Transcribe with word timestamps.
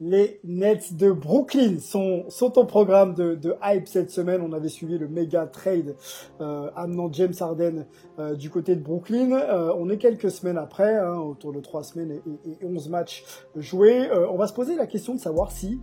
Les 0.00 0.40
Nets 0.44 0.94
de 0.94 1.10
Brooklyn 1.10 1.80
sont, 1.80 2.24
sont 2.28 2.56
au 2.56 2.64
programme 2.64 3.14
de, 3.14 3.56
hype 3.62 3.88
cette 3.88 4.10
semaine. 4.10 4.42
On 4.42 4.52
avait 4.52 4.68
suivi 4.68 4.96
le 4.96 5.08
méga 5.08 5.46
trade 5.46 5.96
euh, 6.40 6.70
amenant 6.76 7.12
James 7.12 7.34
Harden 7.38 7.86
euh, 8.18 8.34
du 8.34 8.48
côté 8.48 8.76
de 8.76 8.80
Brooklyn. 8.80 9.32
Euh, 9.32 9.74
on 9.76 9.90
est 9.90 9.98
quelques 9.98 10.30
semaines 10.30 10.58
après, 10.58 10.96
hein, 10.96 11.16
autour 11.16 11.52
de 11.52 11.60
trois 11.60 11.82
semaines 11.82 12.12
et, 12.12 12.22
et, 12.48 12.64
et 12.64 12.64
11 12.64 12.88
matchs 12.90 13.24
joués. 13.56 14.08
On 14.30 14.36
va 14.36 14.46
se 14.46 14.52
poser 14.54 14.76
la 14.76 14.86
question 14.86 15.14
de 15.14 15.20
savoir 15.20 15.50
si 15.50 15.80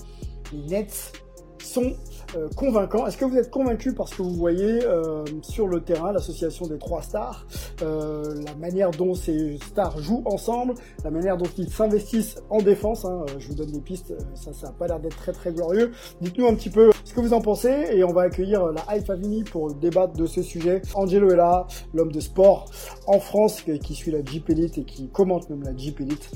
les 0.53 0.65
Nets 0.69 1.11
sont 1.59 1.93
euh, 2.35 2.47
convaincants. 2.55 3.07
Est-ce 3.07 3.17
que 3.17 3.25
vous 3.25 3.37
êtes 3.37 3.49
convaincu 3.49 3.93
parce 3.93 4.13
que 4.13 4.21
vous 4.21 4.33
voyez 4.33 4.83
euh, 4.83 5.23
sur 5.41 5.67
le 5.67 5.81
terrain 5.81 6.11
l'association 6.11 6.67
des 6.67 6.77
trois 6.77 7.01
stars, 7.01 7.45
euh, 7.81 8.23
la 8.45 8.55
manière 8.55 8.91
dont 8.91 9.13
ces 9.13 9.57
stars 9.57 9.97
jouent 9.99 10.23
ensemble, 10.25 10.73
la 11.03 11.11
manière 11.11 11.37
dont 11.37 11.49
ils 11.57 11.69
s'investissent 11.69 12.41
en 12.49 12.61
défense 12.61 13.05
hein, 13.05 13.25
Je 13.39 13.47
vous 13.47 13.55
donne 13.55 13.71
des 13.71 13.81
pistes, 13.81 14.13
ça 14.33 14.53
ça 14.53 14.67
a 14.67 14.71
pas 14.71 14.87
l'air 14.87 14.99
d'être 14.99 15.17
très 15.17 15.31
très 15.31 15.51
glorieux. 15.51 15.91
Dites-nous 16.21 16.47
un 16.47 16.55
petit 16.55 16.69
peu 16.69 16.91
ce 17.03 17.13
que 17.13 17.21
vous 17.21 17.33
en 17.33 17.41
pensez 17.41 17.87
et 17.91 18.03
on 18.03 18.13
va 18.13 18.23
accueillir 18.23 18.71
la 18.71 18.83
High 18.89 19.05
Family 19.05 19.43
pour 19.43 19.73
débattre 19.73 20.13
de 20.13 20.25
ce 20.25 20.41
sujet. 20.41 20.81
Angelo 20.93 21.29
est 21.31 21.35
là, 21.35 21.67
l'homme 21.93 22.11
de 22.11 22.19
sport 22.19 22.65
en 23.07 23.19
France 23.19 23.61
qui 23.61 23.93
suit 23.93 24.11
la 24.11 24.23
Jeep 24.23 24.49
Elite 24.49 24.77
et 24.77 24.83
qui 24.83 25.09
commente 25.09 25.49
même 25.49 25.63
la 25.63 25.75
Jeep 25.75 26.01
Elite 26.01 26.31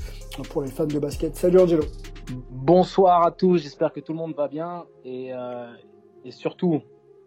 pour 0.50 0.62
les 0.62 0.70
fans 0.70 0.86
de 0.86 0.98
basket. 0.98 1.36
Salut 1.36 1.60
Angelo. 1.60 1.84
Bonsoir 2.50 3.26
à 3.26 3.32
tous, 3.32 3.58
j'espère 3.58 3.92
que 3.92 4.00
tout 4.00 4.12
le 4.12 4.18
monde 4.18 4.34
va 4.36 4.46
bien 4.46 4.84
et, 5.04 5.32
euh, 5.34 5.66
et 6.24 6.30
surtout, 6.30 6.80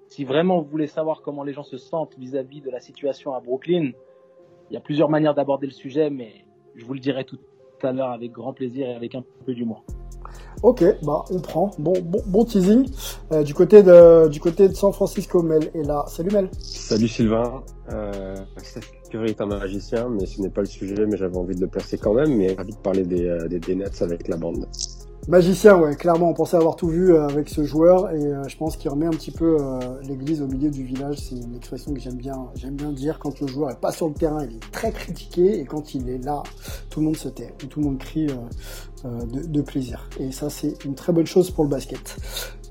si 0.08 0.26
vraiment 0.26 0.62
vous 0.62 0.70
voulez 0.70 0.88
savoir 0.88 1.22
comment 1.22 1.44
les 1.44 1.54
gens 1.54 1.64
se 1.64 1.78
sentent 1.78 2.18
vis-à-vis 2.18 2.62
de 2.62 2.70
la 2.70 2.80
situation 2.80 3.34
à 3.34 3.40
Brooklyn, 3.40 3.92
il 4.70 4.74
y 4.74 4.78
a 4.78 4.82
plusieurs 4.82 5.10
manières 5.10 5.34
d'aborder 5.34 5.68
le 5.68 5.74
sujet, 5.74 6.10
mais 6.10 6.46
je 6.76 6.86
vous 6.86 6.94
le 6.94 7.00
dirai 7.00 7.26
tout 7.26 7.40
à 7.82 7.92
l'heure 7.92 8.12
avec 8.12 8.32
grand 8.32 8.54
plaisir 8.54 8.88
et 8.88 8.94
avec 8.94 9.16
un 9.16 9.24
peu 9.46 9.54
d'humour. 9.54 9.84
Ok, 10.62 10.84
bah 11.04 11.26
on 11.30 11.40
prend. 11.40 11.72
Bon, 11.78 11.94
bon, 12.02 12.22
bon 12.26 12.46
teasing. 12.46 12.90
Euh, 13.34 13.44
du 13.44 13.54
côté 13.54 13.84
de 13.84 14.30
du 14.30 14.40
côté 14.40 14.70
de 14.70 14.74
San 14.74 14.94
Francisco, 14.94 15.44
Mel 15.44 15.70
est 15.74 15.84
là. 15.84 16.06
Salut 16.08 16.32
Mel. 16.32 16.50
Salut 16.60 17.08
Sylvain. 17.08 17.64
Euh, 17.92 18.36
Curry 19.10 19.32
est 19.32 19.42
un 19.42 19.46
magicien, 19.48 20.08
mais 20.10 20.26
ce 20.26 20.42
n'est 20.42 20.50
pas 20.50 20.62
le 20.62 20.68
sujet, 20.68 21.06
mais 21.06 21.18
j'avais 21.18 21.38
envie 21.38 21.56
de 21.56 21.62
le 21.62 21.68
placer 21.68 21.98
quand 21.98 22.14
même, 22.14 22.36
mais 22.38 22.54
ravi 22.54 22.72
de 22.72 22.78
parler 22.78 23.04
des, 23.04 23.28
euh, 23.28 23.48
des, 23.48 23.60
des 23.60 23.76
Nets 23.76 24.02
avec 24.02 24.28
la 24.30 24.38
bande. 24.38 24.66
Magicien, 25.30 25.78
ouais, 25.78 25.96
clairement, 25.96 26.32
on 26.32 26.34
pensait 26.34 26.58
avoir 26.58 26.76
tout 26.76 26.90
vu 26.90 27.14
euh, 27.14 27.26
avec 27.26 27.48
ce 27.48 27.64
joueur 27.64 28.12
et 28.12 28.26
euh, 28.26 28.44
je 28.50 28.58
pense 28.58 28.76
qu'il 28.76 28.90
remet 28.90 29.06
un 29.06 29.12
petit 29.12 29.32
peu 29.32 29.56
euh, 29.58 29.80
l'église 30.02 30.42
au 30.42 30.48
milieu 30.48 30.70
du 30.70 30.84
village. 30.84 31.18
C'est 31.18 31.36
une 31.36 31.56
expression 31.56 31.94
que 31.94 32.00
j'aime 32.02 32.18
bien, 32.18 32.48
j'aime 32.56 32.76
bien 32.76 32.92
dire. 32.92 33.20
Quand 33.20 33.40
le 33.40 33.48
joueur 33.48 33.72
est 33.72 33.80
pas 33.80 33.94
sur 33.94 34.10
le 34.10 34.14
terrain, 34.14 34.44
il 34.44 34.58
est 34.58 34.72
très 34.72 34.92
critiqué 34.92 35.60
et 35.60 35.64
quand 35.64 35.96
il 35.96 36.10
est 36.10 36.18
là, 36.18 36.44
tout 36.90 37.00
le 37.00 37.06
monde 37.06 37.16
se 37.16 37.30
tait, 37.30 37.54
tout 37.70 37.80
le 37.80 37.86
monde 37.86 38.00
crie 38.00 38.28
de, 39.06 39.62
plaisir. 39.62 40.10
Et 40.20 40.32
ça, 40.32 40.50
c'est 40.50 40.84
une 40.84 40.96
très 40.96 41.14
bonne 41.14 41.26
chose 41.26 41.52
pour 41.52 41.64
le 41.64 41.70
basket. 41.70 42.18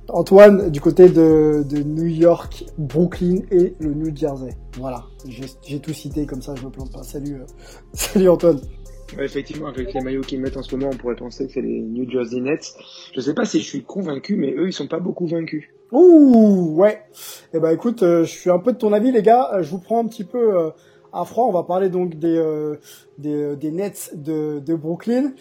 Antoine, 0.08 0.68
du 0.70 0.80
côté 0.80 1.08
de, 1.08 1.64
de 1.66 1.82
New 1.82 2.06
York, 2.06 2.66
Brooklyn 2.76 3.40
et 3.50 3.74
le 3.78 3.94
New 3.94 4.14
Jersey. 4.14 4.56
Voilà, 4.78 5.04
j'ai 5.62 5.80
tout 5.80 5.94
cité 5.94 6.26
comme 6.26 6.42
ça, 6.42 6.54
je 6.54 6.64
me 6.64 6.70
plante 6.70 6.92
pas. 6.92 7.02
Salut, 7.02 7.42
salut 7.94 8.28
Antoine. 8.28 8.60
Effectivement, 9.20 9.68
avec 9.68 9.92
les 9.92 10.00
maillots 10.00 10.22
qu'ils 10.22 10.40
mettent 10.40 10.56
en 10.56 10.62
ce 10.62 10.74
moment, 10.74 10.90
on 10.92 10.96
pourrait 10.96 11.16
penser 11.16 11.46
que 11.46 11.52
c'est 11.52 11.60
les 11.60 11.80
New 11.80 12.10
Jersey 12.10 12.40
Nets. 12.40 12.74
Je 13.14 13.20
sais 13.20 13.34
pas 13.34 13.44
si 13.44 13.60
je 13.60 13.64
suis 13.64 13.82
convaincu, 13.82 14.36
mais 14.36 14.52
eux, 14.52 14.68
ils 14.68 14.72
sont 14.72 14.88
pas 14.88 15.00
beaucoup 15.00 15.26
vaincus. 15.26 15.68
Ouh, 15.92 16.74
ouais. 16.76 17.02
Eh 17.52 17.60
ben, 17.60 17.70
écoute, 17.70 18.02
euh, 18.02 18.24
je 18.24 18.30
suis 18.30 18.50
un 18.50 18.58
peu 18.58 18.72
de 18.72 18.78
ton 18.78 18.92
avis, 18.92 19.12
les 19.12 19.22
gars. 19.22 19.50
Euh, 19.52 19.62
je 19.62 19.70
vous 19.70 19.78
prends 19.78 20.02
un 20.02 20.08
petit 20.08 20.24
peu 20.24 20.56
euh, 20.56 20.70
à 21.12 21.24
froid. 21.24 21.44
On 21.46 21.52
va 21.52 21.64
parler 21.64 21.90
donc 21.90 22.18
des 22.18 22.42
des, 23.18 23.70
Nets 23.70 24.12
de 24.14 24.74
Brooklyn. 24.74 25.32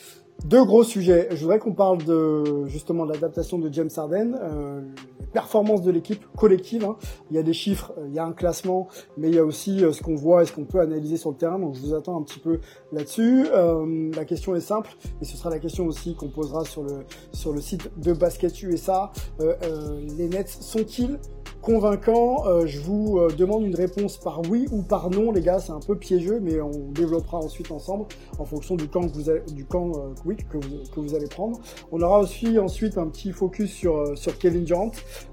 Deux 0.45 0.65
gros 0.65 0.83
sujets. 0.83 1.29
Je 1.31 1.41
voudrais 1.41 1.59
qu'on 1.59 1.73
parle 1.73 2.03
de 2.03 2.65
justement 2.65 3.05
de 3.05 3.13
l'adaptation 3.13 3.59
de 3.59 3.71
James 3.71 3.89
Harden, 3.95 4.35
euh, 4.41 4.81
les 5.19 5.27
performances 5.27 5.83
de 5.83 5.91
l'équipe 5.91 6.25
collective. 6.35 6.83
Hein. 6.83 6.97
Il 7.29 7.35
y 7.35 7.39
a 7.39 7.43
des 7.43 7.53
chiffres, 7.53 7.93
il 8.07 8.13
y 8.13 8.19
a 8.19 8.25
un 8.25 8.31
classement, 8.31 8.87
mais 9.17 9.29
il 9.29 9.35
y 9.35 9.37
a 9.37 9.45
aussi 9.45 9.83
euh, 9.83 9.93
ce 9.93 10.01
qu'on 10.01 10.15
voit 10.15 10.41
et 10.41 10.45
ce 10.47 10.51
qu'on 10.51 10.65
peut 10.65 10.79
analyser 10.79 11.17
sur 11.17 11.29
le 11.29 11.37
terrain. 11.37 11.59
Donc 11.59 11.75
je 11.75 11.81
vous 11.81 11.93
attends 11.93 12.17
un 12.17 12.23
petit 12.23 12.39
peu 12.39 12.59
là-dessus. 12.91 13.45
Euh, 13.53 14.11
la 14.15 14.25
question 14.25 14.55
est 14.55 14.61
simple, 14.61 14.89
et 15.21 15.25
ce 15.25 15.37
sera 15.37 15.51
la 15.51 15.59
question 15.59 15.85
aussi 15.85 16.15
qu'on 16.15 16.29
posera 16.29 16.65
sur 16.65 16.81
le 16.81 17.05
sur 17.33 17.53
le 17.53 17.61
site 17.61 17.91
de 18.01 18.11
Basket 18.11 18.63
USA. 18.63 19.11
Euh, 19.41 20.01
les 20.17 20.27
Nets 20.27 20.49
sont-ils 20.49 21.19
convaincant. 21.61 22.45
Euh, 22.47 22.65
je 22.65 22.79
vous 22.79 23.19
euh, 23.19 23.29
demande 23.37 23.63
une 23.63 23.75
réponse 23.75 24.17
par 24.17 24.41
oui 24.49 24.67
ou 24.71 24.81
par 24.81 25.09
non, 25.09 25.31
les 25.31 25.41
gars. 25.41 25.59
C'est 25.59 25.71
un 25.71 25.79
peu 25.79 25.95
piégeux, 25.95 26.39
mais 26.41 26.59
on 26.59 26.91
développera 26.91 27.37
ensuite 27.37 27.71
ensemble 27.71 28.05
en 28.39 28.45
fonction 28.45 28.75
du 28.75 28.87
camp 28.87 29.01
que 29.07 29.13
vous 29.13 29.29
allez, 29.29 29.41
du 29.53 29.65
camp 29.65 29.91
euh, 29.95 30.33
que 30.49 30.57
vous, 30.57 30.83
que 30.93 30.99
vous 30.99 31.15
allez 31.15 31.27
prendre. 31.27 31.59
On 31.91 32.01
aura 32.01 32.19
aussi 32.19 32.57
ensuite 32.59 32.97
un 32.97 33.07
petit 33.07 33.31
focus 33.31 33.71
sur 33.71 34.17
sur 34.17 34.37
Kevin 34.37 34.63
Durant, 34.63 34.91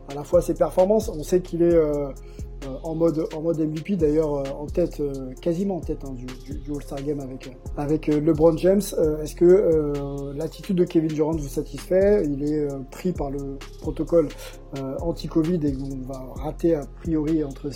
à 0.08 0.14
la 0.14 0.24
fois 0.24 0.40
ses 0.40 0.54
performances. 0.54 1.08
On 1.08 1.22
sait 1.22 1.40
qu'il 1.40 1.62
est 1.62 1.74
euh, 1.74 2.10
en 2.82 2.94
mode 2.94 3.26
en 3.34 3.42
mode 3.42 3.60
MVP 3.60 3.96
d'ailleurs 3.96 4.34
euh, 4.34 4.44
en 4.58 4.66
tête 4.66 5.00
euh, 5.00 5.32
quasiment 5.40 5.76
en 5.76 5.80
tête 5.80 6.04
hein, 6.04 6.12
du, 6.12 6.26
du, 6.26 6.58
du 6.58 6.70
All-Star 6.72 7.02
Game 7.02 7.20
avec 7.20 7.50
avec 7.76 8.06
LeBron 8.06 8.56
James. 8.56 8.80
Est-ce 9.22 9.34
que 9.34 9.92
l'attitude 10.34 10.76
de 10.76 10.84
Kevin 10.84 11.08
Durant 11.08 11.32
vous 11.32 11.48
satisfait? 11.48 12.22
Il 12.24 12.44
est 12.44 12.66
pris 12.90 13.12
par 13.12 13.30
le 13.30 13.58
protocole 13.80 14.28
anti-Covid 15.00 15.60
et 15.64 15.74
on 15.76 16.06
va 16.06 16.42
rater 16.42 16.74
a 16.74 16.86
priori 17.00 17.44
entre 17.44 17.70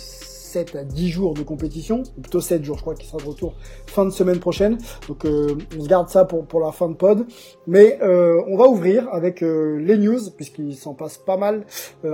7 0.53 0.75
à 0.75 0.83
10 0.83 1.09
jours 1.09 1.33
de 1.33 1.41
compétition, 1.41 2.03
plutôt 2.21 2.39
7 2.39 2.63
jours, 2.63 2.77
je 2.77 2.83
crois 2.83 2.93
qu'il 2.93 3.07
sera 3.07 3.17
de 3.17 3.27
retour 3.27 3.55
fin 3.87 4.05
de 4.05 4.11
semaine 4.11 4.39
prochaine. 4.39 4.77
Donc 5.07 5.25
euh, 5.25 5.57
on 5.77 5.81
se 5.81 5.89
garde 5.89 6.09
ça 6.09 6.25
pour, 6.25 6.45
pour 6.45 6.59
la 6.59 6.71
fin 6.71 6.89
de 6.89 6.93
pod. 6.93 7.25
Mais 7.65 7.97
euh, 8.03 8.39
on 8.47 8.55
va 8.55 8.67
ouvrir 8.67 9.09
avec 9.11 9.41
euh, 9.41 9.77
les 9.77 9.97
news, 9.97 10.19
puisqu'il 10.37 10.75
s'en 10.75 10.93
passe 10.93 11.17
pas 11.17 11.37
mal 11.37 11.65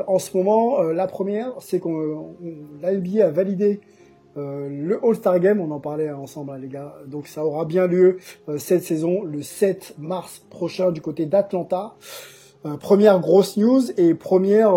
en 0.08 0.20
ce 0.20 0.36
moment. 0.38 0.82
la 0.84 1.08
première, 1.08 1.52
c'est 1.60 1.80
qu'on 1.80 2.36
la 2.82 2.94
NBA 2.94 3.26
a 3.26 3.30
validé 3.30 3.82
le 4.36 5.00
All-Star 5.04 5.40
Game, 5.42 5.60
on 5.60 5.72
en 5.72 5.82
parlait 5.82 6.10
ensemble 6.12 6.52
hein, 6.52 6.58
les 6.58 6.70
gars, 6.70 6.96
donc 7.08 7.28
ça 7.28 7.44
aura 7.44 7.66
bien 7.66 7.88
lieu 7.88 8.20
cette 8.58 8.84
saison 8.84 9.24
le 9.24 9.42
7 9.42 9.96
mars 9.98 10.42
prochain 10.50 10.92
du 10.92 11.02
côté 11.02 11.26
d'Atlanta. 11.26 11.96
première 12.80 13.20
grosse 13.20 13.58
news 13.58 13.82
et 13.98 14.14
première 14.14 14.76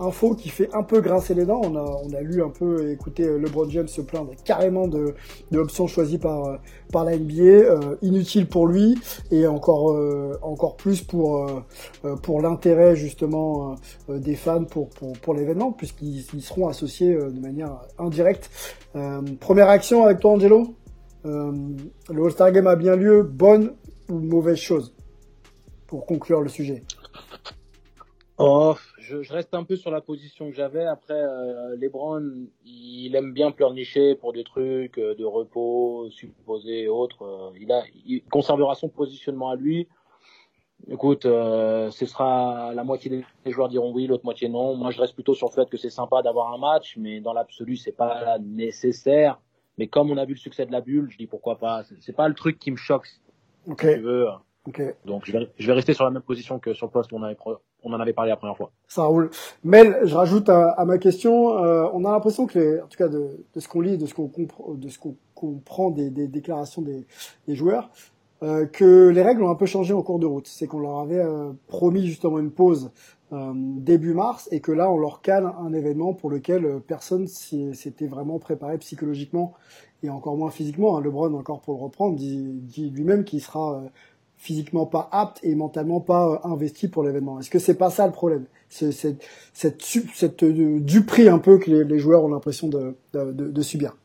info 0.00 0.34
qui 0.34 0.48
fait 0.48 0.68
un 0.74 0.82
peu 0.82 1.00
grincer 1.00 1.34
les 1.34 1.44
dents. 1.44 1.60
On 1.64 1.76
a, 1.76 2.00
on 2.04 2.12
a 2.12 2.20
lu 2.20 2.42
un 2.42 2.50
peu, 2.50 2.90
écouté 2.90 3.24
euh, 3.24 3.38
LeBron 3.38 3.68
James 3.70 3.88
se 3.88 4.00
plaindre 4.00 4.32
carrément 4.44 4.88
de, 4.88 5.14
de 5.50 5.58
l'option 5.58 5.86
choisie 5.86 6.18
par, 6.18 6.44
euh, 6.44 6.56
par 6.92 7.04
la 7.04 7.16
NBA, 7.16 7.42
euh, 7.42 7.96
inutile 8.02 8.46
pour 8.46 8.66
lui 8.66 8.96
et 9.30 9.46
encore, 9.46 9.92
euh, 9.92 10.38
encore 10.42 10.76
plus 10.76 11.02
pour, 11.02 11.62
pour 12.22 12.40
l'intérêt 12.40 12.96
justement 12.96 13.74
des 14.08 14.34
fans 14.34 14.64
pour, 14.64 14.88
pour, 15.22 15.34
l'événement 15.34 15.72
puisqu'ils 15.72 16.42
seront 16.42 16.68
associés 16.68 17.14
de 17.14 17.40
manière 17.40 17.80
indirecte. 17.98 18.50
première 19.40 19.68
action 19.68 20.04
avec 20.04 20.20
toi 20.20 20.32
Angelo 20.32 20.74
Le 21.24 22.24
All-Star 22.24 22.52
Game 22.52 22.66
a 22.66 22.76
bien 22.76 22.96
lieu, 22.96 23.22
bonne 23.22 23.72
ou 24.08 24.18
mauvaise 24.18 24.56
chose 24.56 24.94
pour 25.86 26.06
conclure 26.06 26.40
le 26.40 26.48
sujet? 26.48 26.84
Oh, 28.38 28.74
je, 29.08 29.22
je, 29.22 29.32
reste 29.32 29.54
un 29.54 29.64
peu 29.64 29.76
sur 29.76 29.90
la 29.90 30.00
position 30.00 30.50
que 30.50 30.56
j'avais. 30.56 30.84
Après, 30.84 31.14
euh, 31.14 31.76
LeBron, 31.76 32.46
il 32.64 33.14
aime 33.16 33.32
bien 33.32 33.50
pleurnicher 33.50 34.14
pour 34.14 34.32
des 34.32 34.44
trucs 34.44 34.98
euh, 34.98 35.14
de 35.14 35.24
repos 35.24 36.10
supposés 36.10 36.82
et 36.82 36.88
autres. 36.88 37.22
Euh, 37.22 37.58
il 37.60 37.72
a, 37.72 37.82
il 38.06 38.22
conservera 38.24 38.74
son 38.74 38.88
positionnement 38.88 39.50
à 39.50 39.56
lui. 39.56 39.88
Écoute, 40.86 41.26
euh, 41.26 41.90
ce 41.90 42.06
sera 42.06 42.72
la 42.74 42.84
moitié 42.84 43.24
des 43.44 43.50
joueurs 43.50 43.68
diront 43.68 43.92
oui, 43.92 44.06
l'autre 44.06 44.24
moitié 44.24 44.48
non. 44.48 44.76
Moi, 44.76 44.90
je 44.90 45.00
reste 45.00 45.14
plutôt 45.14 45.34
sur 45.34 45.48
le 45.48 45.52
fait 45.52 45.68
que 45.68 45.76
c'est 45.76 45.90
sympa 45.90 46.22
d'avoir 46.22 46.52
un 46.52 46.58
match, 46.58 46.96
mais 46.96 47.20
dans 47.20 47.32
l'absolu, 47.32 47.76
c'est 47.76 47.92
pas 47.92 48.38
nécessaire. 48.38 49.40
Mais 49.76 49.88
comme 49.88 50.10
on 50.10 50.16
a 50.16 50.24
vu 50.24 50.34
le 50.34 50.38
succès 50.38 50.66
de 50.66 50.72
la 50.72 50.80
bulle, 50.80 51.08
je 51.10 51.18
dis 51.18 51.26
pourquoi 51.26 51.56
pas. 51.56 51.82
C'est 52.00 52.14
pas 52.14 52.28
le 52.28 52.34
truc 52.34 52.58
qui 52.58 52.70
me 52.70 52.76
choque. 52.76 53.06
Si 53.06 53.20
tu 53.76 54.00
veux. 54.00 54.26
Donc, 55.04 55.24
je 55.24 55.32
vais, 55.32 55.50
je 55.58 55.66
vais 55.66 55.72
rester 55.72 55.94
sur 55.94 56.04
la 56.04 56.10
même 56.10 56.22
position 56.22 56.58
que 56.58 56.74
sur 56.74 56.86
le 56.86 56.92
poste 56.92 57.12
où 57.12 57.16
on, 57.16 57.22
avait, 57.22 57.36
on 57.82 57.92
en 57.92 58.00
avait 58.00 58.12
parlé 58.12 58.30
la 58.30 58.36
première 58.36 58.56
fois. 58.56 58.70
Ça 58.86 59.04
roule. 59.04 59.30
Mel, 59.64 59.98
je 60.04 60.14
rajoute 60.14 60.48
à, 60.48 60.84
ma 60.84 60.98
question. 60.98 61.58
Euh, 61.58 61.86
on 61.92 62.04
a 62.04 62.10
l'impression 62.10 62.46
que, 62.46 62.58
les, 62.58 62.80
en 62.80 62.86
tout 62.86 62.98
cas, 62.98 63.08
de, 63.08 63.44
de 63.54 63.60
ce 63.60 63.68
qu'on 63.68 63.80
lit, 63.80 63.98
de 63.98 64.06
ce 64.06 64.14
qu'on 64.14 64.28
comprend, 64.28 64.74
de 64.74 64.88
ce 64.88 64.98
qu'on 64.98 65.16
comprend 65.34 65.90
des, 65.90 66.10
des 66.10 66.26
déclarations 66.26 66.82
des, 66.82 67.06
des 67.46 67.54
joueurs, 67.54 67.90
euh, 68.42 68.66
que 68.66 69.08
les 69.08 69.22
règles 69.22 69.42
ont 69.42 69.50
un 69.50 69.54
peu 69.54 69.66
changé 69.66 69.92
en 69.94 70.02
cours 70.02 70.18
de 70.18 70.26
route. 70.26 70.46
C'est 70.46 70.66
qu'on 70.66 70.80
leur 70.80 70.98
avait 70.98 71.20
euh, 71.20 71.52
promis 71.68 72.06
justement 72.06 72.38
une 72.38 72.50
pause 72.50 72.90
euh, 73.30 73.52
début 73.54 74.14
mars 74.14 74.48
et 74.52 74.60
que 74.60 74.72
là 74.72 74.90
on 74.90 74.96
leur 74.96 75.20
cale 75.20 75.52
un 75.60 75.74
événement 75.74 76.14
pour 76.14 76.30
lequel 76.30 76.64
euh, 76.64 76.78
personne 76.78 77.26
s'était 77.26 78.06
vraiment 78.06 78.38
préparé 78.38 78.78
psychologiquement 78.78 79.52
et 80.02 80.08
encore 80.08 80.34
moins 80.38 80.50
physiquement. 80.50 80.96
Hein. 80.96 81.02
LeBron, 81.02 81.34
encore 81.34 81.60
pour 81.60 81.74
le 81.74 81.80
reprendre, 81.80 82.16
dit, 82.16 82.38
dit 82.38 82.88
lui-même 82.88 83.24
qu'il 83.24 83.42
sera 83.42 83.74
euh, 83.74 83.88
physiquement 84.38 84.86
pas 84.86 85.08
apte 85.12 85.40
et 85.42 85.54
mentalement 85.54 86.00
pas 86.00 86.40
investi 86.44 86.88
pour 86.88 87.02
l'événement. 87.02 87.40
Est-ce 87.40 87.50
que 87.50 87.58
c'est 87.58 87.76
pas 87.76 87.90
ça 87.90 88.06
le 88.06 88.12
problème? 88.12 88.46
C'est 88.68 88.92
cette, 88.92 89.24
cette, 89.52 89.82
cette, 89.82 90.44
du 90.44 91.04
prix 91.04 91.28
un 91.28 91.38
peu 91.38 91.58
que 91.58 91.70
les, 91.70 91.84
les 91.84 91.98
joueurs 91.98 92.22
ont 92.22 92.28
l'impression 92.28 92.68
de, 92.68 92.96
de, 93.12 93.32
de, 93.32 93.62
subir. 93.62 93.96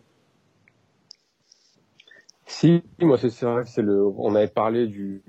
Si, 2.45 2.83
moi 2.99 3.17
c'est 3.17 3.45
vrai 3.45 3.63
que 3.63 3.69
c'est 3.69 3.81
le. 3.81 4.05
On 4.17 4.35
avait 4.35 4.47
parlé 4.47 4.87
du 4.87 5.23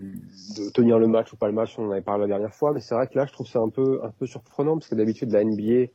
de 0.56 0.70
tenir 0.70 0.98
le 0.98 1.06
match 1.06 1.32
ou 1.32 1.36
pas 1.36 1.48
le 1.48 1.52
match, 1.52 1.78
on 1.78 1.86
en 1.86 1.90
avait 1.90 2.00
parlé 2.00 2.22
la 2.22 2.28
dernière 2.28 2.54
fois, 2.54 2.72
mais 2.72 2.80
c'est 2.80 2.94
vrai 2.94 3.06
que 3.06 3.18
là 3.18 3.26
je 3.26 3.32
trouve 3.32 3.46
ça 3.46 3.60
un 3.60 3.68
peu 3.68 4.00
un 4.02 4.10
peu 4.10 4.26
surprenant 4.26 4.78
parce 4.78 4.88
que 4.88 4.94
d'habitude 4.94 5.32
la 5.32 5.44
NBA 5.44 5.90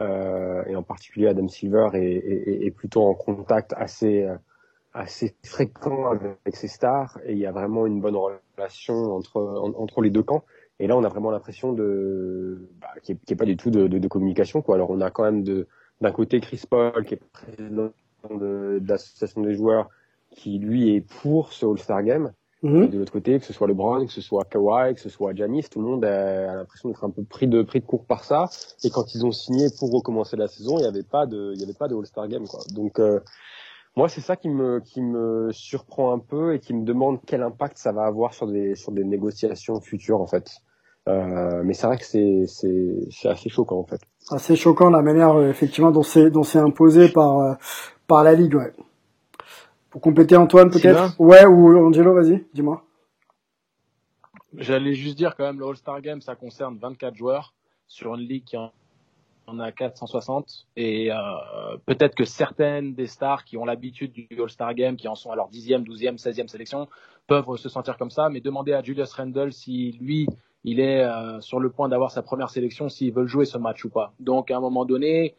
euh, 0.00 0.64
et 0.66 0.76
en 0.76 0.82
particulier 0.82 1.28
Adam 1.28 1.48
Silver 1.48 1.88
est, 1.94 2.00
est, 2.00 2.66
est, 2.66 2.70
plutôt 2.70 3.02
en 3.02 3.14
contact 3.14 3.74
assez 3.76 4.28
assez 4.98 5.34
fréquent 5.44 6.10
avec 6.10 6.56
ses 6.56 6.68
stars 6.68 7.18
et 7.24 7.32
il 7.32 7.38
y 7.38 7.46
a 7.46 7.52
vraiment 7.52 7.86
une 7.86 8.00
bonne 8.00 8.16
relation 8.16 9.14
entre 9.14 9.40
entre 9.76 10.02
les 10.02 10.10
deux 10.10 10.22
camps. 10.22 10.44
Et 10.80 10.86
là 10.86 10.96
on 10.96 11.04
a 11.04 11.08
vraiment 11.08 11.30
l'impression 11.30 11.72
de 11.72 12.68
bah, 12.80 12.88
qu'il 13.02 13.16
n'y 13.16 13.20
ait, 13.30 13.36
pas 13.36 13.44
du 13.44 13.56
tout 13.56 13.70
de, 13.70 13.86
de, 13.86 13.98
de, 13.98 14.08
communication 14.08 14.62
quoi. 14.62 14.74
Alors 14.74 14.90
on 14.90 15.00
a 15.00 15.10
quand 15.10 15.24
même 15.24 15.42
de 15.42 15.66
d'un 16.00 16.12
côté 16.12 16.40
Chris 16.40 16.62
Paul 16.68 17.04
qui 17.04 17.14
est 17.14 17.20
président 17.32 17.90
de, 18.30 18.78
de 18.80 18.88
l'association 18.88 19.42
des 19.42 19.54
joueurs 19.54 19.88
qui 20.30 20.58
lui 20.58 20.94
est 20.94 21.00
pour 21.00 21.52
ce 21.52 21.66
All-Star 21.66 22.02
Game. 22.02 22.32
Mhm. 22.62 22.82
Et 22.82 22.88
de 22.88 22.98
l'autre 22.98 23.12
côté, 23.12 23.38
que 23.38 23.44
ce 23.44 23.52
soit 23.52 23.68
LeBron, 23.68 24.04
que 24.06 24.12
ce 24.12 24.20
soit 24.20 24.44
Kawhi, 24.44 24.94
que 24.94 25.00
ce 25.00 25.08
soit 25.08 25.32
Giannis, 25.32 25.68
tout 25.70 25.80
le 25.80 25.86
monde 25.86 26.04
a, 26.04 26.52
a 26.52 26.56
l'impression 26.56 26.88
d'être 26.88 27.04
un 27.04 27.10
peu 27.10 27.22
pris 27.22 27.46
de 27.46 27.62
pris 27.62 27.78
de 27.78 27.86
court 27.86 28.04
par 28.04 28.24
ça. 28.24 28.46
Et 28.82 28.90
quand 28.90 29.14
ils 29.14 29.24
ont 29.24 29.30
signé 29.30 29.68
pour 29.78 29.92
recommencer 29.92 30.36
la 30.36 30.48
saison, 30.48 30.76
il 30.78 30.82
n'y 30.82 30.88
avait 30.88 31.04
pas 31.04 31.26
de 31.26 31.52
il 31.54 31.60
y 31.60 31.62
avait 31.62 31.72
pas 31.72 31.86
de 31.86 31.94
All-Star 31.94 32.26
Game 32.26 32.48
quoi. 32.48 32.60
Donc 32.74 32.98
euh, 32.98 33.20
moi 33.96 34.08
c'est 34.08 34.20
ça 34.20 34.36
qui 34.36 34.48
me 34.48 34.80
qui 34.80 35.02
me 35.02 35.50
surprend 35.52 36.12
un 36.12 36.18
peu 36.18 36.54
et 36.54 36.60
qui 36.60 36.74
me 36.74 36.84
demande 36.84 37.18
quel 37.26 37.42
impact 37.42 37.78
ça 37.78 37.92
va 37.92 38.04
avoir 38.04 38.34
sur 38.34 38.46
des 38.46 38.74
sur 38.74 38.92
des 38.92 39.04
négociations 39.04 39.80
futures 39.80 40.20
en 40.20 40.26
fait. 40.26 40.50
Euh, 41.08 41.62
mais 41.64 41.72
c'est 41.72 41.86
vrai 41.86 41.96
que 41.96 42.04
c'est 42.04 42.44
c'est 42.46 42.94
c'est 43.10 43.28
assez 43.28 43.48
choquant 43.48 43.78
en 43.78 43.84
fait. 43.84 44.00
Assez 44.30 44.56
choquant 44.56 44.90
la 44.90 45.02
manière 45.02 45.34
euh, 45.36 45.48
effectivement 45.48 45.90
dont 45.90 46.02
c'est 46.02 46.30
dont 46.30 46.42
c'est 46.42 46.58
imposé 46.58 47.08
par 47.08 47.38
euh, 47.38 47.54
par 48.06 48.24
la 48.24 48.34
ligue 48.34 48.54
ouais. 48.54 48.72
Pour 49.90 50.02
compléter 50.02 50.36
Antoine 50.36 50.70
peut-être? 50.70 51.18
Ouais, 51.18 51.46
ou 51.46 51.86
Angelo, 51.86 52.14
vas-y, 52.14 52.44
dis-moi. 52.52 52.84
J'allais 54.54 54.94
juste 54.94 55.16
dire 55.16 55.34
quand 55.36 55.44
même, 55.44 55.58
le 55.58 55.66
All-Star 55.66 56.00
Game, 56.02 56.20
ça 56.20 56.34
concerne 56.34 56.78
24 56.78 57.14
joueurs 57.14 57.54
sur 57.86 58.14
une 58.14 58.20
ligue 58.20 58.44
qui 58.44 58.56
en 58.56 58.70
a 59.58 59.72
460. 59.72 60.66
Et 60.76 61.10
euh, 61.10 61.16
peut-être 61.86 62.14
que 62.14 62.24
certaines 62.24 62.94
des 62.94 63.06
stars 63.06 63.44
qui 63.44 63.56
ont 63.56 63.64
l'habitude 63.64 64.12
du 64.12 64.28
All-Star 64.38 64.74
Game, 64.74 64.96
qui 64.96 65.08
en 65.08 65.14
sont 65.14 65.30
à 65.30 65.36
leur 65.36 65.50
10e, 65.50 65.84
12e, 65.84 66.18
16e 66.18 66.48
sélection, 66.48 66.88
peuvent 67.26 67.56
se 67.56 67.68
sentir 67.68 67.96
comme 67.96 68.10
ça. 68.10 68.28
Mais 68.28 68.40
demander 68.40 68.72
à 68.72 68.82
Julius 68.82 69.12
Randle 69.12 69.52
si 69.52 69.92
lui, 70.00 70.26
il 70.64 70.80
est 70.80 71.02
euh, 71.02 71.40
sur 71.40 71.60
le 71.60 71.70
point 71.70 71.88
d'avoir 71.88 72.10
sa 72.10 72.22
première 72.22 72.50
sélection, 72.50 72.88
s'il 72.88 73.12
veut 73.12 73.26
jouer 73.26 73.44
ce 73.44 73.58
match 73.58 73.84
ou 73.84 73.90
pas. 73.90 74.12
Donc 74.20 74.50
à 74.50 74.56
un 74.56 74.60
moment 74.60 74.84
donné, 74.84 75.34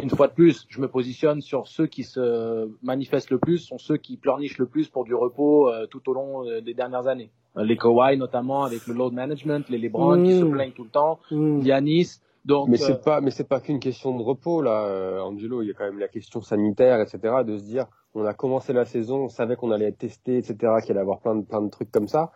une 0.00 0.10
fois 0.10 0.28
de 0.28 0.32
plus, 0.32 0.66
je 0.68 0.80
me 0.80 0.88
positionne 0.88 1.40
sur 1.40 1.66
ceux 1.68 1.86
qui 1.86 2.04
se 2.04 2.70
manifestent 2.82 3.30
le 3.30 3.38
plus, 3.38 3.58
sont 3.58 3.78
ceux 3.78 3.96
qui 3.96 4.16
pleurnichent 4.16 4.58
le 4.58 4.66
plus 4.66 4.88
pour 4.88 5.04
du 5.04 5.14
repos 5.14 5.68
euh, 5.68 5.86
tout 5.86 6.08
au 6.08 6.14
long 6.14 6.48
euh, 6.48 6.60
des 6.60 6.74
dernières 6.74 7.06
années. 7.06 7.30
Les 7.54 7.76
Kawhi 7.76 8.16
notamment 8.16 8.64
avec 8.64 8.86
le 8.86 8.94
load 8.94 9.12
management, 9.12 9.68
les 9.68 9.76
LeBron 9.76 10.16
mmh. 10.16 10.24
qui 10.24 10.38
se 10.38 10.44
plaignent 10.44 10.72
tout 10.72 10.84
le 10.84 10.90
temps, 10.90 11.18
mmh. 11.30 11.60
Giannis. 11.62 12.20
Donc, 12.44 12.68
mais 12.68 12.76
c'est 12.76 12.92
euh... 12.92 12.96
pas, 12.96 13.20
mais 13.20 13.30
c'est 13.30 13.48
pas 13.48 13.60
qu'une 13.60 13.78
question 13.78 14.16
de 14.16 14.22
repos 14.22 14.62
là, 14.62 14.86
euh, 14.86 15.20
Angelo. 15.20 15.62
Il 15.62 15.68
y 15.68 15.70
a 15.70 15.74
quand 15.74 15.84
même 15.84 15.98
la 15.98 16.08
question 16.08 16.40
sanitaire, 16.40 17.00
etc. 17.00 17.44
De 17.46 17.56
se 17.56 17.62
dire, 17.62 17.86
on 18.14 18.24
a 18.24 18.34
commencé 18.34 18.72
la 18.72 18.84
saison, 18.84 19.24
on 19.24 19.28
savait 19.28 19.56
qu'on 19.56 19.70
allait 19.70 19.88
être 19.88 19.98
testé, 19.98 20.38
etc. 20.38 20.54
Qu'il 20.82 20.92
allait 20.92 21.00
avoir 21.00 21.20
plein 21.20 21.36
de 21.36 21.44
plein 21.44 21.62
de 21.62 21.70
trucs 21.70 21.90
comme 21.90 22.08
ça, 22.08 22.32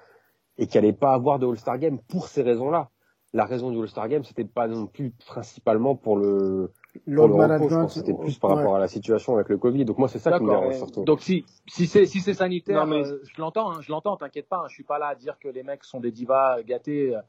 et 0.59 0.67
qu'il 0.67 0.79
allait 0.79 0.93
pas 0.93 1.13
avoir 1.13 1.39
de 1.39 1.47
All-Star 1.47 1.79
Game 1.79 1.99
pour 2.09 2.29
ces 2.29 2.43
raisons-là. 2.43 2.91
La 3.33 3.45
raison 3.45 3.71
du 3.71 3.81
All-Star 3.81 4.09
Game, 4.09 4.23
c'était 4.23 4.45
pas 4.45 4.69
non 4.69 4.87
plus 4.87 5.11
principalement 5.11 5.97
pour 5.97 6.17
le 6.17 6.73
load 7.07 7.33
management. 7.33 7.89
C'était 7.89 8.15
plus 8.15 8.39
par 8.39 8.51
rapport 8.55 8.73
ouais. 8.73 8.77
à 8.77 8.81
la 8.81 8.89
situation 8.89 9.35
avec 9.35 9.49
le 9.49 9.59
Covid. 9.59 9.85
Donc 9.85 9.99
moi 9.99 10.07
c'est 10.07 10.21
ça 10.21 10.39
qui 10.39 10.45
me 10.45 10.51
dérange 10.51 10.77
surtout. 10.77 11.05
Donc 11.05 11.21
si 11.21 11.45
si 11.67 11.89
c'est 11.89 12.07
si 12.07 12.21
c'est 12.21 12.35
sanitaire, 12.35 12.87
non, 12.87 12.95
mais... 12.95 13.05
euh, 13.05 13.21
je 13.25 13.41
l'entends, 13.41 13.73
hein, 13.73 13.81
je 13.81 13.91
l'entends, 13.91 14.17
t'inquiète 14.17 14.49
pas. 14.49 14.59
Hein, 14.59 14.69
je 14.69 14.75
suis 14.75 14.85
pas 14.85 15.01
là 15.01 15.09
à 15.09 15.15
dire 15.17 15.37
que 15.41 15.49
les 15.49 15.65
mecs 15.65 15.83
sont 15.83 15.99
des 15.99 16.13
divas 16.13 16.63
gâtés. 16.63 17.17
Euh, 17.17 17.21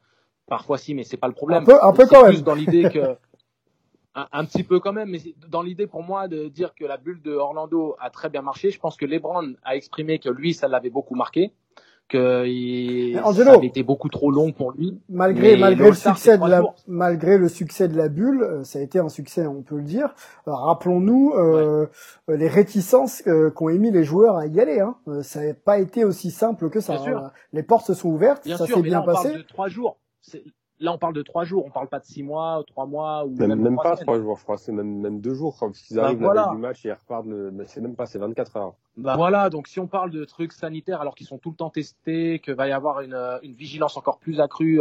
parfois 0.48 0.78
si, 0.78 0.94
mais 0.94 1.04
c'est 1.04 1.16
pas 1.16 1.28
le 1.28 1.34
problème. 1.34 1.62
Un 1.62 1.66
peu, 1.66 1.78
un 1.82 1.92
peu 1.92 2.06
quand 2.06 2.26
même. 2.26 2.40
dans 2.40 2.54
l'idée 2.54 2.88
que 2.90 2.98
un, 4.14 4.26
un, 4.32 4.44
petit 4.44 4.64
peu 4.64 4.80
quand 4.80 4.92
même, 4.92 5.10
mais 5.10 5.20
dans 5.48 5.62
l'idée 5.62 5.86
pour 5.86 6.02
moi 6.02 6.28
de 6.28 6.48
dire 6.48 6.74
que 6.74 6.84
la 6.84 6.96
bulle 6.96 7.22
de 7.22 7.34
Orlando 7.34 7.96
a 8.00 8.10
très 8.10 8.28
bien 8.28 8.42
marché. 8.42 8.70
Je 8.70 8.78
pense 8.78 8.96
que 8.96 9.06
LeBron 9.06 9.54
a 9.64 9.76
exprimé 9.76 10.18
que 10.18 10.28
lui 10.28 10.54
ça 10.54 10.68
l'avait 10.68 10.90
beaucoup 10.90 11.14
marqué 11.14 11.52
que 12.08 12.46
il, 12.46 13.18
Angelo, 13.20 13.50
ça 13.50 13.56
avait 13.56 13.66
été 13.66 13.82
beaucoup 13.82 14.08
trop 14.08 14.30
long 14.30 14.52
pour 14.52 14.72
lui. 14.72 14.98
Malgré 15.08 15.56
malgré 15.56 15.90
le 15.90 15.94
succès 15.94 16.38
de 16.38 16.46
la 16.46 16.60
jours. 16.60 16.74
malgré 16.86 17.38
le 17.38 17.48
succès 17.48 17.86
de 17.86 17.96
la 17.96 18.08
bulle, 18.08 18.60
ça 18.64 18.78
a 18.78 18.82
été 18.82 18.98
un 18.98 19.08
succès, 19.08 19.46
on 19.46 19.62
peut 19.62 19.76
le 19.76 19.82
dire. 19.82 20.14
Rappelons-nous 20.46 21.34
euh, 21.36 21.86
ouais. 22.26 22.38
les 22.38 22.48
réticences 22.48 23.22
euh, 23.26 23.50
qu'ont 23.50 23.68
émis 23.68 23.90
les 23.90 24.04
joueurs 24.04 24.36
à 24.36 24.46
y 24.46 24.58
aller. 24.58 24.80
Hein. 24.80 24.96
Ça 25.22 25.44
n'a 25.44 25.54
pas 25.54 25.78
été 25.78 26.04
aussi 26.04 26.30
simple 26.30 26.70
que 26.70 26.80
ça. 26.80 26.94
Bien 26.94 27.04
sûr. 27.04 27.30
Les 27.52 27.62
portes 27.62 27.86
se 27.86 27.94
sont 27.94 28.08
ouvertes, 28.08 28.44
bien 28.44 28.56
ça 28.56 28.66
s'est 28.66 28.82
bien 28.82 29.00
là, 29.00 29.04
passé. 29.04 29.28
Parle 29.28 29.42
de 29.42 29.46
trois 29.46 29.68
jours. 29.68 29.98
Là, 30.80 30.92
on 30.92 30.98
parle 30.98 31.14
de 31.14 31.22
trois 31.22 31.44
jours, 31.44 31.64
on 31.66 31.70
parle 31.70 31.88
pas 31.88 31.98
de 31.98 32.04
six 32.04 32.22
mois, 32.22 32.62
trois 32.64 32.86
mois 32.86 33.24
ou 33.24 33.30
même, 33.30 33.48
même, 33.48 33.62
même 33.62 33.76
pas 33.76 33.96
semaines. 33.96 34.06
trois 34.06 34.20
jours, 34.20 34.36
je 34.36 34.44
crois, 34.44 34.58
c'est 34.58 34.70
même, 34.70 35.00
même 35.00 35.20
deux 35.20 35.34
jours 35.34 35.56
quand 35.58 35.72
ils 35.90 35.98
arrivent 35.98 36.20
bah, 36.20 36.26
voilà. 36.26 36.40
la 36.42 36.46
veille 36.46 36.56
du 36.56 36.62
match 36.62 36.86
et 36.86 36.88
ils 36.90 36.92
repartent, 36.92 37.26
c'est 37.66 37.80
même 37.80 37.96
pas, 37.96 38.06
c'est 38.06 38.20
24 38.20 38.56
heures. 38.56 38.74
Bah 38.96 39.16
voilà, 39.16 39.50
donc 39.50 39.66
si 39.66 39.80
on 39.80 39.88
parle 39.88 40.10
de 40.10 40.24
trucs 40.24 40.52
sanitaires 40.52 41.00
alors 41.00 41.16
qu'ils 41.16 41.26
sont 41.26 41.38
tout 41.38 41.50
le 41.50 41.56
temps 41.56 41.70
testés, 41.70 42.38
que 42.38 42.52
va 42.52 42.68
y 42.68 42.72
avoir 42.72 43.00
une, 43.00 43.16
une 43.42 43.54
vigilance 43.54 43.96
encore 43.96 44.18
plus 44.18 44.40
accrue 44.40 44.80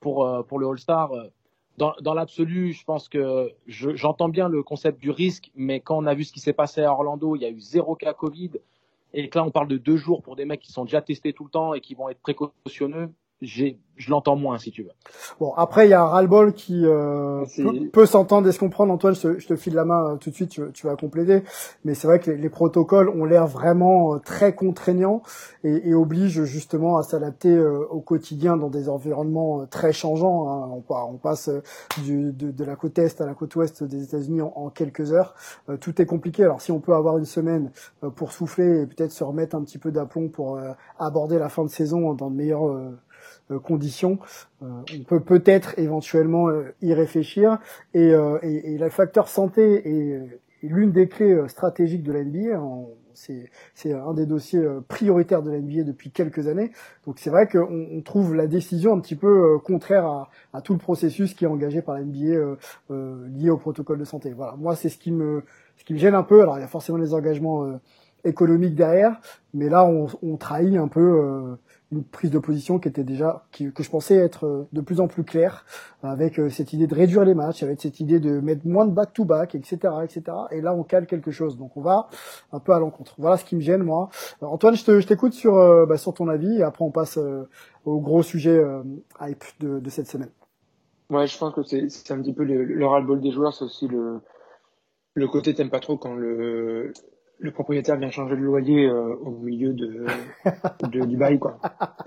pour 0.00 0.44
pour 0.48 0.58
le 0.58 0.66
All-Star, 0.66 1.12
dans, 1.76 1.94
dans 2.00 2.14
l'absolu, 2.14 2.72
je 2.72 2.84
pense 2.84 3.08
que 3.08 3.52
j'entends 3.66 4.26
je, 4.26 4.32
bien 4.32 4.48
le 4.48 4.62
concept 4.62 5.00
du 5.00 5.10
risque, 5.10 5.50
mais 5.54 5.80
quand 5.80 5.98
on 5.98 6.06
a 6.06 6.14
vu 6.14 6.24
ce 6.24 6.32
qui 6.32 6.40
s'est 6.40 6.52
passé 6.52 6.82
à 6.82 6.92
Orlando, 6.92 7.36
il 7.36 7.42
y 7.42 7.44
a 7.44 7.50
eu 7.50 7.60
zéro 7.60 7.94
cas 7.94 8.14
Covid, 8.14 8.52
et 9.12 9.28
que 9.28 9.38
là 9.38 9.44
on 9.44 9.50
parle 9.50 9.68
de 9.68 9.76
deux 9.76 9.96
jours 9.96 10.22
pour 10.22 10.36
des 10.36 10.44
mecs 10.44 10.60
qui 10.60 10.72
sont 10.72 10.84
déjà 10.84 11.02
testés 11.02 11.32
tout 11.32 11.44
le 11.44 11.50
temps 11.50 11.74
et 11.74 11.80
qui 11.80 11.94
vont 11.94 12.08
être 12.08 12.20
précautionneux, 12.20 13.10
je 13.42 14.10
l'entends 14.10 14.36
moins 14.36 14.58
si 14.58 14.70
tu 14.70 14.82
veux. 14.82 14.90
Bon 15.40 15.52
après 15.56 15.86
il 15.86 15.90
y 15.90 15.94
a 15.94 16.02
un 16.02 16.06
ras-le-bol 16.06 16.52
qui 16.52 16.84
euh, 16.84 17.44
peut, 17.56 17.88
peut 17.92 18.06
s'entendre. 18.06 18.48
Et 18.48 18.52
se 18.52 18.58
comprendre 18.58 18.92
Antoine? 18.92 19.14
Je, 19.14 19.38
je, 19.38 19.46
te 19.46 19.56
file 19.56 19.74
la 19.74 19.84
main 19.84 20.12
euh, 20.12 20.16
tout 20.16 20.30
de 20.30 20.34
suite. 20.34 20.50
Tu, 20.50 20.62
tu 20.72 20.86
vas 20.86 20.96
compléter. 20.96 21.42
Mais 21.84 21.94
c'est 21.94 22.06
vrai 22.06 22.20
que 22.20 22.30
les, 22.30 22.36
les 22.36 22.48
protocoles 22.48 23.08
ont 23.08 23.24
l'air 23.24 23.46
vraiment 23.46 24.14
euh, 24.14 24.18
très 24.18 24.54
contraignants 24.54 25.22
et, 25.64 25.88
et 25.88 25.94
obligent 25.94 26.44
justement 26.44 26.98
à 26.98 27.02
s'adapter 27.02 27.50
euh, 27.50 27.86
au 27.90 28.00
quotidien 28.00 28.56
dans 28.56 28.68
des 28.68 28.88
environnements 28.88 29.66
très 29.66 29.92
changeants 29.92 30.48
hein. 30.50 30.82
on, 30.88 30.94
on, 30.94 31.16
passe 31.16 31.50
du, 32.04 32.32
de, 32.32 32.50
de, 32.50 32.64
la 32.64 32.76
côte 32.76 32.98
est 32.98 33.20
à 33.20 33.26
la 33.26 33.34
côte 33.34 33.54
ouest 33.56 33.82
des 33.82 34.02
États-Unis 34.02 34.42
en, 34.42 34.52
en, 34.54 34.70
quelques 34.70 35.12
heures. 35.12 35.34
Tout 35.80 36.00
est 36.00 36.06
compliqué. 36.06 36.44
Alors 36.44 36.60
si 36.60 36.72
on 36.72 36.80
peut 36.80 36.94
avoir 36.94 37.18
une 37.18 37.24
semaine 37.24 37.70
pour 38.14 38.32
souffler 38.32 38.82
et 38.82 38.86
peut-être 38.86 39.12
se 39.12 39.24
remettre 39.24 39.56
un 39.56 39.62
petit 39.62 39.78
peu 39.78 39.90
d'aplomb 39.90 40.28
pour 40.28 40.58
aborder 40.98 41.38
la 41.38 41.48
fin 41.48 41.64
de 41.64 41.70
saison 41.70 42.12
dans 42.14 42.30
de 42.30 42.36
meilleures 42.36 42.92
conditions, 43.54 44.18
euh, 44.62 44.66
on 44.98 45.04
peut 45.04 45.20
peut-être 45.20 45.78
éventuellement 45.78 46.48
euh, 46.48 46.74
y 46.82 46.92
réfléchir. 46.94 47.58
Et, 47.94 48.12
et, 48.42 48.74
et, 48.74 48.78
le 48.78 48.90
facteur 48.90 49.28
santé 49.28 49.88
est, 49.88 50.10
est 50.62 50.68
l'une 50.68 50.92
des 50.92 51.08
clés 51.08 51.36
stratégiques 51.48 52.02
de 52.02 52.12
la 52.12 52.24
NBA. 52.24 52.60
C'est 53.14 53.92
un 53.94 54.12
des 54.12 54.26
dossiers 54.26 54.62
prioritaires 54.88 55.42
de 55.42 55.50
la 55.50 55.58
NBA 55.58 55.84
depuis 55.84 56.10
quelques 56.10 56.48
années. 56.48 56.70
Donc 57.06 57.18
c'est 57.18 57.30
vrai 57.30 57.48
qu'on 57.48 57.88
on 57.90 58.02
trouve 58.02 58.34
la 58.34 58.46
décision 58.46 58.92
un 58.92 59.00
petit 59.00 59.16
peu 59.16 59.58
contraire 59.58 60.04
à, 60.04 60.28
à, 60.52 60.60
tout 60.60 60.74
le 60.74 60.78
processus 60.78 61.32
qui 61.32 61.44
est 61.44 61.48
engagé 61.48 61.80
par 61.80 61.94
la 61.94 62.02
NBA 62.02 62.26
euh, 62.26 62.56
euh, 62.90 63.26
lié 63.28 63.48
au 63.48 63.56
protocole 63.56 63.98
de 63.98 64.04
santé. 64.04 64.34
Voilà, 64.34 64.54
moi 64.58 64.76
c'est 64.76 64.90
ce 64.90 64.98
qui 64.98 65.12
me 65.12 65.44
ce 65.78 65.84
qui 65.84 65.94
me 65.94 65.98
gêne 65.98 66.14
un 66.14 66.22
peu. 66.22 66.42
Alors 66.42 66.58
il 66.58 66.60
y 66.60 66.64
a 66.64 66.68
forcément 66.68 66.98
les 66.98 67.14
engagements 67.14 67.78
économique 68.26 68.74
derrière. 68.74 69.20
Mais 69.54 69.68
là, 69.68 69.84
on, 69.86 70.08
on 70.22 70.36
trahit 70.36 70.76
un 70.76 70.88
peu 70.88 71.00
euh, 71.00 71.56
une 71.92 72.02
prise 72.02 72.30
de 72.30 72.38
position 72.38 72.78
qui 72.78 72.88
était 72.88 73.04
déjà 73.04 73.46
que 73.52 73.82
je 73.82 73.90
pensais 73.90 74.16
être 74.16 74.44
euh, 74.46 74.68
de 74.72 74.80
plus 74.80 75.00
en 75.00 75.06
plus 75.06 75.24
claire, 75.24 75.64
avec 76.02 76.38
euh, 76.38 76.50
cette 76.50 76.72
idée 76.72 76.86
de 76.86 76.94
réduire 76.94 77.24
les 77.24 77.34
matchs, 77.34 77.62
avec 77.62 77.80
cette 77.80 78.00
idée 78.00 78.18
de 78.18 78.40
mettre 78.40 78.66
moins 78.66 78.86
de 78.86 78.90
back-to-back, 78.90 79.54
etc., 79.54 79.76
etc. 80.02 80.22
Et 80.50 80.60
là, 80.60 80.74
on 80.74 80.82
cale 80.82 81.06
quelque 81.06 81.30
chose. 81.30 81.56
Donc, 81.56 81.76
on 81.76 81.82
va 81.82 82.08
un 82.52 82.58
peu 82.58 82.72
à 82.72 82.80
l'encontre. 82.80 83.14
Voilà 83.18 83.36
ce 83.36 83.44
qui 83.44 83.54
me 83.54 83.60
gêne, 83.60 83.82
moi. 83.82 84.08
Antoine, 84.40 84.74
je 84.76 85.06
t'écoute 85.06 85.32
sur 85.32 85.54
bah, 85.86 85.96
sur 85.96 86.12
ton 86.12 86.28
avis, 86.28 86.58
et 86.58 86.62
après, 86.62 86.84
on 86.84 86.90
passe 86.90 87.18
au 87.84 88.00
gros 88.00 88.22
sujet 88.22 88.60
hype 89.20 89.44
de, 89.60 89.78
de 89.78 89.90
cette 89.90 90.08
semaine. 90.08 90.30
Ouais, 91.10 91.26
je 91.26 91.38
pense 91.38 91.54
que 91.54 91.62
c'est 91.62 92.10
un 92.10 92.20
petit 92.20 92.32
peu 92.32 92.42
le, 92.42 92.64
le 92.64 92.86
ras-le-bol 92.86 93.20
des 93.20 93.30
joueurs, 93.30 93.54
c'est 93.54 93.64
aussi 93.64 93.86
le 93.86 94.20
le 95.16 95.28
côté 95.28 95.54
t'aimes 95.54 95.70
pas 95.70 95.80
trop 95.80 95.96
quand 95.96 96.14
le 96.14 96.92
le 97.38 97.50
propriétaire 97.50 97.96
vient 97.96 98.10
changer 98.10 98.36
le 98.36 98.44
loyer 98.44 98.86
euh, 98.86 99.14
au 99.16 99.30
milieu 99.30 99.72
de, 99.72 100.06
de 100.90 101.04
du 101.04 101.16
bail 101.16 101.38
quoi. 101.38 101.58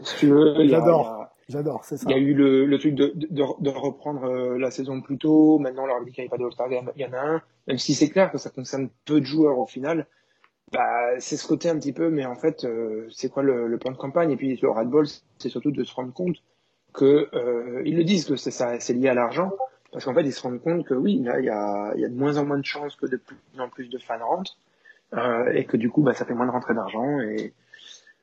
Si 0.01 0.17
tu 0.17 0.27
veux, 0.27 0.67
j'adore. 0.67 1.27
J'adore, 1.49 1.83
c'est 1.83 1.97
ça. 1.97 2.05
Il 2.07 2.11
y 2.11 2.13
a 2.13 2.21
eu 2.21 2.35
le, 2.35 2.65
le 2.65 2.77
truc 2.77 2.93
de, 2.93 3.11
de, 3.15 3.43
de 3.59 3.69
reprendre 3.71 4.23
euh, 4.25 4.59
la 4.59 4.69
saison 4.69 5.01
plus 5.01 5.17
tôt. 5.17 5.57
Maintenant, 5.57 5.87
leur 5.87 6.05
dit 6.05 6.11
qu'il 6.11 6.23
n'y 6.23 6.27
a 6.27 6.29
pas 6.29 6.37
de 6.37 6.45
All-Star 6.45 6.69
Game. 6.69 6.91
Il 6.95 7.01
y 7.01 7.05
en 7.05 7.13
a 7.13 7.19
un. 7.19 7.41
Même 7.67 7.79
si 7.79 7.95
c'est 7.95 8.09
clair 8.09 8.31
que 8.31 8.37
ça 8.37 8.51
concerne 8.51 8.89
peu 9.05 9.19
de 9.19 9.25
joueurs 9.25 9.57
au 9.57 9.65
final, 9.65 10.05
bah, 10.71 11.19
c'est 11.19 11.37
ce 11.37 11.47
côté 11.47 11.67
un 11.67 11.79
petit 11.79 11.91
peu, 11.91 12.11
mais 12.11 12.23
en 12.23 12.35
fait, 12.35 12.65
euh, 12.65 13.07
c'est 13.09 13.29
quoi 13.29 13.41
le, 13.41 13.67
le, 13.67 13.77
plan 13.79 13.91
de 13.91 13.97
campagne? 13.97 14.29
Et 14.29 14.35
puis, 14.35 14.59
le 14.61 14.69
Red 14.69 14.89
Bull, 14.89 15.07
c'est 15.39 15.49
surtout 15.49 15.71
de 15.71 15.83
se 15.83 15.93
rendre 15.95 16.13
compte 16.13 16.35
que, 16.93 17.29
euh, 17.33 17.81
ils 17.83 17.97
le 17.97 18.03
disent 18.03 18.25
que 18.25 18.35
c'est 18.35 18.51
ça, 18.51 18.79
c'est 18.79 18.93
lié 18.93 19.09
à 19.09 19.15
l'argent. 19.15 19.51
Parce 19.91 20.05
qu'en 20.05 20.13
fait, 20.13 20.21
ils 20.21 20.33
se 20.33 20.43
rendent 20.43 20.61
compte 20.61 20.85
que 20.85 20.93
oui, 20.93 21.19
là, 21.23 21.39
il 21.39 21.45
y 21.45 21.49
a, 21.49 21.93
il 21.95 22.01
y 22.01 22.05
a 22.05 22.09
de 22.09 22.15
moins 22.15 22.37
en 22.37 22.45
moins 22.45 22.59
de 22.59 22.65
chances 22.65 22.95
que 22.95 23.07
de 23.07 23.17
plus 23.17 23.37
en 23.57 23.69
plus 23.69 23.89
de 23.89 23.97
fans 23.97 24.23
rentrent. 24.23 24.55
Euh, 25.13 25.51
et 25.53 25.65
que 25.65 25.77
du 25.77 25.89
coup, 25.89 26.01
bah, 26.01 26.13
ça 26.13 26.25
fait 26.25 26.33
moins 26.33 26.45
de 26.45 26.51
rentrée 26.51 26.73
d'argent. 26.73 27.19
Et 27.19 27.53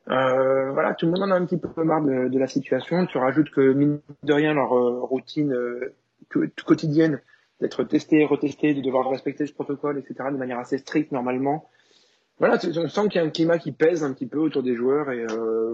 euh, 0.09 0.71
voilà, 0.71 0.95
tout 0.95 1.07
le 1.07 1.12
monde 1.12 1.23
en 1.23 1.31
a 1.33 1.35
un 1.35 1.45
petit 1.45 1.59
peu 1.59 1.83
marre 1.83 2.02
de, 2.02 2.38
la 2.38 2.47
situation. 2.47 3.07
Tu 3.07 3.19
rajoutes 3.19 3.50
que, 3.50 3.73
mine 3.73 4.00
de 4.23 4.33
rien, 4.33 4.55
leur 4.55 4.73
euh, 4.76 5.00
routine 5.00 5.52
euh, 5.52 5.95
quotidienne 6.64 7.21
d'être 7.61 7.85
testé, 7.85 8.25
retesté, 8.25 8.75
de 8.75 8.83
devoir 8.83 9.09
respecter 9.11 9.47
ce 9.47 9.52
protocole, 9.52 9.99
etc., 9.99 10.28
de 10.31 10.37
manière 10.37 10.59
assez 10.59 10.78
stricte 10.78 11.11
normalement. 11.11 11.69
Voilà, 12.38 12.59
on 12.76 12.88
sent 12.88 13.09
qu'il 13.09 13.21
y 13.21 13.25
a 13.25 13.26
un 13.26 13.31
climat 13.31 13.59
qui 13.59 13.73
pèse 13.73 14.05
un 14.05 14.12
petit 14.12 14.26
peu 14.26 14.38
autour 14.38 14.62
des 14.62 14.75
joueurs 14.75 15.11
et 15.11 15.25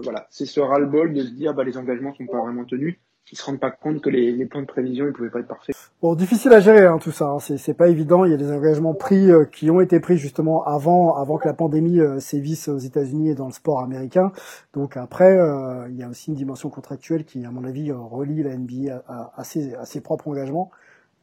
voilà, 0.01 0.27
c'est 0.29 0.45
ce 0.45 0.61
ras-le-bol 0.61 1.13
de 1.13 1.21
se 1.21 1.31
dire 1.31 1.53
bah 1.53 1.65
les 1.65 1.77
engagements 1.77 2.13
sont 2.13 2.25
pas 2.25 2.39
vraiment 2.39 2.63
tenus 2.63 2.95
ils 3.31 3.37
se 3.37 3.43
rendent 3.45 3.59
pas 3.59 3.71
compte 3.71 4.01
que 4.01 4.09
les, 4.09 4.31
les 4.31 4.45
plans 4.45 4.61
de 4.61 4.67
prévision 4.67 5.07
ils 5.07 5.13
pouvaient 5.13 5.29
pas 5.29 5.39
être 5.39 5.47
parfaits. 5.47 5.75
Bon, 6.01 6.15
difficile 6.15 6.51
à 6.51 6.59
gérer 6.59 6.85
hein, 6.85 6.99
tout 7.01 7.11
ça. 7.11 7.29
Hein. 7.29 7.39
C'est, 7.39 7.57
c'est 7.57 7.73
pas 7.73 7.87
évident. 7.87 8.25
Il 8.25 8.31
y 8.31 8.33
a 8.33 8.37
des 8.37 8.51
engagements 8.51 8.93
pris 8.93 9.31
euh, 9.31 9.45
qui 9.45 9.71
ont 9.71 9.81
été 9.81 9.99
pris 9.99 10.17
justement 10.17 10.63
avant, 10.65 11.15
avant 11.15 11.37
que 11.37 11.47
la 11.47 11.53
pandémie 11.53 11.99
euh, 11.99 12.19
sévisse 12.19 12.67
aux 12.67 12.77
États-Unis 12.77 13.29
et 13.29 13.35
dans 13.35 13.47
le 13.47 13.53
sport 13.53 13.79
américain. 13.79 14.31
Donc 14.73 14.97
après, 14.97 15.37
euh, 15.37 15.87
il 15.89 15.95
y 15.95 16.03
a 16.03 16.09
aussi 16.09 16.31
une 16.31 16.35
dimension 16.35 16.69
contractuelle 16.69 17.23
qui, 17.23 17.45
à 17.45 17.51
mon 17.51 17.63
avis, 17.63 17.91
relie 17.91 18.43
la 18.43 18.57
NBA 18.57 19.03
à, 19.07 19.31
à, 19.35 19.43
ses, 19.43 19.73
à 19.75 19.85
ses 19.85 20.01
propres 20.01 20.27
engagements. 20.27 20.69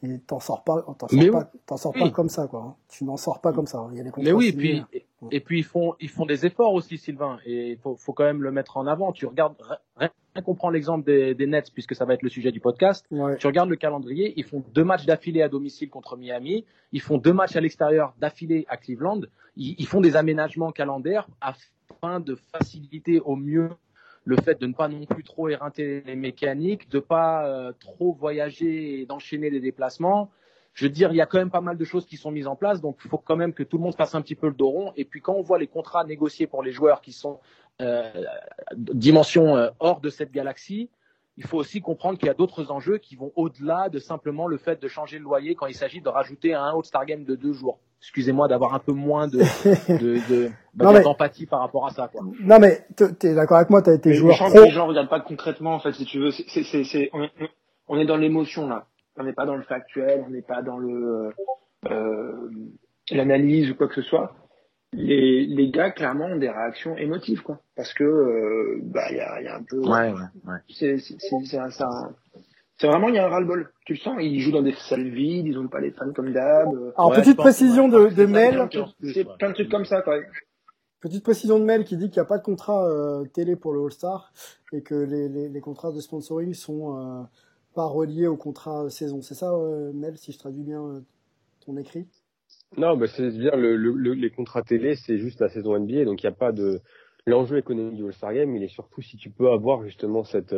Et 0.03 0.19
t'en 0.27 0.41
sors 0.41 0.65
pas, 0.65 0.83
t'en 0.99 1.09
sors 1.09 1.31
pas, 1.31 1.51
t'en 1.67 1.77
sors 1.77 1.93
pas 1.93 2.11
comme 2.11 2.31
ça, 2.31 2.47
quoi. 2.47 2.75
Tu 2.89 3.05
n'en 3.05 3.19
sors 3.19 3.43
pas 3.43 3.53
comme 3.53 3.67
ça. 3.67 3.87
Il 3.93 3.99
y 3.99 4.01
a 4.01 4.05
des 4.05 4.11
Mais 4.17 4.33
oui, 4.33 4.51
puis, 4.53 4.83
et, 5.31 5.41
puis 5.41 5.59
ils 5.59 5.65
font, 5.65 5.95
ils 6.01 6.09
font 6.09 6.27
des 6.27 6.47
efforts 6.47 6.73
aussi, 6.73 6.99
Sylvain. 6.99 7.39
Et 7.45 7.73
il 7.73 7.79
faut, 7.79 7.97
faut 7.97 8.13
quand 8.13 8.25
même 8.25 8.43
le 8.43 8.51
mettre 8.53 8.77
en 8.77 8.87
avant. 8.87 9.13
Tu 9.13 9.27
regardes, 9.27 9.55
rien 9.97 10.11
qu'on 10.45 10.55
prend 10.55 10.71
l'exemple 10.71 11.05
des, 11.05 11.35
des 11.35 11.47
Nets, 11.47 11.73
puisque 11.73 11.95
ça 11.95 12.05
va 12.05 12.15
être 12.15 12.23
le 12.23 12.29
sujet 12.29 12.53
du 12.53 12.61
podcast. 12.61 13.07
Tu 13.39 13.47
regardes 13.47 13.69
le 13.69 13.77
calendrier, 13.77 14.33
ils 14.37 14.45
font 14.45 14.65
deux 14.73 14.85
matchs 14.85 15.07
d'affilée 15.07 15.43
à 15.43 15.49
domicile 15.49 15.91
contre 15.91 16.17
Miami. 16.17 16.65
Ils 16.93 17.01
font 17.01 17.19
deux 17.19 17.33
matchs 17.33 17.57
à 17.57 17.61
l'extérieur 17.61 18.15
d'affilée 18.19 18.65
à 18.69 18.77
Cleveland. 18.77 19.23
Ils, 19.57 19.75
ils 19.79 19.87
font 19.87 20.01
des 20.01 20.17
aménagements 20.17 20.73
calendaires 20.73 21.29
afin 21.41 22.21
de 22.21 22.37
faciliter 22.53 23.21
au 23.21 23.37
mieux 23.37 23.71
le 24.25 24.37
fait 24.37 24.61
de 24.61 24.67
ne 24.67 24.73
pas 24.73 24.89
non 24.89 25.07
plus 25.07 25.25
trop 25.25 25.49
éreinter 25.49 26.03
les 26.07 26.17
mécaniques, 26.17 26.89
de 26.91 26.99
pas 26.99 27.47
euh, 27.47 27.73
trop 27.79 28.13
voyager 28.13 29.01
et 29.01 29.07
d'enchaîner 29.07 29.51
les 29.51 29.61
déplacements. 29.61 30.31
Je 30.73 30.85
veux 30.87 30.91
dire, 30.91 31.11
il 31.13 31.17
y 31.17 31.21
a 31.21 31.27
quand 31.27 31.39
même 31.39 31.51
pas 31.51 31.61
mal 31.61 31.77
de 31.77 31.85
choses 31.85 32.07
qui 32.07 32.17
sont 32.17 32.31
mises 32.31 32.47
en 32.47 32.57
place, 32.57 32.81
donc 32.81 32.99
il 33.05 33.09
faut 33.09 33.19
quand 33.19 33.37
même 33.37 33.53
que 33.53 33.63
tout 33.63 33.77
le 33.77 33.83
monde 33.83 33.95
fasse 33.95 34.15
un 34.15 34.23
petit 34.23 34.35
peu 34.35 34.47
le 34.49 34.55
dos 34.55 34.69
rond. 34.69 34.93
Et 34.97 35.05
puis 35.05 35.21
quand 35.21 35.35
on 35.35 35.43
voit 35.43 35.59
les 35.59 35.67
contrats 35.67 36.05
négociés 36.05 36.47
pour 36.47 36.63
les 36.63 36.73
joueurs 36.73 37.01
qui 37.01 37.13
sont 37.13 37.41
euh, 37.81 38.11
dimension 38.77 39.57
euh, 39.57 39.71
hors 39.81 40.01
de 40.01 40.11
cette 40.11 40.31
galaxie, 40.31 40.91
il 41.37 41.45
faut 41.45 41.59
aussi 41.59 41.81
comprendre 41.81 42.19
qu'il 42.19 42.27
y 42.27 42.31
a 42.31 42.35
d'autres 42.35 42.71
enjeux 42.71 42.99
qui 42.99 43.17
vont 43.17 43.33
au-delà 43.35 43.89
de 43.89 43.99
simplement 43.99 44.47
le 44.47 44.59
fait 44.59 44.81
de 44.81 44.89
changer 44.89 45.19
le 45.19 45.25
loyer 45.25 45.55
quand 45.55 45.67
il 45.67 45.75
s'agit 45.75 46.01
de 46.01 46.09
rajouter 46.09 46.55
un 46.55 46.65
All-Star 46.65 47.07
Game 47.07 47.25
de 47.25 47.35
deux 47.35 47.53
jours 47.53 47.81
excusez-moi 48.01 48.49
d'avoir 48.49 48.75
un 48.75 48.79
peu 48.79 48.93
moins 48.93 49.29
de, 49.29 49.39
de, 49.39 50.29
de 50.29 50.51
bah, 50.75 51.01
d'empathie 51.05 51.47
par 51.47 51.61
rapport 51.61 51.87
à 51.87 51.91
ça 51.91 52.09
quoi. 52.09 52.23
Non 52.43 52.59
mais 52.59 52.87
t'es 53.19 53.35
d'accord 53.35 53.59
avec 53.59 53.71
moi, 53.71 53.83
t'as 53.83 53.95
été 53.95 54.15
joueur 54.15 54.37
pro. 54.37 54.65
Les 54.65 54.71
gens 54.71 54.87
regardent 54.87 55.09
pas 55.11 55.21
concrètement 55.21 55.75
en 55.75 55.81
fait 55.81 55.93
si 55.93 56.07
tu 56.07 56.19
veux, 56.19 56.31
c'est 56.31 56.65
c'est 56.65 56.85
c'est 56.85 57.11
on, 57.13 57.29
on 57.89 57.99
est 57.99 58.07
dans 58.07 58.17
l'émotion 58.17 58.69
là. 58.69 58.87
On 59.21 59.25
n'est 59.25 59.33
pas 59.33 59.47
dans 59.47 59.57
le 59.57 59.63
factuel, 59.63 60.25
on 60.27 60.31
n'est 60.31 60.43
pas 60.43 60.63
dans 60.63 60.79
le 60.79 61.31
euh, 61.91 62.51
l'analyse 63.11 63.71
ou 63.71 63.75
quoi 63.75 63.89
que 63.89 63.95
ce 63.95 64.03
soit. 64.03 64.35
Les 64.93 65.47
les 65.47 65.71
gars 65.71 65.91
clairement 65.91 66.27
ont 66.27 66.37
des 66.37 66.51
réactions 66.51 66.97
émotives 66.97 67.43
quoi 67.43 67.61
parce 67.77 67.95
que 67.95 68.03
euh, 68.03 68.81
bah 68.83 69.07
il 69.11 69.19
y 69.19 69.21
a 69.21 69.41
il 69.41 69.45
y 69.45 69.49
a 69.49 69.57
un 69.57 69.63
peu 69.63 69.79
ouais 69.79 70.13
ouais, 70.13 70.21
ouais. 70.47 70.59
c'est 70.69 70.99
c'est 70.99 71.17
c'est 71.45 71.59
un, 71.59 71.69
un 71.69 72.15
c'est 72.81 72.87
vraiment, 72.87 73.09
il 73.09 73.15
y 73.15 73.19
a 73.19 73.27
un 73.27 73.29
ras-le-bol. 73.29 73.71
Tu 73.85 73.93
le 73.93 73.99
sens, 73.99 74.17
ils 74.21 74.41
jouent 74.41 74.53
dans 74.53 74.63
des 74.63 74.73
salles 74.73 75.11
vides, 75.11 75.47
ils 75.47 75.59
ont 75.59 75.69
pas 75.69 75.81
les 75.81 75.91
fans 75.91 76.11
comme 76.15 76.33
d'hab. 76.33 76.69
Alors, 76.97 77.13
petite 77.13 77.37
précision 77.37 77.89
de, 77.89 78.09
de 78.09 78.25
mail. 78.25 78.67
C'est 79.03 79.27
plein 79.37 79.51
de 79.51 79.55
trucs 79.55 79.71
comme 79.71 79.85
ça, 79.85 80.01
quand 80.01 80.13
même. 80.13 80.25
Petite 81.01 81.23
précision 81.23 81.59
de 81.59 81.65
mail 81.65 81.85
qui 81.85 81.99
dit 81.99 82.09
qu'il 82.09 82.21
n'y 82.21 82.27
a 82.27 82.29
pas 82.29 82.39
de 82.39 82.43
contrat 82.43 82.89
euh, 82.89 83.25
télé 83.35 83.55
pour 83.55 83.75
le 83.75 83.85
All-Star 83.85 84.33
et 84.73 84.83
que 84.83 84.95
les, 84.95 85.29
les, 85.29 85.51
les, 85.51 85.61
contrats 85.61 85.93
de 85.93 86.01
sponsoring 86.01 86.55
sont 86.55 86.97
euh, 86.97 87.23
pas 87.75 87.87
reliés 87.87 88.27
au 88.27 88.37
contrat 88.37 88.89
saison. 88.91 89.23
C'est 89.23 89.35
ça, 89.35 89.53
euh, 89.53 89.93
Mel, 89.93 90.17
si 90.17 90.33
je 90.33 90.39
traduis 90.39 90.63
bien 90.63 90.83
euh, 90.83 91.01
ton 91.65 91.77
écrit? 91.77 92.07
Non, 92.77 92.97
bah, 92.97 93.07
c'est 93.07 93.31
dire 93.31 93.57
le, 93.57 93.77
le, 93.77 94.15
les 94.15 94.31
contrats 94.31 94.63
télé, 94.63 94.97
c'est 94.97 95.19
juste 95.19 95.41
la 95.41 95.49
saison 95.49 95.79
NBA, 95.79 96.05
donc 96.05 96.23
il 96.23 96.27
n'y 96.27 96.33
a 96.33 96.37
pas 96.37 96.53
de 96.53 96.81
l'enjeu 97.27 97.59
économique 97.59 97.97
du 97.97 98.05
All-Star 98.05 98.35
Game. 98.35 98.55
Il 98.57 98.63
est 98.63 98.69
surtout 98.69 99.03
si 99.03 99.17
tu 99.17 99.31
peux 99.31 99.51
avoir 99.51 99.83
justement 99.85 100.25
cette 100.25 100.55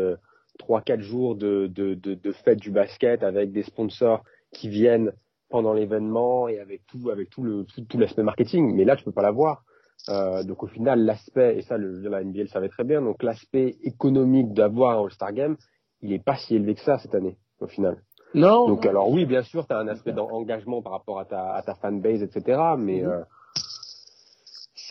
trois 0.58 0.82
quatre 0.82 1.00
jours 1.00 1.34
de, 1.34 1.66
de, 1.66 1.94
de, 1.94 2.14
de 2.14 2.32
fête 2.32 2.58
du 2.58 2.70
basket 2.70 3.22
avec 3.22 3.52
des 3.52 3.62
sponsors 3.62 4.22
qui 4.52 4.68
viennent 4.68 5.12
pendant 5.48 5.72
l'événement 5.72 6.48
et 6.48 6.58
avec 6.58 6.86
tout 6.86 7.10
avec 7.10 7.30
tout 7.30 7.42
le 7.42 7.64
tout, 7.64 7.82
tout 7.82 7.98
l'aspect 7.98 8.22
marketing 8.22 8.74
mais 8.74 8.84
là 8.84 8.96
tu 8.96 9.04
peux 9.04 9.12
pas 9.12 9.22
l'avoir 9.22 9.64
euh, 10.08 10.42
donc 10.44 10.62
au 10.62 10.66
final 10.66 11.04
l'aspect 11.04 11.58
et 11.58 11.62
ça 11.62 11.76
le 11.76 12.00
la 12.08 12.24
NBA 12.24 12.42
le 12.42 12.46
savait 12.48 12.68
très 12.68 12.84
bien 12.84 13.02
donc 13.02 13.22
l'aspect 13.22 13.76
économique 13.82 14.52
d'avoir 14.52 14.98
un 14.98 15.04
All-Star 15.04 15.32
Game 15.32 15.56
il 16.02 16.12
est 16.12 16.22
pas 16.22 16.36
si 16.36 16.54
élevé 16.54 16.74
que 16.74 16.80
ça 16.80 16.98
cette 16.98 17.14
année 17.14 17.36
au 17.60 17.66
final 17.66 17.96
non 18.34 18.66
donc 18.66 18.84
alors 18.86 19.10
oui 19.10 19.26
bien 19.26 19.42
sûr 19.42 19.66
tu 19.66 19.72
as 19.72 19.78
un 19.78 19.88
aspect 19.88 20.12
d'engagement 20.12 20.82
par 20.82 20.92
rapport 20.92 21.20
à 21.20 21.24
ta 21.24 21.54
à 21.54 21.62
ta 21.62 21.74
fanbase 21.74 22.22
etc 22.22 22.60
mais 22.78 23.02
mm-hmm. 23.02 23.06
euh, 23.06 23.22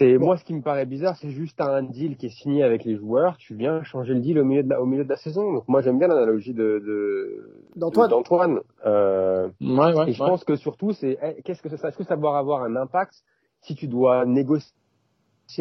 c'est 0.01 0.17
moi 0.17 0.35
ce 0.37 0.43
qui 0.43 0.55
me 0.55 0.61
paraît 0.61 0.87
bizarre, 0.87 1.15
c'est 1.17 1.29
juste 1.29 1.61
un 1.61 1.83
deal 1.83 2.17
qui 2.17 2.25
est 2.25 2.41
signé 2.41 2.63
avec 2.63 2.85
les 2.85 2.95
joueurs. 2.95 3.37
Tu 3.37 3.53
viens 3.53 3.83
changer 3.83 4.15
le 4.15 4.19
deal 4.19 4.39
au 4.39 4.43
milieu 4.43 4.63
de 4.63 4.69
la, 4.69 4.81
au 4.81 4.85
milieu 4.85 5.03
de 5.03 5.09
la 5.09 5.17
saison. 5.17 5.53
Donc 5.53 5.67
moi 5.67 5.81
j'aime 5.81 5.99
bien 5.99 6.07
l'analogie 6.07 6.55
de 6.55 7.45
d'Antoine. 7.75 8.61
Euh, 8.85 9.49
ouais, 9.61 9.93
ouais, 9.93 10.09
et 10.09 10.13
je 10.13 10.17
pense 10.17 10.43
que 10.43 10.55
surtout 10.55 10.91
c'est 10.93 11.19
eh, 11.21 11.41
qu'est-ce 11.43 11.61
que 11.61 11.69
ça 11.69 11.89
est-ce 11.89 11.97
que 11.97 12.03
ça 12.03 12.15
va 12.15 12.37
avoir 12.37 12.63
un 12.63 12.75
impact 12.75 13.13
si 13.61 13.75
tu 13.75 13.87
dois 13.87 14.25
négocier 14.25 14.73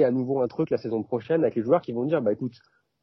à 0.05 0.11
nouveau 0.11 0.41
un 0.41 0.49
truc 0.49 0.71
la 0.71 0.79
saison 0.79 1.03
prochaine 1.03 1.43
avec 1.43 1.57
les 1.57 1.63
joueurs 1.63 1.83
qui 1.83 1.93
vont 1.93 2.05
dire 2.05 2.23
bah 2.23 2.33
écoute 2.33 2.55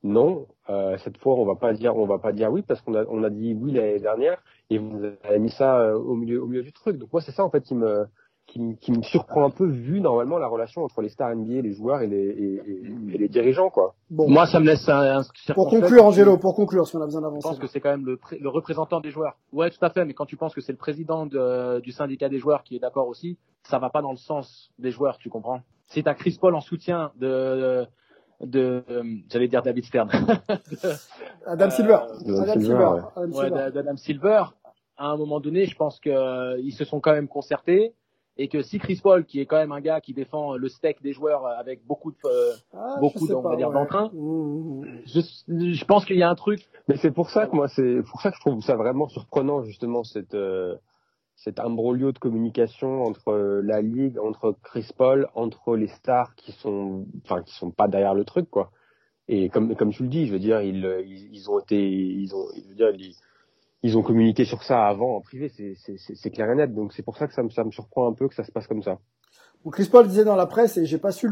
non 0.04 0.48
euh, 0.70 0.98
cette 1.00 1.18
fois 1.18 1.36
on 1.36 1.46
va 1.46 1.56
pas 1.56 1.74
dire 1.74 1.96
on 1.96 2.06
va 2.06 2.20
pas 2.20 2.32
dire 2.32 2.52
oui 2.52 2.62
parce 2.62 2.82
qu'on 2.82 2.96
a 2.96 3.04
on 3.10 3.24
a 3.24 3.30
dit 3.30 3.54
oui 3.54 3.72
l'année 3.72 4.00
dernière 4.00 4.42
et 4.70 4.78
vous 4.78 5.04
avez 5.24 5.40
mis 5.40 5.50
ça 5.50 5.80
euh, 5.80 5.98
au 5.98 6.16
milieu 6.16 6.42
au 6.42 6.48
milieu 6.48 6.64
du 6.64 6.72
truc. 6.72 6.98
Donc 6.98 7.12
moi 7.12 7.22
c'est 7.22 7.32
ça 7.32 7.44
en 7.44 7.50
fait 7.50 7.62
qui 7.62 7.76
me 7.76 8.06
qui, 8.48 8.78
qui, 8.80 8.94
me 8.94 9.02
surprend 9.02 9.46
un 9.46 9.50
peu 9.50 9.66
vu 9.66 10.00
normalement 10.00 10.38
la 10.38 10.48
relation 10.48 10.82
entre 10.82 11.02
les 11.02 11.10
stars 11.10 11.36
NBA, 11.36 11.62
les 11.62 11.74
joueurs 11.74 12.02
et 12.02 12.08
les, 12.08 12.30
et, 12.30 12.62
et 13.14 13.18
les 13.18 13.28
dirigeants 13.28 13.70
quoi. 13.70 13.96
Bon, 14.10 14.30
moi 14.30 14.46
ça 14.48 14.62
me 14.62 14.66
laisse 14.66 14.88
un, 14.88 15.20
un 15.20 15.54
pour 15.54 15.70
conclure 15.70 16.06
Angelo, 16.06 16.38
pour 16.38 16.56
conclure 16.56 16.88
si 16.88 16.96
on 16.96 17.02
a 17.02 17.06
besoin 17.06 17.22
d'avancer. 17.22 17.42
Je 17.44 17.50
pense 17.50 17.60
que 17.60 17.68
c'est 17.68 17.82
quand 17.82 17.92
même 17.92 18.06
le, 18.06 18.18
le, 18.40 18.50
représentant 18.50 19.02
des 19.02 19.12
joueurs. 19.12 19.36
Ouais, 19.52 19.70
tout 19.70 19.84
à 19.84 19.90
fait, 19.90 20.06
mais 20.06 20.14
quand 20.14 20.26
tu 20.26 20.38
penses 20.38 20.56
que 20.56 20.62
c'est 20.62 20.72
le 20.72 20.78
président 20.78 21.26
de, 21.26 21.82
du 21.82 21.92
syndicat 21.92 22.30
des 22.30 22.40
joueurs 22.40 22.64
qui 22.64 22.78
est 22.78 22.80
d'accord 22.80 23.10
aussi, 23.10 23.38
ça 23.64 23.80
va 23.80 23.90
pas 23.90 24.02
dans 24.02 24.12
le 24.12 24.18
sens 24.18 24.72
des 24.80 24.92
joueurs, 24.92 25.18
tu 25.18 25.30
comprends? 25.30 25.60
Si 25.88 26.02
t'as 26.02 26.14
Chris 26.14 26.38
Paul 26.40 26.56
en 26.56 26.62
soutien 26.62 27.12
de 27.18 27.86
de, 28.42 28.84
j'allais 29.30 29.48
dire 29.48 29.64
David 29.64 29.86
Stern. 29.86 30.10
Adam 31.46 31.70
Silver. 31.70 32.00
Euh, 32.28 32.42
Adam 32.42 32.60
Silver. 32.60 32.92
Ouais. 33.16 33.54
Adam 33.54 33.98
Silver. 33.98 34.44
À 34.98 35.08
un 35.08 35.18
moment 35.18 35.40
donné, 35.40 35.66
je 35.66 35.76
pense 35.76 36.00
que 36.00 36.10
euh, 36.10 36.60
ils 36.60 36.74
se 36.74 36.84
sont 36.84 37.00
quand 37.00 37.14
même 37.14 37.28
concertés 37.28 37.94
et 38.38 38.48
que 38.48 38.62
si 38.62 38.80
Chris 38.80 39.00
Paul, 39.02 39.26
qui 39.26 39.40
est 39.40 39.46
quand 39.46 39.58
même 39.58 39.72
un 39.72 39.82
gars 39.82 40.02
qui 40.02 40.14
défend 40.14 40.58
le 40.58 40.70
steak 40.70 41.02
des 41.02 41.14
joueurs 41.14 41.46
avec 41.48 41.86
beaucoup 41.86 42.12
de 42.12 42.18
euh, 42.26 42.54
ah, 42.74 42.98
beaucoup 43.00 43.28
on 43.32 43.42
va 43.42 43.56
dire 43.56 43.72
d'entrain, 43.72 44.10
mmh, 44.14 44.20
mmh, 44.20 44.82
mmh. 44.82 45.02
je, 45.08 45.74
je 45.74 45.86
pense 45.86 46.06
qu'il 46.06 46.18
y 46.18 46.24
a 46.24 46.30
un 46.30 46.36
truc. 46.36 46.70
Mais 46.88 46.98
c'est 46.98 47.12
pour 47.12 47.30
ça 47.30 47.48
que 47.48 47.56
moi 47.56 47.68
c'est 47.68 48.02
pour 48.10 48.22
ça 48.22 48.30
que 48.30 48.36
je 48.36 48.42
trouve 48.42 48.62
ça 48.62 48.76
vraiment 48.76 49.08
surprenant 49.08 49.64
justement 49.64 50.04
cette 50.04 50.36
euh, 50.36 50.76
cet 51.38 51.60
imbroglio 51.60 52.12
de 52.12 52.18
communication 52.18 53.04
entre 53.04 53.62
la 53.64 53.82
ligue, 53.82 54.18
entre 54.20 54.56
Chris 54.64 54.90
Paul, 54.98 55.30
entre 55.36 55.76
les 55.76 55.88
stars 55.88 56.36
qui 56.36 56.52
sont, 56.52 57.06
enfin, 57.24 57.44
qui 57.44 57.54
sont 57.54 57.70
pas 57.70 57.88
derrière 57.88 58.16
le 58.16 58.26
truc, 58.26 58.50
quoi. 58.50 58.72
Et 59.28 59.50
comme, 59.50 59.76
comme 59.76 59.92
tu 59.92 60.04
le 60.04 60.10
dis, 60.10 60.26
je 60.26 60.34
veux 60.34 60.40
dire, 60.40 60.62
ils, 60.62 60.84
ils, 61.32 61.50
ont 61.52 61.60
été, 61.60 61.78
ils 61.80 62.34
ont, 62.34 62.48
je 62.56 62.68
veux 62.70 62.76
dire, 62.76 62.90
ils, 62.92 63.14
ils 63.84 63.98
ont 63.98 64.02
communiqué 64.02 64.46
sur 64.46 64.64
ça 64.64 64.88
avant 64.88 65.16
en 65.18 65.22
privé, 65.22 65.50
c'est 65.50 66.32
clair 66.32 66.50
et 66.50 66.56
net. 66.56 66.74
Donc 66.74 66.94
c'est 66.94 67.04
pour 67.04 67.18
ça 67.18 67.28
que 67.28 67.34
ça 67.34 67.44
me, 67.44 67.50
ça 67.50 67.64
me 67.64 67.72
surprend 67.72 68.10
un 68.10 68.14
peu 68.14 68.28
que 68.28 68.36
ça 68.36 68.44
se 68.44 68.52
passe 68.52 68.66
comme 68.66 68.82
ça. 68.82 68.98
Bon, 69.64 69.72
Chris 69.72 69.90
Paul 69.92 70.08
disait 70.08 70.24
dans 70.24 70.36
la 70.36 70.46
presse, 70.46 70.78
et 70.78 70.86
j'ai 70.86 71.00
pas 71.00 71.12
su 71.12 71.28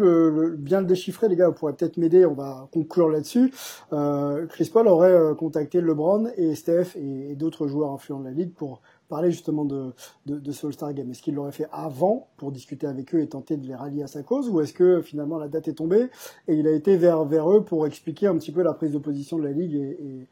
bien 0.58 0.82
le 0.82 0.88
déchiffrer, 0.88 1.30
les 1.30 1.36
gars, 1.36 1.48
vous 1.48 1.54
pourrez 1.54 1.74
peut-être 1.74 1.98
m'aider, 1.98 2.26
on 2.26 2.34
va 2.34 2.68
conclure 2.72 3.10
là-dessus. 3.10 3.54
Euh, 3.94 4.48
Chris 4.48 4.70
Paul 4.74 4.88
aurait 4.88 5.14
euh, 5.14 5.36
contacté 5.36 5.80
LeBron 5.80 6.28
et 6.36 6.56
Steph 6.56 6.96
et, 6.96 7.36
d'autres 7.36 7.68
joueurs 7.68 7.92
influents 7.92 8.20
de 8.20 8.26
la 8.26 8.32
ligue 8.32 8.54
pour 8.54 8.82
parler 9.08 9.32
justement 9.32 9.66
de, 9.66 9.94
de, 10.26 10.40
de 10.40 10.52
ce 10.52 10.68
All-Star 10.68 10.94
Game. 10.94 11.10
Est-ce 11.12 11.22
qu'il 11.22 11.36
l'aurait 11.36 11.52
fait 11.52 11.68
avant 11.72 12.28
pour 12.38 12.52
discuter 12.52 12.88
avec 12.88 13.14
eux 13.14 13.22
et 13.22 13.28
tenter 13.28 13.58
de 13.58 13.66
les 13.66 13.76
rallier 13.76 14.04
à 14.04 14.08
sa 14.08 14.24
cause, 14.24 14.50
ou 14.50 14.62
est-ce 14.62 14.74
que 14.74 15.02
finalement 15.02 15.38
la 15.38 15.48
date 15.48 15.68
est 15.68 15.74
tombée 15.76 16.10
et 16.48 16.56
il 16.56 16.68
a 16.68 16.72
été 16.72 16.98
vers, 16.98 17.26
vers 17.26 17.52
eux 17.52 17.64
pour 17.64 17.86
expliquer 17.86 18.28
un 18.28 18.38
petit 18.38 18.52
peu 18.52 18.62
la 18.62 18.74
prise 18.74 18.92
de 18.92 19.00
position 19.00 19.38
de 19.38 19.44
la 19.44 19.52
ligue 19.52 19.76
et, 19.76 19.98
et 20.02 20.28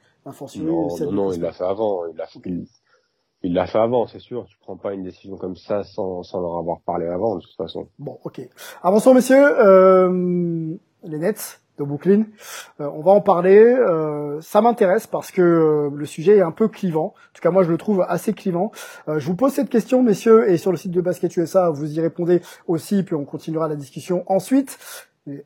non, 0.56 0.88
non, 1.00 1.12
non, 1.12 1.32
il 1.34 1.42
l'a 1.42 1.52
fait 1.52 1.66
avant. 1.66 2.06
Il 2.06 2.16
l'a 2.16 2.26
fait, 2.28 2.40
il 3.44 3.54
l'a 3.54 3.68
fait 3.68 3.78
avant, 3.78 4.08
c'est 4.08 4.20
sûr. 4.20 4.46
Tu 4.46 4.58
prends 4.62 4.78
pas 4.78 4.94
une 4.94 5.04
décision 5.04 5.36
comme 5.36 5.58
ça 5.58 5.84
sans, 5.84 6.24
sans 6.24 6.40
leur 6.40 6.58
avoir 6.58 6.80
parlé 6.80 7.08
avant, 7.08 7.36
de 7.36 7.42
toute 7.42 7.56
façon. 7.58 7.90
Bon, 8.00 8.18
ok. 8.24 8.42
Avançons, 8.82 9.14
messieurs. 9.14 9.46
Euh, 9.60 10.78
les 11.04 11.18
Nets 11.18 11.60
de 11.78 11.84
Brooklyn. 11.84 12.26
Euh, 12.80 12.90
on 12.94 13.02
va 13.02 13.12
en 13.12 13.22
parler. 13.22 13.58
Euh, 13.58 14.40
ça 14.42 14.62
m'intéresse 14.62 15.08
parce 15.08 15.32
que 15.32 15.42
euh, 15.42 15.90
le 15.94 16.06
sujet 16.06 16.38
est 16.38 16.42
un 16.42 16.52
peu 16.52 16.68
clivant. 16.68 17.08
En 17.08 17.34
tout 17.34 17.42
cas, 17.42 17.52
moi, 17.52 17.64
je 17.64 17.72
le 17.72 17.78
trouve 17.78 18.06
assez 18.08 18.34
clivant. 18.34 18.72
je 19.08 19.26
vous 19.26 19.36
pose 19.36 19.54
cette 19.54 19.70
question, 19.70 20.04
messieurs, 20.04 20.50
et 20.50 20.58
sur 20.58 20.72
le 20.72 20.78
site 20.78 20.92
de 20.92 21.02
Basket 21.02 21.36
USA, 21.38 21.70
vous 21.70 21.98
y 21.98 22.02
répondez 22.02 22.42
aussi, 22.68 23.04
puis 23.04 23.16
on 23.16 23.26
continuera 23.26 23.68
la 23.68 23.76
discussion 23.76 24.24
ensuite. 24.28 24.78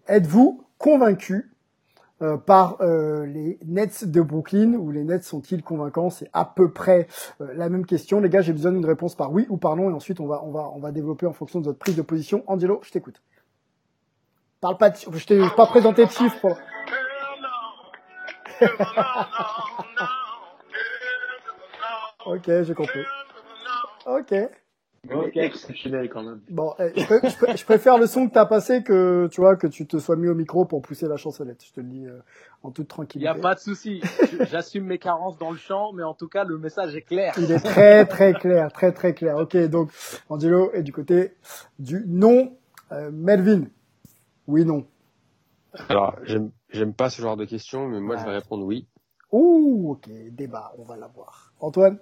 Êtes-vous 0.07 0.63
convaincu 0.77 1.51
euh, 2.23 2.35
par 2.35 2.77
euh, 2.81 3.27
les 3.27 3.59
Nets 3.67 4.05
de 4.05 4.21
Brooklyn 4.21 4.73
ou 4.73 4.89
les 4.89 5.03
Nets 5.03 5.23
sont-ils 5.23 5.61
convaincants? 5.61 6.09
C'est 6.09 6.29
à 6.33 6.45
peu 6.45 6.71
près 6.71 7.07
euh, 7.41 7.53
la 7.53 7.69
même 7.69 7.85
question. 7.85 8.19
Les 8.19 8.29
gars, 8.29 8.41
j'ai 8.41 8.53
besoin 8.53 8.71
d'une 8.71 8.85
réponse 8.85 9.13
par 9.13 9.31
oui 9.31 9.45
ou 9.49 9.57
par 9.57 9.75
non 9.75 9.91
et 9.91 9.93
ensuite 9.93 10.19
on 10.19 10.25
va 10.25 10.41
on 10.43 10.49
va 10.51 10.71
on 10.73 10.79
va 10.79 10.91
développer 10.91 11.27
en 11.27 11.33
fonction 11.33 11.59
de 11.59 11.65
votre 11.65 11.77
prise 11.77 11.95
de 11.95 12.01
position. 12.01 12.43
Angelo, 12.47 12.79
je 12.81 12.89
t'écoute. 12.89 13.21
Parle 14.59 14.77
pas 14.77 14.89
de, 14.89 14.97
je 14.97 15.25
t'ai 15.25 15.39
pas 15.55 15.67
présenté 15.67 16.05
de 16.05 16.11
chiffres. 16.11 16.39
Pour... 16.41 16.57
ok, 22.25 22.63
j'ai 22.63 22.73
compris. 22.73 23.05
Ok. 24.05 24.33
Ok, 25.13 25.37
exceptionnel 25.37 26.09
quand 26.09 26.23
même. 26.23 26.41
Bon, 26.49 26.73
eh, 26.79 26.91
je, 26.95 27.63
préfère 27.63 27.97
le 27.97 28.07
son 28.07 28.27
que 28.27 28.33
t'as 28.33 28.45
passé 28.45 28.83
que 28.83 29.27
tu 29.31 29.41
vois 29.41 29.55
que 29.55 29.67
tu 29.67 29.85
te 29.85 29.97
sois 29.99 30.15
mis 30.15 30.27
au 30.27 30.35
micro 30.35 30.65
pour 30.65 30.81
pousser 30.81 31.07
la 31.07 31.17
chansonnette. 31.17 31.63
Je 31.65 31.71
te 31.71 31.79
le 31.79 31.87
dis 31.87 32.05
euh, 32.05 32.19
en 32.63 32.71
toute 32.71 32.87
tranquillité. 32.87 33.31
Il 33.31 33.35
y 33.35 33.39
a 33.39 33.41
pas 33.41 33.55
de 33.55 33.59
souci. 33.59 34.01
J'assume 34.49 34.85
mes 34.85 34.97
carences 34.97 35.37
dans 35.37 35.51
le 35.51 35.57
chant, 35.57 35.93
mais 35.93 36.03
en 36.03 36.13
tout 36.13 36.27
cas 36.27 36.43
le 36.43 36.57
message 36.57 36.95
est 36.95 37.03
clair. 37.03 37.33
Il 37.37 37.51
est 37.51 37.59
très 37.59 38.05
très 38.05 38.33
clair, 38.33 38.71
très 38.71 38.91
très 38.91 39.13
clair. 39.13 39.37
Ok, 39.37 39.55
donc 39.67 39.91
Angelo 40.29 40.71
est 40.73 40.83
du 40.83 40.91
côté 40.91 41.33
du 41.79 42.03
non. 42.07 42.53
Euh, 42.93 43.11
Melvin, 43.11 43.65
oui 44.47 44.65
non. 44.65 44.85
Alors 45.89 46.17
j'aime 46.23 46.93
pas 46.93 47.09
ce 47.09 47.21
genre 47.21 47.37
de 47.37 47.45
questions, 47.45 47.87
mais 47.87 47.99
moi 47.99 48.17
je 48.17 48.23
vais 48.23 48.31
répondre 48.31 48.65
oui. 48.65 48.87
Ouh, 49.31 49.91
ok, 49.91 50.09
débat, 50.31 50.73
on 50.77 50.83
va 50.83 50.95
l'avoir. 50.95 51.51
Antoine? 51.59 51.99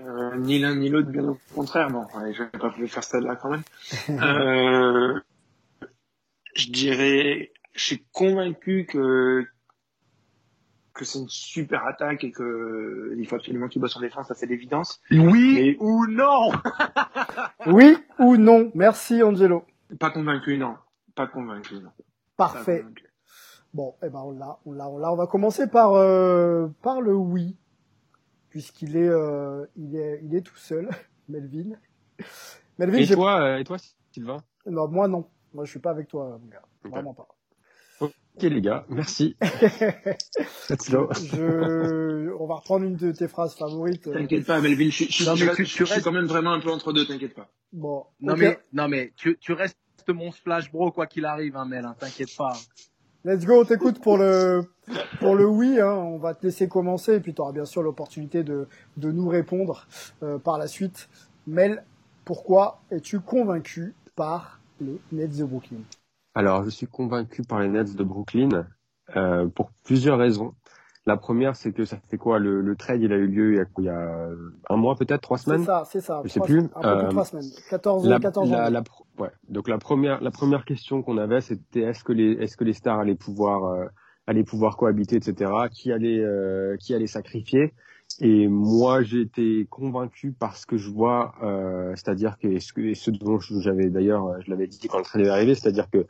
Euh, 0.00 0.36
ni 0.36 0.58
l'un 0.58 0.74
ni 0.74 0.88
l'autre, 0.88 1.08
bien 1.08 1.24
au 1.24 1.38
contraire. 1.54 1.88
Bon, 1.90 2.06
je 2.32 2.42
vais 2.42 2.48
pas 2.50 2.70
plus 2.70 2.88
faire 2.88 3.04
ça 3.04 3.20
là 3.20 3.36
quand 3.36 3.50
même. 3.50 3.62
euh, 4.10 5.20
je 6.54 6.70
dirais, 6.70 7.52
je 7.74 7.84
suis 7.84 8.04
convaincu 8.12 8.86
que 8.86 9.46
que 10.94 11.04
c'est 11.04 11.18
une 11.18 11.28
super 11.28 11.84
attaque 11.86 12.22
et 12.22 12.30
que 12.30 13.14
il 13.18 13.26
faut 13.26 13.34
absolument 13.34 13.66
qu'il 13.68 13.80
bosse 13.80 13.96
en 13.96 14.00
défense, 14.00 14.28
ça 14.28 14.34
c'est 14.34 14.46
l'évidence. 14.46 15.00
Oui 15.10 15.76
ou 15.80 16.06
non 16.06 16.52
Oui 17.66 17.96
ou 18.18 18.36
non 18.36 18.70
Merci 18.74 19.22
Angelo. 19.22 19.64
Pas 19.98 20.10
convaincu, 20.10 20.56
non. 20.56 20.76
Pas 21.14 21.26
convaincu, 21.26 21.74
non. 21.74 21.90
Parfait. 22.36 22.84
Bon, 23.72 23.94
eh 24.02 24.08
ben 24.08 24.20
on 24.20 24.30
l'a, 24.30 24.58
on 24.66 24.72
l'a, 24.72 24.88
on 24.88 24.98
l'a. 24.98 25.12
On 25.12 25.16
va 25.16 25.26
commencer 25.26 25.66
par 25.66 25.94
euh, 25.94 26.68
par 26.82 27.00
le 27.00 27.14
oui 27.14 27.56
puisqu'il 28.54 28.96
est, 28.96 29.08
euh, 29.08 29.66
il 29.74 29.96
est, 29.96 30.20
il 30.22 30.32
est 30.36 30.42
tout 30.42 30.56
seul, 30.56 30.88
Melvin. 31.28 31.72
Melvin 32.78 32.98
et 32.98 33.06
toi, 33.08 33.42
euh, 33.42 33.58
et 33.58 33.64
toi, 33.64 33.78
Sylvain? 34.12 34.36
Non, 34.66 34.86
moi 34.86 35.08
non. 35.08 35.28
Moi, 35.52 35.64
je 35.64 35.70
suis 35.70 35.80
pas 35.80 35.90
avec 35.90 36.06
toi, 36.06 36.38
mon 36.40 36.48
gars. 36.48 36.62
Vraiment 36.84 37.14
pas. 37.14 37.26
Ok 38.00 38.42
les 38.42 38.60
gars, 38.60 38.84
merci. 38.88 39.36
je... 40.68 42.32
On 42.38 42.46
va 42.46 42.54
reprendre 42.56 42.84
une 42.84 42.96
de 42.96 43.12
tes 43.12 43.26
phrases 43.28 43.56
favorites. 43.56 44.10
T'inquiète 44.12 44.46
pas, 44.46 44.60
Melvin, 44.60 44.90
je, 44.90 45.04
je, 45.04 45.24
non, 45.24 45.34
je, 45.36 45.62
tu, 45.62 45.82
restes... 45.84 46.02
quand 46.02 46.12
même 46.12 46.26
vraiment 46.26 46.52
un 46.52 46.60
peu 46.60 46.70
entre 46.70 46.92
deux, 46.92 47.06
t'inquiète 47.06 47.34
pas. 47.34 47.48
Bon. 47.72 48.04
Non 48.20 48.36
mais, 48.36 48.58
non 48.72 48.88
mais, 48.88 49.12
tu, 49.16 49.36
tu 49.40 49.52
restes 49.52 49.78
mon 50.12 50.30
splash 50.30 50.70
bro 50.70 50.90
quoi 50.90 51.06
qu'il 51.06 51.24
arrive, 51.24 51.56
hein, 51.56 51.64
Mel, 51.64 51.84
hein, 51.84 51.94
t'inquiète 51.98 52.36
pas. 52.36 52.52
Let's 53.24 53.46
go, 53.46 53.64
t'écoute 53.64 54.00
pour 54.02 54.18
le 54.18 54.62
pour 55.18 55.34
le 55.34 55.46
oui. 55.46 55.80
Hein, 55.80 55.94
on 55.94 56.18
va 56.18 56.34
te 56.34 56.44
laisser 56.44 56.68
commencer 56.68 57.14
et 57.14 57.20
puis 57.20 57.32
tu 57.32 57.40
auras 57.40 57.52
bien 57.52 57.64
sûr 57.64 57.82
l'opportunité 57.82 58.42
de 58.44 58.68
de 58.98 59.10
nous 59.10 59.28
répondre 59.28 59.86
euh, 60.22 60.38
par 60.38 60.58
la 60.58 60.66
suite. 60.66 61.08
Mel, 61.46 61.84
pourquoi 62.24 62.82
es-tu 62.90 63.20
convaincu 63.20 63.94
par 64.14 64.60
les 64.80 65.00
Nets 65.12 65.36
de 65.36 65.44
Brooklyn? 65.44 65.78
Alors, 66.34 66.64
je 66.64 66.70
suis 66.70 66.86
convaincu 66.86 67.42
par 67.42 67.60
les 67.60 67.68
Nets 67.68 67.94
de 67.94 68.04
Brooklyn 68.04 68.66
euh, 69.16 69.46
pour 69.46 69.70
plusieurs 69.84 70.18
raisons. 70.18 70.54
La 71.06 71.18
première, 71.18 71.54
c'est 71.54 71.72
que 71.72 71.84
ça 71.84 71.98
fait 72.08 72.16
quoi 72.16 72.38
le, 72.38 72.62
le, 72.62 72.76
trade, 72.76 73.02
il 73.02 73.12
a 73.12 73.16
eu 73.16 73.26
lieu 73.26 73.52
il 73.52 73.56
y 73.56 73.60
a, 73.60 73.66
il 73.78 73.84
y 73.84 73.88
a 73.90 74.28
un 74.70 74.76
mois 74.76 74.96
peut-être, 74.96 75.20
trois 75.20 75.36
semaines. 75.36 75.60
C'est 75.60 75.66
ça, 75.66 75.82
c'est 75.84 76.00
ça. 76.00 76.22
Je 76.24 76.30
sais 76.30 76.40
plus. 76.40 76.60
Un 76.74 76.80
peu 76.80 76.88
euh, 76.88 77.10
trois 77.10 77.26
semaines. 77.26 77.44
14, 77.68 78.08
la, 78.08 78.18
14 78.18 78.50
la, 78.50 78.70
la, 78.70 78.82
ouais. 79.18 79.28
Donc 79.50 79.68
la 79.68 79.76
première, 79.76 80.22
la 80.22 80.30
première 80.30 80.64
question 80.64 81.02
qu'on 81.02 81.18
avait, 81.18 81.42
c'était 81.42 81.80
est-ce 81.80 82.04
que 82.04 82.12
les, 82.14 82.32
est-ce 82.32 82.56
que 82.56 82.64
les 82.64 82.72
stars 82.72 83.00
allaient 83.00 83.16
pouvoir, 83.16 83.64
euh, 83.64 83.84
allaient 84.26 84.44
pouvoir 84.44 84.78
cohabiter, 84.78 85.16
etc. 85.16 85.50
Qui 85.70 85.92
allait, 85.92 86.20
euh, 86.20 86.78
qui 86.78 86.94
allait 86.94 87.06
sacrifier 87.06 87.74
Et 88.20 88.48
moi, 88.48 89.02
j'ai 89.02 89.20
été 89.20 89.66
convaincu 89.68 90.32
par 90.32 90.56
ce 90.56 90.64
que 90.64 90.78
je 90.78 90.88
vois, 90.88 91.34
euh, 91.42 91.92
c'est-à-dire 91.96 92.38
que 92.38 92.58
ce, 92.58 92.72
que, 92.72 92.94
ce 92.94 93.10
dont 93.10 93.38
j'avais 93.40 93.90
d'ailleurs, 93.90 94.40
je 94.40 94.50
l'avais 94.50 94.68
dit 94.68 94.88
quand 94.88 94.98
le 94.98 95.04
trade 95.04 95.26
est 95.26 95.28
arrivé, 95.28 95.54
c'est-à-dire 95.54 95.90
que 95.90 96.06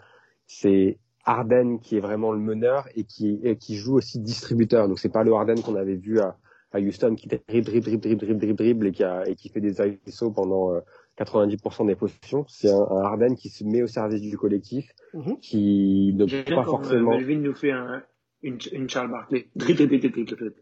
c'est 0.46 0.98
Harden 1.24 1.78
qui 1.78 1.96
est 1.96 2.00
vraiment 2.00 2.32
le 2.32 2.38
meneur 2.38 2.88
et 2.94 3.04
qui, 3.04 3.40
qui 3.58 3.76
joue 3.76 3.96
aussi 3.96 4.20
distributeur. 4.20 4.88
Donc 4.88 4.98
c'est 4.98 5.12
pas 5.12 5.24
le 5.24 5.32
Harden 5.32 5.60
qu'on 5.62 5.76
avait 5.76 5.96
vu 5.96 6.20
à, 6.20 6.36
à 6.74 6.80
Houston 6.80 7.14
qui 7.14 7.28
dribble, 7.28 7.64
dribble, 7.64 7.84
dribble, 7.84 8.00
dribble, 8.00 8.38
dribble, 8.38 8.54
dribble 8.56 8.86
et 8.88 8.92
qui, 8.92 9.04
a, 9.04 9.26
et 9.28 9.36
qui 9.36 9.48
fait 9.48 9.60
des 9.60 9.76
ISO 10.06 10.32
pendant 10.32 10.72
90% 11.18 11.82
euh, 11.82 11.86
des 11.86 11.94
positions. 11.94 12.44
C'est 12.48 12.70
un, 12.70 12.80
un, 12.80 13.02
Harden 13.02 13.36
qui 13.36 13.48
se 13.48 13.64
met 13.64 13.82
au 13.82 13.86
service 13.86 14.20
du 14.20 14.36
collectif, 14.36 14.90
mm-hmm. 15.14 15.38
qui 15.40 16.12
ne 16.16 16.26
peut 16.26 16.54
pas 16.54 16.64
forcément. 16.64 17.12
Euh, 17.12 17.18
Melvin 17.18 17.38
nous 17.38 17.54
fait 17.54 17.70
un, 17.70 18.02
une, 18.42 18.58
une 18.72 18.90
Charles 18.90 19.10
Barkley. 19.10 19.48
Dribble, 19.54 19.86
dribble, 19.86 20.10
dribble, 20.10 20.36
dribble. 20.36 20.54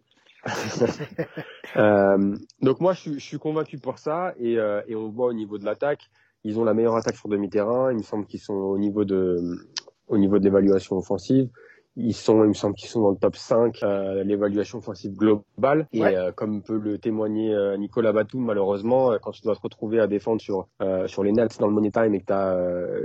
euh, 1.77 2.37
donc 2.61 2.81
moi 2.81 2.95
je 2.95 3.01
suis, 3.01 3.15
je 3.15 3.25
suis 3.25 3.39
convaincu 3.39 3.79
pour 3.79 4.01
ça 4.01 4.35
et, 4.41 4.59
euh, 4.59 4.83
et 4.89 4.97
on 4.97 5.09
voit 5.09 5.29
au 5.29 5.33
niveau 5.33 5.57
de 5.57 5.65
l'attaque, 5.65 6.11
ils 6.43 6.59
ont 6.59 6.65
la 6.65 6.75
meilleure 6.75 6.97
attaque 6.97 7.15
sur 7.15 7.29
demi-terrain. 7.29 7.93
Il 7.93 7.99
me 7.99 8.03
semble 8.03 8.27
qu'ils 8.27 8.41
sont 8.41 8.55
au 8.55 8.77
niveau 8.77 9.05
de 9.05 9.39
au 10.13 10.19
niveau 10.19 10.39
de 10.39 10.45
l'évaluation 10.45 10.97
offensive. 10.97 11.49
Ils 11.95 12.15
sont, 12.15 12.43
il 12.45 12.49
me 12.49 12.55
semble 12.55 12.75
qu'ils 12.75 12.89
sont 12.89 13.03
dans 13.03 13.11
le 13.11 13.19
top 13.19 13.37
5 13.37 13.83
euh, 13.83 14.25
l'évaluation 14.25 14.79
offensive 14.79 15.13
globale. 15.15 15.87
Et 15.93 16.03
euh, 16.03 16.33
comme 16.33 16.63
peut 16.63 16.79
le 16.79 16.97
témoigner 16.97 17.53
euh, 17.55 17.77
Nicolas 17.77 18.13
Batum, 18.15 18.43
malheureusement, 18.47 19.13
euh, 19.13 19.19
quand 19.21 19.33
tu 19.33 19.43
dois 19.43 19.55
te 19.55 19.61
retrouver 19.61 20.01
à 20.01 20.07
défendre 20.07 20.41
sur 20.41 20.69
sur 21.07 21.23
les 21.23 21.33
Nets 21.33 21.59
dans 21.61 21.67
le 21.67 21.75
money 21.75 21.91
time 21.91 22.15
et 22.15 22.21
que 22.21 22.27
tu 22.27 22.33
as 22.33 22.59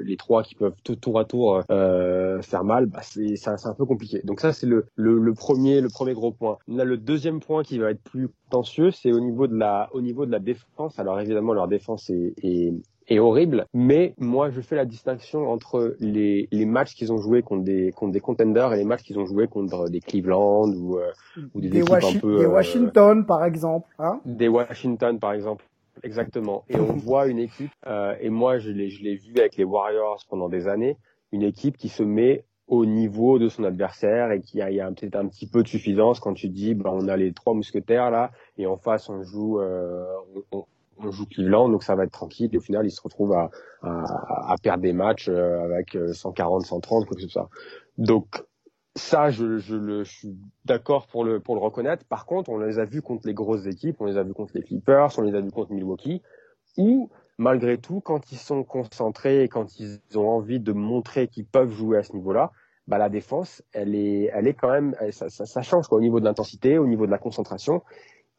les 0.04 0.15
trois 0.15 0.41
qui 0.41 0.56
peuvent 0.56 0.76
tout 0.86 0.96
tour 0.96 1.20
à 1.20 1.26
tour 1.26 1.62
faire 1.67 2.63
mal, 2.63 2.86
bah 2.86 3.02
c'est 3.02 3.36
c'est 3.36 3.50
un 3.50 3.74
peu 3.74 3.86
compliqué. 3.86 4.22
Donc 4.24 4.39
ça 4.39 4.54
c'est 4.54 4.67
le, 4.67 4.86
le, 4.96 5.20
le 5.20 5.34
premier 5.34 5.82
le 5.82 5.89
premier 5.89 6.13
gros 6.13 6.32
point. 6.32 6.58
Là 6.67 6.86
le 6.86 6.98
deuxième 6.98 7.41
point 7.41 7.63
qui 7.63 7.80
va 7.80 7.91
être 7.91 8.04
plus 8.04 8.30
tensieux, 8.50 8.91
c'est 8.91 9.12
au 9.12 9.20
niveau 9.20 9.48
de 9.48 9.56
la 9.58 9.89
au 9.91 10.00
niveau 10.02 10.26
de 10.26 10.32
la 10.32 10.39
défense. 10.39 10.98
Alors 10.98 11.20
évidemment 11.20 11.52
leur 11.52 11.67
défense 11.67 12.10
est, 12.10 12.34
est 12.41 12.74
est 13.08 13.20
horrible. 13.20 13.65
Mais 13.74 14.13
moi, 14.17 14.50
je 14.50 14.62
fais 14.62 14.76
la 14.76 14.86
distinction 14.86 15.50
entre 15.50 15.96
les, 16.00 16.48
les 16.52 16.65
matchs 16.65 16.96
qu'ils 16.96 17.12
ont 17.12 17.17
joués 17.17 17.41
contre 17.41 17.63
des, 17.63 17.91
contre 17.91 18.12
des 18.12 18.20
contenders 18.20 18.74
et 18.74 18.78
les 18.78 18.86
matchs 18.86 19.04
qu'ils 19.04 19.20
ont 19.20 19.26
joués 19.26 19.48
contre 19.48 19.89
des 19.89 20.00
Cleveland 20.00 20.70
ou, 20.70 20.98
euh, 20.98 21.12
ou 21.54 21.62
des, 21.62 21.80
équipes 21.80 21.91
un 21.91 22.20
peu... 22.20 22.38
Des 22.38 22.46
euh, 22.46 22.50
Washington, 22.50 23.26
par 23.26 23.43
exemple. 23.46 23.88
Hein 24.00 24.20
des 24.26 24.48
Washington, 24.48 25.20
par 25.20 25.34
exemple. 25.34 25.65
Exactement. 26.04 26.63
Et 26.70 26.78
on 26.78 26.93
voit 26.96 27.28
une 27.28 27.39
équipe, 27.39 27.72
euh, 27.88 28.15
et 28.20 28.30
moi 28.30 28.60
je 28.60 28.70
l'ai, 28.70 28.89
je 28.89 29.04
l'ai 29.04 29.15
vu 29.15 29.38
avec 29.38 29.58
les 29.58 29.63
Warriors 29.63 30.24
pendant 30.30 30.50
des 30.50 30.67
années, 30.67 30.98
une 31.32 31.43
équipe 31.43 31.78
qui 31.78 31.89
se 31.89 32.04
met 32.04 32.43
au 32.67 32.86
niveau 32.86 33.39
de 33.39 33.48
son 33.48 33.63
adversaire 33.63 34.32
et 34.32 34.41
qui 34.41 34.62
a, 34.62 34.70
y 34.72 34.82
a 34.82 34.91
peut-être 34.91 35.15
un 35.15 35.28
petit 35.28 35.48
peu 35.48 35.63
de 35.63 35.67
suffisance 35.67 36.20
quand 36.20 36.34
tu 36.34 36.50
dis 36.50 36.76
bah, 36.76 36.91
on 36.93 37.08
a 37.08 37.15
les 37.15 37.32
trois 37.32 37.54
mousquetaires 37.54 38.12
là 38.12 38.32
et 38.58 38.67
en 38.67 38.76
face 38.76 39.10
on 39.10 39.24
joue 39.24 39.62
euh, 39.62 40.04
on, 40.52 40.65
on 40.99 41.12
joue 41.12 41.25
Cleveland, 41.25 41.69
donc 41.69 41.83
ça 41.83 41.95
va 41.95 42.03
être 42.03 42.12
tranquille. 42.12 42.49
Et 42.53 42.57
au 42.57 42.62
final, 42.62 42.86
ils 42.86 42.91
se 42.91 43.01
retrouvent 43.01 43.33
à, 43.33 44.55
perdre 44.62 44.83
des 44.83 44.93
matchs 44.93 45.29
euh, 45.29 45.63
avec 45.63 45.97
140, 46.13 46.65
130, 46.65 47.05
quoi 47.05 47.15
que 47.15 47.21
ce 47.21 47.27
soit. 47.27 47.49
Donc 47.97 48.43
ça, 48.95 49.29
je, 49.29 50.03
suis 50.03 50.36
d'accord 50.65 51.07
pour 51.07 51.23
le, 51.23 51.41
reconnaître. 51.47 52.03
Par 52.05 52.25
contre, 52.25 52.49
on 52.49 52.57
les 52.57 52.79
a 52.79 52.86
vus 52.86 53.01
contre 53.01 53.27
les 53.27 53.33
grosses 53.33 53.65
équipes, 53.65 53.97
on 53.99 54.05
les 54.05 54.17
a 54.17 54.23
vus 54.23 54.33
contre 54.33 54.53
les 54.55 54.63
Clippers, 54.63 55.10
on 55.17 55.21
les 55.21 55.36
a 55.36 55.41
vus 55.41 55.51
contre 55.51 55.71
Milwaukee, 55.71 56.21
où 56.77 57.10
malgré 57.38 57.77
tout, 57.77 58.01
quand 58.01 58.31
ils 58.31 58.38
sont 58.38 58.63
concentrés 58.63 59.43
et 59.43 59.47
quand 59.47 59.79
ils 59.79 59.99
ont 60.15 60.27
envie 60.27 60.60
de 60.60 60.71
montrer 60.71 61.27
qu'ils 61.27 61.45
peuvent 61.45 61.71
jouer 61.71 61.99
à 61.99 62.03
ce 62.03 62.13
niveau-là, 62.13 62.51
bah 62.88 62.97
la 62.97 63.10
défense, 63.10 63.62
elle 63.73 63.95
est, 63.95 64.31
elle 64.33 64.47
est 64.47 64.53
quand 64.53 64.71
même, 64.71 64.95
ça, 65.12 65.29
ça, 65.29 65.45
ça 65.45 65.62
change 65.62 65.88
quoi, 65.88 65.97
au 65.97 66.01
niveau 66.01 66.19
de 66.19 66.25
l'intensité, 66.25 66.77
au 66.77 66.88
niveau 66.88 67.05
de 67.05 67.12
la 67.12 67.17
concentration. 67.17 67.83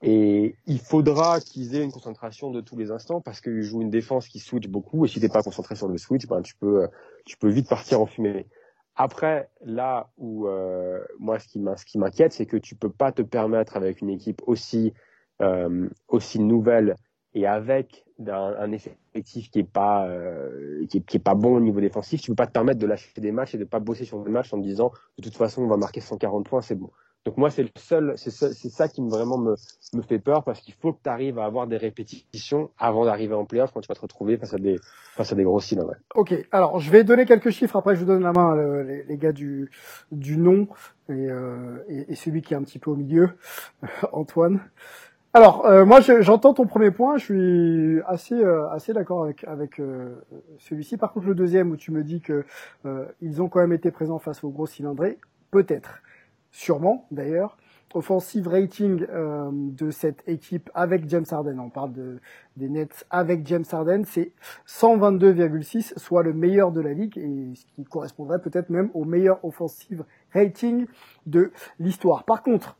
Et 0.01 0.55
il 0.67 0.79
faudra 0.79 1.41
qu'ils 1.41 1.75
aient 1.75 1.83
une 1.83 1.91
concentration 1.91 2.51
de 2.51 2.61
tous 2.61 2.77
les 2.77 2.93
instants 2.93 3.21
parce 3.21 3.41
qu'ils 3.41 3.63
jouent 3.63 3.83
une 3.83 3.91
défense 3.91 4.29
qui 4.29 4.39
switch 4.39 4.69
beaucoup. 4.69 5.05
Et 5.05 5.09
si 5.09 5.21
t'es 5.21 5.29
pas 5.29 5.43
concentré 5.43 5.75
sur 5.75 5.89
le 5.89 5.99
switch, 5.99 6.27
ben 6.27 6.41
tu 6.43 6.55
peux, 6.55 6.89
tu 7.25 7.37
peux 7.37 7.49
vite 7.49 7.69
partir 7.69 8.01
en 8.01 8.07
fumée. 8.07 8.47
Après, 8.95 9.49
là 9.65 10.11
où 10.19 10.49
euh, 10.49 11.01
moi 11.21 11.39
ce 11.39 11.47
qui 11.47 11.99
m'inquiète, 11.99 12.33
c'est 12.33 12.47
que 12.47 12.57
tu 12.57 12.75
peux 12.75 12.91
pas 12.91 13.13
te 13.13 13.23
permettre 13.23 13.77
avec 13.77 14.01
une 14.01 14.11
équipe 14.11 14.43
aussi 14.47 14.93
euh, 15.41 15.89
aussi 16.09 16.41
nouvelle 16.41 16.97
et 17.33 17.47
avec 17.47 18.05
un, 18.27 18.33
un 18.33 18.73
effectif 18.73 19.53
qui 19.53 19.61
est 19.61 19.71
pas 19.71 20.09
euh, 20.09 20.85
qui, 20.89 20.99
est, 20.99 21.19
pas 21.21 21.37
bon 21.37 21.57
au 21.57 21.61
niveau 21.61 21.81
défensif, 21.81 22.21
tu 22.21 22.33
peux 22.33 22.35
pas 22.35 22.49
te 22.49 22.53
permettre 22.53 22.81
de 22.81 22.87
lâcher 22.87 23.21
des 23.21 23.31
matchs 23.31 23.55
et 23.55 23.59
de 23.59 23.65
pas 23.65 23.79
bosser 23.79 24.05
sur 24.05 24.21
des 24.25 24.31
matchs 24.33 24.53
en 24.53 24.59
te 24.59 24.65
disant 24.65 24.91
de 25.17 25.23
toute 25.23 25.37
façon 25.37 25.63
on 25.63 25.69
va 25.69 25.77
marquer 25.77 26.01
140 26.01 26.49
points, 26.49 26.61
c'est 26.61 26.75
bon. 26.75 26.91
Donc 27.29 27.37
moi, 27.37 27.51
c'est 27.51 27.63
le 27.63 27.69
seul, 27.77 28.15
c'est 28.17 28.31
ça 28.31 28.89
qui 28.89 29.03
me, 29.03 29.11
vraiment 29.11 29.37
me, 29.37 29.55
me 29.93 30.01
fait 30.01 30.19
peur 30.19 30.45
parce 30.45 30.63
qu'il 30.63 30.73
faut 30.73 30.95
que 30.95 31.01
tu 31.05 31.11
arrives 31.11 31.39
à 31.39 31.45
avoir 31.45 31.67
des 31.67 31.77
répétitions 31.77 32.71
avant 32.79 33.05
d'arriver 33.05 33.35
en 33.35 33.45
playoff 33.45 33.71
quand 33.71 33.83
tu 33.83 33.89
vas 33.89 33.95
te 33.95 34.01
retrouver 34.01 34.39
face 34.39 34.55
à 34.55 34.57
des, 34.57 34.77
face 35.15 35.31
à 35.31 35.35
des 35.35 35.43
gros 35.45 35.61
cylindres. 35.61 35.97
Ok, 36.15 36.35
alors 36.53 36.81
je 36.81 36.91
vais 36.91 37.05
donner 37.05 37.27
quelques 37.27 37.51
chiffres. 37.51 37.77
Après, 37.77 37.97
je 37.97 38.01
vous 38.01 38.07
donne 38.07 38.23
la 38.23 38.33
main 38.33 38.57
les, 38.83 39.03
les, 39.03 39.17
gars 39.19 39.33
du, 39.33 39.71
du 40.11 40.39
nom 40.39 40.69
et, 41.11 41.13
euh, 41.13 41.85
et, 41.91 42.13
et, 42.13 42.15
celui 42.15 42.41
qui 42.41 42.55
est 42.55 42.57
un 42.57 42.63
petit 42.63 42.79
peu 42.79 42.91
au 42.91 42.97
milieu, 42.97 43.29
Antoine. 44.13 44.63
Alors, 45.35 45.67
euh, 45.67 45.85
moi, 45.85 46.01
j'entends 46.01 46.55
ton 46.55 46.67
premier 46.67 46.93
point. 46.93 47.19
Je 47.19 47.25
suis 47.25 48.03
assez, 48.07 48.43
euh, 48.43 48.71
assez 48.71 48.95
d'accord 48.95 49.25
avec, 49.25 49.45
avec 49.45 49.81
euh, 49.81 50.15
celui-ci. 50.61 50.97
Par 50.97 51.13
contre, 51.13 51.27
le 51.27 51.35
deuxième 51.35 51.71
où 51.73 51.77
tu 51.77 51.93
me 51.93 52.03
dis 52.03 52.23
que 52.23 52.47
euh, 52.87 53.05
ils 53.21 53.43
ont 53.43 53.51
quand 53.51 53.61
même 53.61 53.75
été 53.75 53.91
présents 53.91 54.19
face 54.19 54.43
aux 54.45 54.49
gros 54.49 54.67
cylindrés, 54.67 55.19
peut-être 55.51 56.01
sûrement 56.51 57.07
d'ailleurs. 57.11 57.57
Offensive 57.95 58.49
rating 58.49 59.07
euh, 59.09 59.49
de 59.53 59.91
cette 59.91 60.23
équipe 60.29 60.71
avec 60.75 61.09
James 61.09 61.25
Harden, 61.31 61.59
on 61.59 61.71
parle 61.71 61.93
de, 61.93 62.21
des 62.59 62.69
Nets 62.69 63.07
avec 63.09 63.47
James 63.47 63.65
Harden, 63.71 64.03
c'est 64.05 64.33
122,6, 64.67 65.99
soit 65.99 66.23
le 66.23 66.35
meilleur 66.35 66.71
de 66.71 66.83
la 66.83 66.93
ligue 66.93 67.17
et 67.17 67.55
ce 67.55 67.65
qui 67.75 67.85
correspondrait 67.85 68.43
peut-être 68.43 68.69
même 68.69 68.91
au 68.93 69.05
meilleur 69.05 69.43
offensive 69.43 70.05
rating 70.35 70.87
de 71.25 71.51
l'histoire. 71.79 72.25
Par 72.25 72.43
contre, 72.43 72.77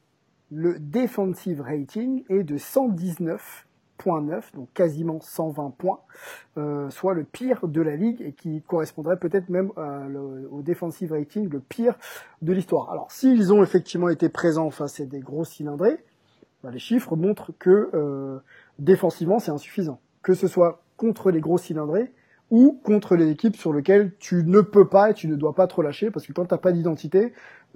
le 0.51 0.79
defensive 0.79 1.63
rating 1.63 2.25
est 2.29 2.45
de 2.45 2.59
119 2.59 3.68
donc 4.55 4.69
quasiment 4.75 5.21
120 5.21 5.75
points, 5.77 6.01
euh, 6.57 6.89
soit 6.91 7.15
le 7.15 7.25
pire 7.25 7.67
de 7.67 7.81
la 7.81 7.97
ligue 7.97 8.23
et 8.23 8.33
qui 8.33 8.63
correspondrait 8.63 9.19
peut-être 9.19 9.49
même 9.49 9.71
euh, 9.77 10.47
au 10.51 10.63
defensive 10.63 11.13
rating 11.13 11.49
le 11.49 11.61
pire 11.61 11.95
de 12.43 12.53
l'histoire. 12.53 12.91
Alors 12.91 13.11
s'ils 13.13 13.53
ont 13.53 13.63
effectivement 13.63 14.09
été 14.09 14.29
présents 14.29 14.71
face 14.71 15.01
à 15.01 15.05
des 15.05 15.21
gros 15.21 15.45
cylindrés, 15.45 15.99
bah, 16.63 16.71
les 16.73 16.79
chiffres 16.79 17.17
montrent 17.17 17.53
que 17.59 17.91
euh, 17.95 18.39
défensivement 18.79 19.39
c'est 19.39 19.51
insuffisant, 19.51 20.01
que 20.23 20.35
ce 20.35 20.49
soit 20.49 20.83
contre 20.97 21.31
les 21.31 21.41
gros 21.41 21.59
cylindrés 21.59 22.13
ou 22.51 22.81
contre 22.83 23.15
les 23.15 23.31
équipes 23.31 23.57
sur 23.57 23.73
lesquelles 23.73 24.13
tu 24.19 24.43
ne 24.45 24.61
peux 24.61 24.89
pas 24.89 25.11
et 25.11 25.15
tu 25.15 25.29
ne 25.29 25.37
dois 25.37 25.55
pas 25.55 25.67
te 25.67 25.75
relâcher 25.75 26.11
parce 26.11 26.27
que 26.27 26.33
quand 26.33 26.47
tu 26.47 26.55
n'as 26.55 26.59
pas 26.59 26.73
d'identité, 26.73 27.35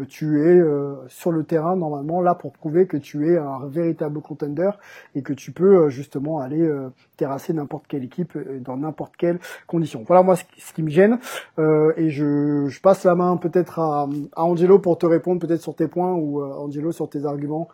tu 0.08 0.40
es 0.40 0.58
euh, 0.58 0.94
sur 1.08 1.32
le 1.32 1.44
terrain 1.44 1.76
normalement 1.76 2.20
là 2.20 2.34
pour 2.34 2.52
prouver 2.52 2.86
que 2.86 2.96
tu 2.96 3.32
es 3.32 3.36
un 3.36 3.66
véritable 3.66 4.20
contender 4.20 4.70
et 5.14 5.22
que 5.22 5.32
tu 5.32 5.52
peux 5.52 5.84
euh, 5.84 5.88
justement 5.90 6.40
aller 6.40 6.68
terrasser 7.16 7.52
n'importe 7.52 7.86
quelle 7.86 8.04
équipe 8.04 8.36
dans 8.62 8.76
n'importe 8.76 9.16
quelle 9.16 9.38
condition. 9.66 10.04
Voilà 10.06 10.22
moi 10.22 10.36
ce 10.36 10.72
qui, 10.72 10.82
me 10.82 10.90
gêne 10.90 11.18
et 11.58 12.10
je, 12.10 12.66
je, 12.68 12.80
passe 12.80 13.04
la 13.04 13.14
main 13.14 13.36
peut-être 13.36 13.78
à, 13.78 14.08
à, 14.34 14.44
Angelo 14.44 14.78
pour 14.78 14.98
te 14.98 15.06
répondre 15.06 15.40
peut-être 15.40 15.62
sur 15.62 15.74
tes 15.74 15.88
points 15.88 16.14
ou 16.14 16.42
Angelo 16.42 16.92
sur 16.92 17.08
tes 17.08 17.24
arguments 17.24 17.68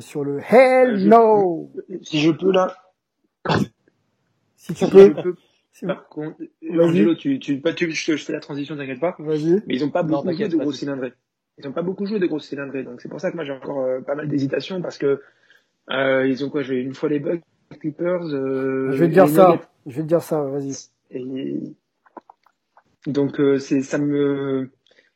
sur 0.00 0.24
le 0.24 0.40
hell 0.40 1.08
no. 1.08 1.70
Si 2.02 2.20
je 2.20 2.30
peux 2.30 2.52
là. 2.52 2.74
Si 4.56 4.74
tu 4.74 4.86
peux. 4.86 5.14
Par 5.86 6.08
contre, 6.08 6.36
Angelo, 6.70 7.14
tu, 7.14 7.38
tu, 7.38 7.60
pas, 7.60 7.72
tu, 7.72 7.90
je, 7.90 8.16
je 8.16 8.24
fais 8.24 8.32
la 8.32 8.40
transition, 8.40 8.76
t'inquiète 8.76 9.00
pas. 9.00 9.16
Vas-y. 9.18 9.62
Mais 9.66 9.74
ils 9.74 9.84
ont 9.84 9.90
pas 9.90 10.02
beaucoup 10.02 10.30
joué 10.32 10.48
de 10.48 10.56
gros 10.56 10.72
cylindrés. 10.72 11.12
Ils 11.58 11.68
ont 11.68 11.72
pas 11.72 11.82
beaucoup 11.82 12.06
joué 12.06 12.18
de 12.18 12.26
gros 12.26 12.38
cylindrés. 12.38 12.82
Donc 12.82 13.00
c'est 13.00 13.08
pour 13.08 13.20
ça 13.20 13.30
que 13.30 13.36
moi 13.36 13.44
j'ai 13.44 13.52
encore 13.52 13.82
euh, 13.82 14.00
pas 14.00 14.14
mal 14.14 14.28
d'hésitation 14.28 14.80
parce 14.80 14.98
que 14.98 15.20
euh, 15.90 16.26
ils 16.26 16.44
ont 16.44 16.50
quoi 16.50 16.62
joué 16.62 16.76
une 16.76 16.94
fois 16.94 17.08
les 17.08 17.18
Bucks, 17.18 17.42
les 17.70 17.78
Clippers. 17.78 18.24
Euh, 18.32 18.92
je 18.92 18.96
vais 18.98 19.08
te 19.08 19.12
dire 19.12 19.28
ça. 19.28 19.60
Je 19.86 19.96
vais 19.96 20.02
te 20.02 20.08
dire 20.08 20.22
ça. 20.22 20.42
Vas-y. 20.42 20.88
Et... 21.10 21.74
Donc 23.06 23.40
euh, 23.40 23.58
c'est 23.58 23.82
ça 23.82 23.98
me 23.98 24.70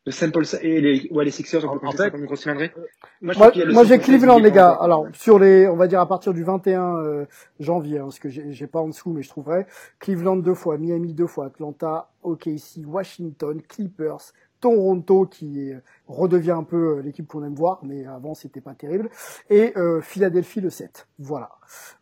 le 0.06 0.12
sample 0.12 0.44
et 0.62 0.80
les 0.80 1.08
ouais 1.10 1.24
les 1.24 1.30
Sixers 1.32 1.68
en, 1.68 1.78
en 1.84 1.92
fait, 1.92 2.10
comme 2.10 2.24
gros 2.26 2.36
cylindrés. 2.36 2.72
Moi, 3.20 3.34
moi 3.72 3.84
j'ai 3.84 3.98
Cleveland 3.98 4.38
les 4.38 4.52
gars. 4.52 4.70
Alors 4.70 5.06
sur 5.12 5.38
les, 5.38 5.66
on 5.66 5.74
va 5.74 5.88
dire 5.88 6.00
à 6.00 6.06
partir 6.06 6.32
du 6.32 6.44
21 6.44 6.96
euh, 6.96 7.24
janvier, 7.58 7.98
hein, 7.98 8.04
parce 8.04 8.20
que 8.20 8.28
j'ai 8.28 8.66
pas 8.68 8.80
en 8.80 8.88
dessous, 8.88 9.10
mais 9.10 9.22
je 9.22 9.28
trouverai 9.28 9.66
Cleveland 9.98 10.36
deux 10.36 10.54
fois, 10.54 10.78
Miami 10.78 11.12
deux 11.12 11.26
fois, 11.26 11.46
Atlanta, 11.46 12.10
OKC, 12.22 12.84
Washington, 12.86 13.60
Clippers, 13.68 14.32
Toronto 14.66 15.26
qui 15.26 15.72
redevient 16.08 16.52
un 16.52 16.64
peu 16.64 16.98
euh, 16.98 17.02
l'équipe 17.02 17.26
qu'on 17.26 17.44
aime 17.44 17.54
voir, 17.54 17.80
mais 17.84 18.04
avant 18.04 18.34
c'était 18.34 18.60
pas 18.60 18.74
terrible, 18.74 19.10
et 19.48 19.72
euh, 19.76 20.00
Philadelphie 20.00 20.60
le 20.60 20.70
7. 20.70 21.08
Voilà, 21.18 21.50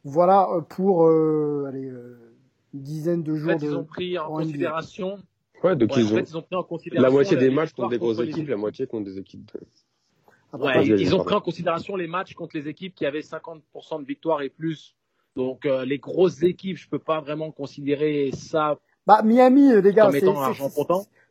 voilà 0.04 0.48
euh, 0.50 0.60
pour 0.62 1.06
euh, 1.06 1.66
allez, 1.68 1.84
euh, 1.84 2.34
une 2.72 2.80
dizaine 2.80 3.22
de 3.22 3.34
jours. 3.34 3.50
En 3.50 3.58
fait, 3.58 3.66
de, 3.66 3.70
ils 3.70 3.76
ont 3.76 3.84
pris 3.84 4.18
en, 4.18 4.26
en 4.26 4.38
considération. 4.38 5.18
Ouais, 5.62 5.76
donc 5.76 5.94
ouais, 5.94 6.02
ils, 6.02 6.08
en 6.08 6.12
ont... 6.12 6.16
fait, 6.16 6.30
ils 6.30 6.36
ont 6.36 6.42
pris 6.42 6.56
en 6.56 6.62
considération 6.62 7.02
la 7.02 7.10
moitié 7.10 7.36
des 7.36 7.48
les 7.48 7.54
matchs 7.54 7.72
contre 7.72 7.90
des 7.90 7.98
grosses 7.98 8.16
contre 8.16 8.28
équipes, 8.28 8.48
la 8.48 8.56
moitié 8.56 8.86
contre 8.86 9.04
des 9.04 9.18
équipes. 9.18 9.50
De... 9.52 10.58
Ouais, 10.58 10.86
ils, 10.86 11.00
ils 11.00 11.14
ont 11.14 11.24
pris 11.24 11.34
en 11.34 11.40
considération 11.40 11.96
les 11.96 12.06
matchs 12.06 12.34
contre 12.34 12.56
les 12.56 12.68
équipes 12.68 12.94
qui 12.94 13.04
avaient 13.04 13.20
50% 13.20 14.00
de 14.00 14.06
victoire 14.06 14.42
et 14.42 14.48
plus. 14.48 14.96
Donc 15.36 15.66
euh, 15.66 15.84
les 15.84 15.98
grosses 15.98 16.42
équipes, 16.42 16.78
je 16.78 16.88
peux 16.88 16.98
pas 16.98 17.20
vraiment 17.20 17.50
considérer 17.50 18.30
ça. 18.32 18.78
Bah 19.06 19.22
Miami, 19.22 19.82
les 19.82 19.92
gars, 19.92 20.10
c'est 20.12 20.24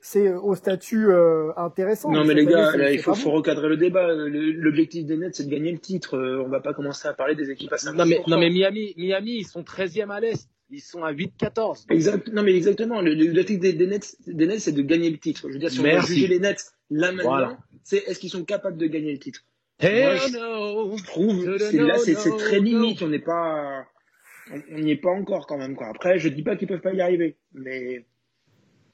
c'est 0.06 0.34
au 0.34 0.54
statut 0.54 1.08
euh, 1.08 1.54
intéressant. 1.56 2.12
Non 2.12 2.26
mais 2.26 2.34
les 2.34 2.46
gars, 2.46 2.76
là, 2.76 2.92
il 2.92 3.00
faut, 3.00 3.16
faut 3.16 3.32
recadrer 3.32 3.70
le 3.70 3.78
débat. 3.78 4.14
L'objectif 4.14 5.06
des 5.06 5.16
Nets, 5.16 5.34
c'est 5.36 5.46
de 5.46 5.50
gagner 5.50 5.72
le 5.72 5.80
titre. 5.80 6.18
Euh, 6.18 6.44
on 6.46 6.50
va 6.50 6.60
pas 6.60 6.74
commencer 6.74 7.08
à 7.08 7.14
parler 7.14 7.36
des 7.36 7.50
équipes 7.50 7.72
à 7.72 7.78
50%. 7.78 7.96
Non 7.96 8.06
mais, 8.06 8.20
non 8.28 8.38
mais 8.38 8.50
Miami, 8.50 8.94
Miami, 8.98 9.38
ils 9.38 9.46
sont 9.46 9.62
13e 9.62 10.10
à 10.10 10.20
l'est. 10.20 10.50
Ils 10.70 10.82
sont 10.82 11.04
à 11.04 11.14
8-14. 11.14 11.86
Exact. 11.90 12.28
Non 12.34 12.44
mais 12.44 12.54
exactement. 12.54 13.02
L'objectif 13.02 13.60
des, 13.62 13.72
des 13.72 13.88
Nets, 13.88 14.18
des 14.28 14.46
Nets, 14.46 14.60
c'est 14.60 14.74
de 14.74 14.82
gagner 14.82 15.10
le 15.10 15.18
titre. 15.20 15.48
Je 15.48 15.54
veux 15.54 15.60
dire, 15.60 15.72
si 15.72 15.82
Merci. 15.82 16.12
on 16.12 16.16
juger 16.16 16.28
les 16.28 16.40
Nets 16.40 16.74
là 16.90 17.14
maintenant, 17.14 17.30
voilà. 17.30 17.58
c'est 17.86 18.00
est-ce 18.00 18.20
qu'ils 18.20 18.30
sont 18.30 18.44
capables 18.44 18.78
de 18.78 18.88
gagner 18.88 19.14
le 19.14 19.20
titre? 19.20 19.40
Hey 19.80 20.04
Moi, 20.04 20.16
je, 20.18 20.34
no. 20.34 20.98
je 20.98 21.04
trouve, 21.06 21.58
c'est 21.60 21.78
là, 21.78 21.98
c'est 21.98 22.38
très 22.38 22.60
limite. 22.60 23.02
On 23.02 23.08
n'est 23.08 23.20
pas, 23.20 23.86
on 24.70 24.80
n'y 24.80 24.92
est 24.92 25.02
pas 25.02 25.12
encore 25.12 25.48
quand 25.48 25.58
même. 25.58 25.78
Quoi. 25.78 25.88
Après, 25.88 26.20
je 26.20 26.28
dis 26.28 26.44
pas 26.44 26.58
qu'ils 26.58 26.68
peuvent 26.68 26.82
pas 26.82 26.94
y 26.94 27.00
arriver, 27.00 27.38
mais 27.54 28.06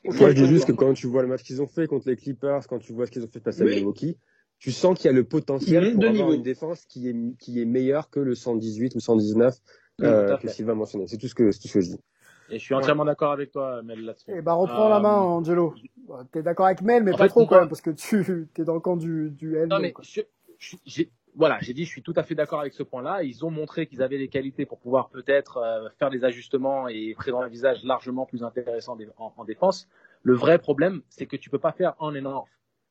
moi, 0.06 0.30
je 0.30 0.36
dis 0.36 0.48
juste 0.48 0.66
que 0.66 0.72
quand 0.72 0.94
tu 0.94 1.08
vois 1.08 1.22
le 1.22 1.28
match 1.28 1.44
qu'ils 1.44 1.62
ont 1.62 1.68
fait 1.68 1.88
contre 1.88 2.08
les 2.08 2.16
Clippers, 2.16 2.68
quand 2.68 2.80
tu 2.80 2.94
vois 2.94 3.06
ce 3.06 3.12
qu'ils 3.12 3.24
ont 3.24 3.30
fait 3.30 3.40
passer 3.40 3.64
oui. 3.64 3.74
à 3.74 3.76
Milwaukee, 3.76 4.18
tu 4.60 4.72
sens 4.72 4.98
qu'il 4.98 5.06
y 5.06 5.10
a 5.10 5.14
le 5.14 5.24
potentiel 5.24 5.94
pour 5.94 6.04
avoir 6.04 6.14
niveau. 6.14 6.34
une 6.34 6.42
défense 6.42 6.86
qui 6.86 7.10
est, 7.10 7.16
qui 7.38 7.62
est 7.62 7.66
meilleure 7.66 8.10
que 8.10 8.20
le 8.20 8.36
118 8.36 8.96
ou 8.96 9.00
119 9.00 9.56
oui, 10.00 10.06
euh, 10.06 10.38
que 10.38 10.48
Sylvain 10.48 10.76
mentionnait. 10.76 11.08
C'est 11.08 11.18
tout 11.18 11.28
ce 11.28 11.36
que, 11.36 11.52
c'est 11.52 11.60
tout 11.60 11.68
ce 11.68 11.74
que 11.74 11.82
je 11.82 11.90
dis. 11.92 12.00
Et 12.50 12.58
je 12.58 12.64
suis 12.64 12.74
entièrement 12.74 13.04
ouais. 13.04 13.10
d'accord 13.10 13.32
avec 13.32 13.52
toi, 13.52 13.82
Mel, 13.84 14.04
là-dessus. 14.04 14.32
Eh 14.36 14.42
ben, 14.42 14.54
reprends 14.54 14.88
euh... 14.88 14.90
la 14.90 15.00
main, 15.00 15.16
Angelo. 15.16 15.76
T'es 16.32 16.42
d'accord 16.42 16.66
avec 16.66 16.82
Mel, 16.82 17.04
mais 17.04 17.14
en 17.14 17.18
pas 17.18 17.26
fait, 17.26 17.30
trop 17.30 17.46
quand 17.46 17.60
même, 17.60 17.70
parce 17.70 17.82
que 17.82 17.92
tu, 17.92 18.50
t'es 18.54 18.64
dans 18.64 18.74
le 18.74 18.80
camp 18.80 18.98
du, 18.98 19.30
du 19.30 19.56
L. 19.56 19.68
Non, 19.68 19.80
mais 19.80 19.94
je, 20.02 20.22
je, 20.58 21.04
voilà, 21.40 21.58
j'ai 21.62 21.74
dit, 21.74 21.86
je 21.86 21.90
suis 21.90 22.04
tout 22.04 22.14
à 22.18 22.24
fait 22.24 22.36
d'accord 22.36 22.60
avec 22.60 22.74
ce 22.74 22.84
point-là. 22.84 23.24
Ils 23.24 23.46
ont 23.46 23.50
montré 23.50 23.88
qu'ils 23.88 24.04
avaient 24.04 24.18
les 24.18 24.28
qualités 24.28 24.66
pour 24.66 24.78
pouvoir 24.78 25.08
peut-être 25.08 25.56
euh, 25.56 25.88
faire 25.98 26.10
des 26.10 26.26
ajustements 26.26 26.90
et 26.90 27.14
présenter 27.16 27.46
un 27.46 27.48
visage 27.48 27.82
largement 27.86 28.26
plus 28.26 28.44
intéressant 28.44 28.98
en, 29.18 29.34
en 29.38 29.46
défense. 29.46 29.88
Le 30.22 30.34
vrai 30.34 30.60
problème, 30.60 31.02
c'est 31.08 31.28
que 31.28 31.38
tu 31.38 31.50
peux 31.50 31.58
pas 31.58 31.72
faire 31.72 31.96
on 32.00 32.14
and 32.14 32.26
off. 32.26 32.50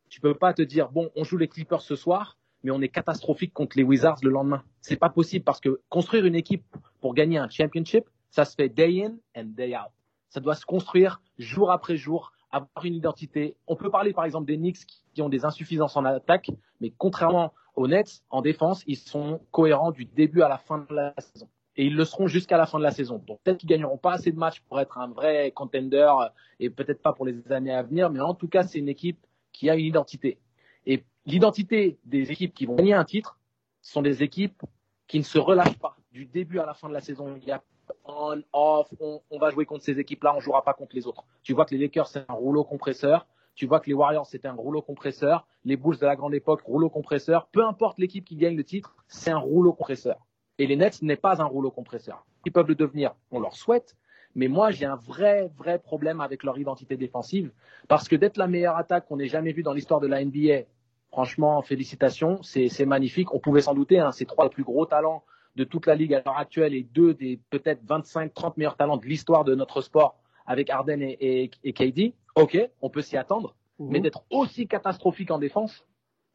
Tu 0.08 0.22
peux 0.22 0.32
pas 0.34 0.54
te 0.54 0.62
dire 0.62 0.88
bon, 0.88 1.10
on 1.14 1.24
joue 1.24 1.36
les 1.36 1.46
Clippers 1.46 1.82
ce 1.82 1.94
soir, 1.94 2.38
mais 2.62 2.70
on 2.70 2.80
est 2.80 2.88
catastrophique 2.88 3.52
contre 3.52 3.76
les 3.76 3.82
Wizards 3.82 4.20
le 4.22 4.30
lendemain. 4.30 4.64
C'est 4.80 4.96
pas 4.96 5.10
possible 5.10 5.44
parce 5.44 5.60
que 5.60 5.82
construire 5.90 6.24
une 6.24 6.34
équipe 6.34 6.64
pour 7.02 7.12
gagner 7.12 7.36
un 7.36 7.50
championship, 7.50 8.06
ça 8.30 8.46
se 8.46 8.54
fait 8.54 8.70
day 8.70 9.04
in 9.04 9.16
and 9.36 9.48
day 9.48 9.76
out. 9.76 9.92
Ça 10.30 10.40
doit 10.40 10.54
se 10.54 10.64
construire 10.64 11.20
jour 11.36 11.70
après 11.70 11.98
jour, 11.98 12.32
avoir 12.50 12.86
une 12.86 12.94
identité. 12.94 13.56
On 13.66 13.76
peut 13.76 13.90
parler 13.90 14.14
par 14.14 14.24
exemple 14.24 14.46
des 14.46 14.56
Knicks 14.56 14.86
qui 15.12 15.20
ont 15.20 15.28
des 15.28 15.44
insuffisances 15.44 15.98
en 15.98 16.06
attaque, 16.06 16.50
mais 16.80 16.94
contrairement 16.96 17.52
Nets, 17.86 18.22
en 18.30 18.42
défense, 18.42 18.82
ils 18.86 18.96
sont 18.96 19.40
cohérents 19.50 19.92
du 19.92 20.04
début 20.04 20.42
à 20.42 20.48
la 20.48 20.58
fin 20.58 20.78
de 20.78 20.94
la 20.94 21.14
saison. 21.18 21.48
et 21.76 21.84
ils 21.84 21.94
le 21.94 22.04
seront 22.04 22.26
jusqu'à 22.26 22.56
la 22.56 22.66
fin 22.66 22.78
de 22.78 22.82
la 22.82 22.90
saison. 22.90 23.22
Donc 23.26 23.40
peut-être 23.44 23.58
qu'ils 23.58 23.68
gagneront 23.68 23.98
pas 23.98 24.14
assez 24.14 24.32
de 24.32 24.38
matchs 24.38 24.60
pour 24.62 24.80
être 24.80 24.98
un 24.98 25.08
vrai 25.08 25.52
contender 25.52 26.10
et 26.58 26.70
peut-être 26.70 27.00
pas 27.00 27.12
pour 27.12 27.24
les 27.24 27.52
années 27.52 27.72
à 27.72 27.82
venir, 27.82 28.10
mais 28.10 28.20
en 28.20 28.34
tout 28.34 28.48
cas 28.48 28.64
c'est 28.64 28.78
une 28.78 28.88
équipe 28.88 29.24
qui 29.52 29.70
a 29.70 29.76
une 29.76 29.86
identité. 29.86 30.38
Et 30.86 31.04
l'identité 31.24 31.98
des 32.04 32.32
équipes 32.32 32.54
qui 32.54 32.66
vont 32.66 32.74
gagner 32.74 32.94
un 32.94 33.04
titre 33.04 33.38
sont 33.80 34.02
des 34.02 34.22
équipes 34.22 34.62
qui 35.06 35.18
ne 35.18 35.24
se 35.24 35.38
relâchent 35.38 35.78
pas 35.78 35.96
du 36.10 36.26
début 36.26 36.58
à 36.58 36.66
la 36.66 36.74
fin 36.74 36.88
de 36.88 36.94
la 36.94 37.00
saison. 37.00 37.36
Il 37.40 37.46
y 37.46 37.52
a 37.52 37.62
on, 38.04 38.42
off, 38.52 38.88
on, 39.00 39.38
va 39.38 39.50
jouer 39.50 39.64
contre 39.64 39.84
ces 39.84 39.98
équipes-là, 39.98 40.34
on 40.36 40.40
jouera 40.40 40.62
pas 40.62 40.74
contre 40.74 40.94
les 40.94 41.06
autres. 41.06 41.24
Tu 41.42 41.52
vois 41.52 41.64
que 41.64 41.74
les 41.74 41.80
Lakers 41.80 42.06
c'est 42.08 42.24
un 42.28 42.34
rouleau 42.34 42.64
compresseur. 42.64 43.26
Tu 43.58 43.66
vois 43.66 43.80
que 43.80 43.88
les 43.88 43.94
Warriors, 43.94 44.24
c'était 44.24 44.46
un 44.46 44.54
rouleau 44.54 44.82
compresseur. 44.82 45.44
Les 45.64 45.76
Bulls 45.76 45.98
de 45.98 46.06
la 46.06 46.14
grande 46.14 46.32
époque, 46.32 46.60
rouleau 46.60 46.88
compresseur. 46.88 47.48
Peu 47.48 47.66
importe 47.66 47.98
l'équipe 47.98 48.24
qui 48.24 48.36
gagne 48.36 48.56
le 48.56 48.62
titre, 48.62 48.94
c'est 49.08 49.32
un 49.32 49.38
rouleau 49.38 49.72
compresseur. 49.72 50.24
Et 50.58 50.68
les 50.68 50.76
Nets 50.76 51.02
n'est 51.02 51.16
pas 51.16 51.42
un 51.42 51.44
rouleau 51.44 51.72
compresseur. 51.72 52.24
Ils 52.46 52.52
peuvent 52.52 52.68
le 52.68 52.76
devenir, 52.76 53.16
on 53.32 53.40
leur 53.40 53.56
souhaite. 53.56 53.96
Mais 54.36 54.46
moi, 54.46 54.70
j'ai 54.70 54.86
un 54.86 54.94
vrai, 54.94 55.50
vrai 55.56 55.80
problème 55.80 56.20
avec 56.20 56.44
leur 56.44 56.56
identité 56.56 56.96
défensive. 56.96 57.50
Parce 57.88 58.06
que 58.06 58.14
d'être 58.14 58.36
la 58.36 58.46
meilleure 58.46 58.76
attaque 58.76 59.08
qu'on 59.08 59.18
ait 59.18 59.26
jamais 59.26 59.50
vue 59.50 59.64
dans 59.64 59.72
l'histoire 59.72 59.98
de 59.98 60.06
la 60.06 60.24
NBA, 60.24 60.68
franchement, 61.10 61.60
félicitations, 61.60 62.40
c'est 62.44 62.86
magnifique. 62.86 63.34
On 63.34 63.40
pouvait 63.40 63.62
s'en 63.62 63.74
douter, 63.74 63.98
hein, 63.98 64.12
c'est 64.12 64.24
trois 64.24 64.44
des 64.44 64.54
plus 64.54 64.62
gros 64.62 64.86
talents 64.86 65.24
de 65.56 65.64
toute 65.64 65.86
la 65.86 65.96
ligue 65.96 66.14
à 66.14 66.22
l'heure 66.24 66.38
actuelle 66.38 66.74
et 66.74 66.84
deux 66.84 67.12
des 67.12 67.40
peut-être 67.50 67.80
25, 67.82 68.32
30 68.32 68.56
meilleurs 68.56 68.76
talents 68.76 68.98
de 68.98 69.06
l'histoire 69.06 69.42
de 69.42 69.56
notre 69.56 69.80
sport 69.80 70.14
avec 70.46 70.70
Arden 70.70 71.02
et 71.02 71.50
KD. 71.74 72.14
Ok, 72.38 72.58
on 72.82 72.90
peut 72.90 73.02
s'y 73.02 73.16
attendre. 73.16 73.54
Mhm. 73.78 73.88
Mais 73.90 74.00
d'être 74.00 74.24
aussi 74.30 74.66
catastrophique 74.66 75.30
en 75.30 75.38
défense, 75.38 75.84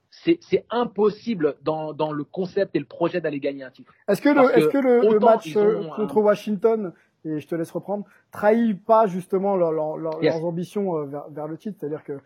c'est 0.10 0.66
impossible 0.70 1.56
dans, 1.64 1.94
dans, 1.94 2.12
le 2.12 2.24
concept 2.24 2.76
et 2.76 2.80
le 2.80 2.86
projet 2.86 3.20
d'aller 3.20 3.40
gagner 3.40 3.64
un 3.64 3.72
titre. 3.72 3.92
Est-ce 4.08 4.22
que, 4.22 4.30
le, 4.30 4.58
est-ce 4.58 4.68
que 4.68 4.78
le, 4.78 5.02
le 5.02 5.20
match 5.20 5.56
euh, 5.58 5.88
contre 5.96 6.18
Washington, 6.22 6.94
et 7.26 7.40
je 7.40 7.48
te 7.48 7.56
laisse 7.56 7.72
reprendre, 7.72 8.06
trahit 8.32 8.84
pas 8.86 9.08
justement 9.08 9.56
leur, 9.56 9.72
leur, 9.72 9.98
leur, 9.98 10.24
Yes. 10.24 10.36
leurs 10.36 10.46
ambitions 10.46 10.98
euh, 10.98 11.06
vers, 11.06 11.30
vers 11.30 11.48
le 11.48 11.58
titre 11.58 11.78
C'est-à-dire 11.80 12.04
que 12.04 12.20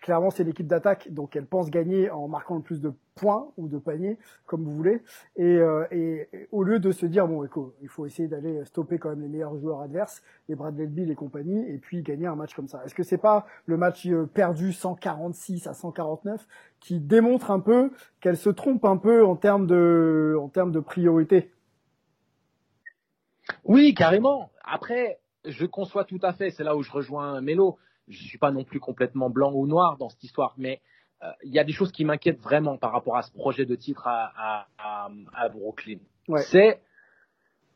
clairement 0.00 0.30
c'est 0.30 0.44
l'équipe 0.44 0.66
d'attaque, 0.66 1.12
donc 1.12 1.36
elle 1.36 1.46
pense 1.46 1.70
gagner 1.70 2.10
en 2.10 2.28
marquant 2.28 2.56
le 2.56 2.62
plus 2.62 2.80
de 2.80 2.92
points 3.14 3.48
ou 3.56 3.68
de 3.68 3.78
paniers, 3.78 4.16
comme 4.46 4.64
vous 4.64 4.72
voulez, 4.72 5.02
et, 5.36 5.56
euh, 5.56 5.84
et, 5.90 6.28
au 6.52 6.62
lieu 6.62 6.78
de 6.78 6.92
se 6.92 7.04
dire 7.06 7.26
bon, 7.26 7.44
écoute, 7.44 7.74
il 7.82 7.88
faut 7.88 8.06
essayer 8.06 8.28
d'aller 8.28 8.64
stopper 8.64 8.98
quand 8.98 9.10
même 9.10 9.20
les 9.20 9.28
meilleurs 9.28 9.56
joueurs 9.58 9.80
adverses, 9.80 10.22
les 10.48 10.54
Bradley 10.54 10.86
Beal 10.86 11.10
et 11.10 11.14
compagnie, 11.14 11.68
et 11.68 11.78
puis 11.78 12.02
gagner 12.02 12.26
un 12.26 12.36
match 12.36 12.54
comme 12.54 12.68
ça. 12.68 12.82
Est-ce 12.84 12.94
que 12.94 13.02
c'est 13.02 13.18
pas 13.18 13.46
le 13.66 13.76
match 13.76 14.06
euh, 14.06 14.26
perdu 14.26 14.72
146 14.72 15.66
à 15.66 15.74
149 15.74 16.46
qui 16.80 17.00
démontre 17.00 17.50
un 17.50 17.60
peu 17.60 17.90
qu'elle 18.20 18.36
se 18.36 18.50
trompe 18.50 18.84
un 18.84 18.96
peu 18.96 19.24
en 19.24 19.36
termes 19.36 19.66
de 19.66 20.36
en 20.40 20.48
termes 20.48 20.72
de 20.72 20.80
priorité? 20.80 21.50
Oui, 23.64 23.94
carrément. 23.94 24.50
Après, 24.62 25.20
je 25.44 25.66
conçois 25.66 26.04
tout 26.04 26.18
à 26.22 26.32
fait. 26.32 26.50
C'est 26.50 26.64
là 26.64 26.76
où 26.76 26.82
je 26.82 26.90
rejoins 26.90 27.40
Mélo. 27.40 27.78
Je 28.08 28.22
suis 28.22 28.38
pas 28.38 28.50
non 28.50 28.64
plus 28.64 28.80
complètement 28.80 29.30
blanc 29.30 29.52
ou 29.52 29.66
noir 29.66 29.96
dans 29.98 30.08
cette 30.08 30.24
histoire, 30.24 30.54
mais 30.56 30.80
euh, 31.22 31.30
il 31.44 31.52
y 31.52 31.58
a 31.58 31.64
des 31.64 31.72
choses 31.72 31.92
qui 31.92 32.04
m'inquiètent 32.04 32.40
vraiment 32.40 32.76
par 32.76 32.92
rapport 32.92 33.16
à 33.16 33.22
ce 33.22 33.32
projet 33.32 33.66
de 33.66 33.74
titre 33.74 34.06
à, 34.06 34.32
à, 34.36 34.68
à, 34.78 35.10
à 35.34 35.48
Brooklyn. 35.48 35.98
Ouais. 36.28 36.42
C'est 36.42 36.80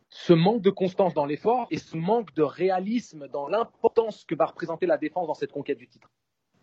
ce 0.09 0.35
manque 0.35 0.61
de 0.61 0.71
constance 0.71 1.15
dans 1.15 1.25
l'effort 1.25 1.67
et 1.71 1.79
ce 1.79 1.97
manque 1.97 2.35
de 2.35 2.43
réalisme 2.43 3.29
dans 3.29 3.49
l'importance 3.49 4.25
que 4.25 4.35
va 4.35 4.45
représenter 4.45 4.87
la 4.87 4.99
défense 4.99 5.27
dans 5.27 5.35
cette 5.35 5.53
conquête 5.53 5.79
du 5.79 5.89
titre. 5.89 6.11